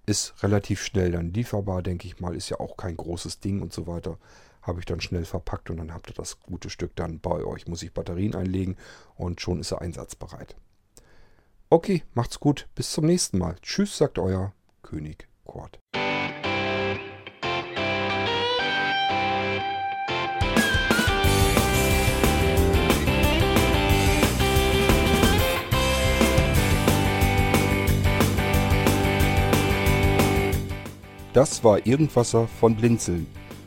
Ist 0.07 0.43
relativ 0.43 0.83
schnell 0.83 1.13
dann 1.13 1.33
lieferbar, 1.33 1.83
denke 1.83 2.07
ich 2.07 2.21
mal. 2.21 2.35
Ist 2.35 2.49
ja 2.49 2.59
auch 2.59 2.77
kein 2.77 2.97
großes 2.97 3.41
Ding 3.41 3.61
und 3.61 3.73
so 3.73 3.87
weiter 3.87 4.19
habe 4.63 4.81
ich 4.81 4.87
dann 4.87 5.01
schnell 5.01 5.25
verpackt 5.25 5.71
und 5.71 5.79
dann 5.79 5.93
habt 5.95 6.09
ihr 6.11 6.15
das 6.15 6.41
gute 6.41 6.71
Stück 6.71 6.95
dann 6.97 7.21
bei 7.21 7.45
euch. 7.45 7.67
Muss 7.67 7.83
ich 7.83 7.93
Batterien 7.93 8.35
einlegen 8.35 8.77
und 9.15 9.41
schon 9.41 9.61
ist 9.61 9.73
er 9.73 9.81
einsatzbereit. 9.81 10.57
Okay, 11.71 12.03
macht's 12.15 12.41
gut. 12.41 12.69
Bis 12.75 12.93
zum 12.93 13.07
nächsten 13.07 13.39
Mal. 13.39 13.57
Tschüss, 13.63 13.97
sagt 13.97 14.19
euer 14.19 14.53
König 14.83 15.29
Kurt. 15.45 15.79
Das 31.33 31.63
war 31.63 31.87
Irgendwasser 31.87 32.49
von 32.49 32.75
Blinzeln. 32.75 33.29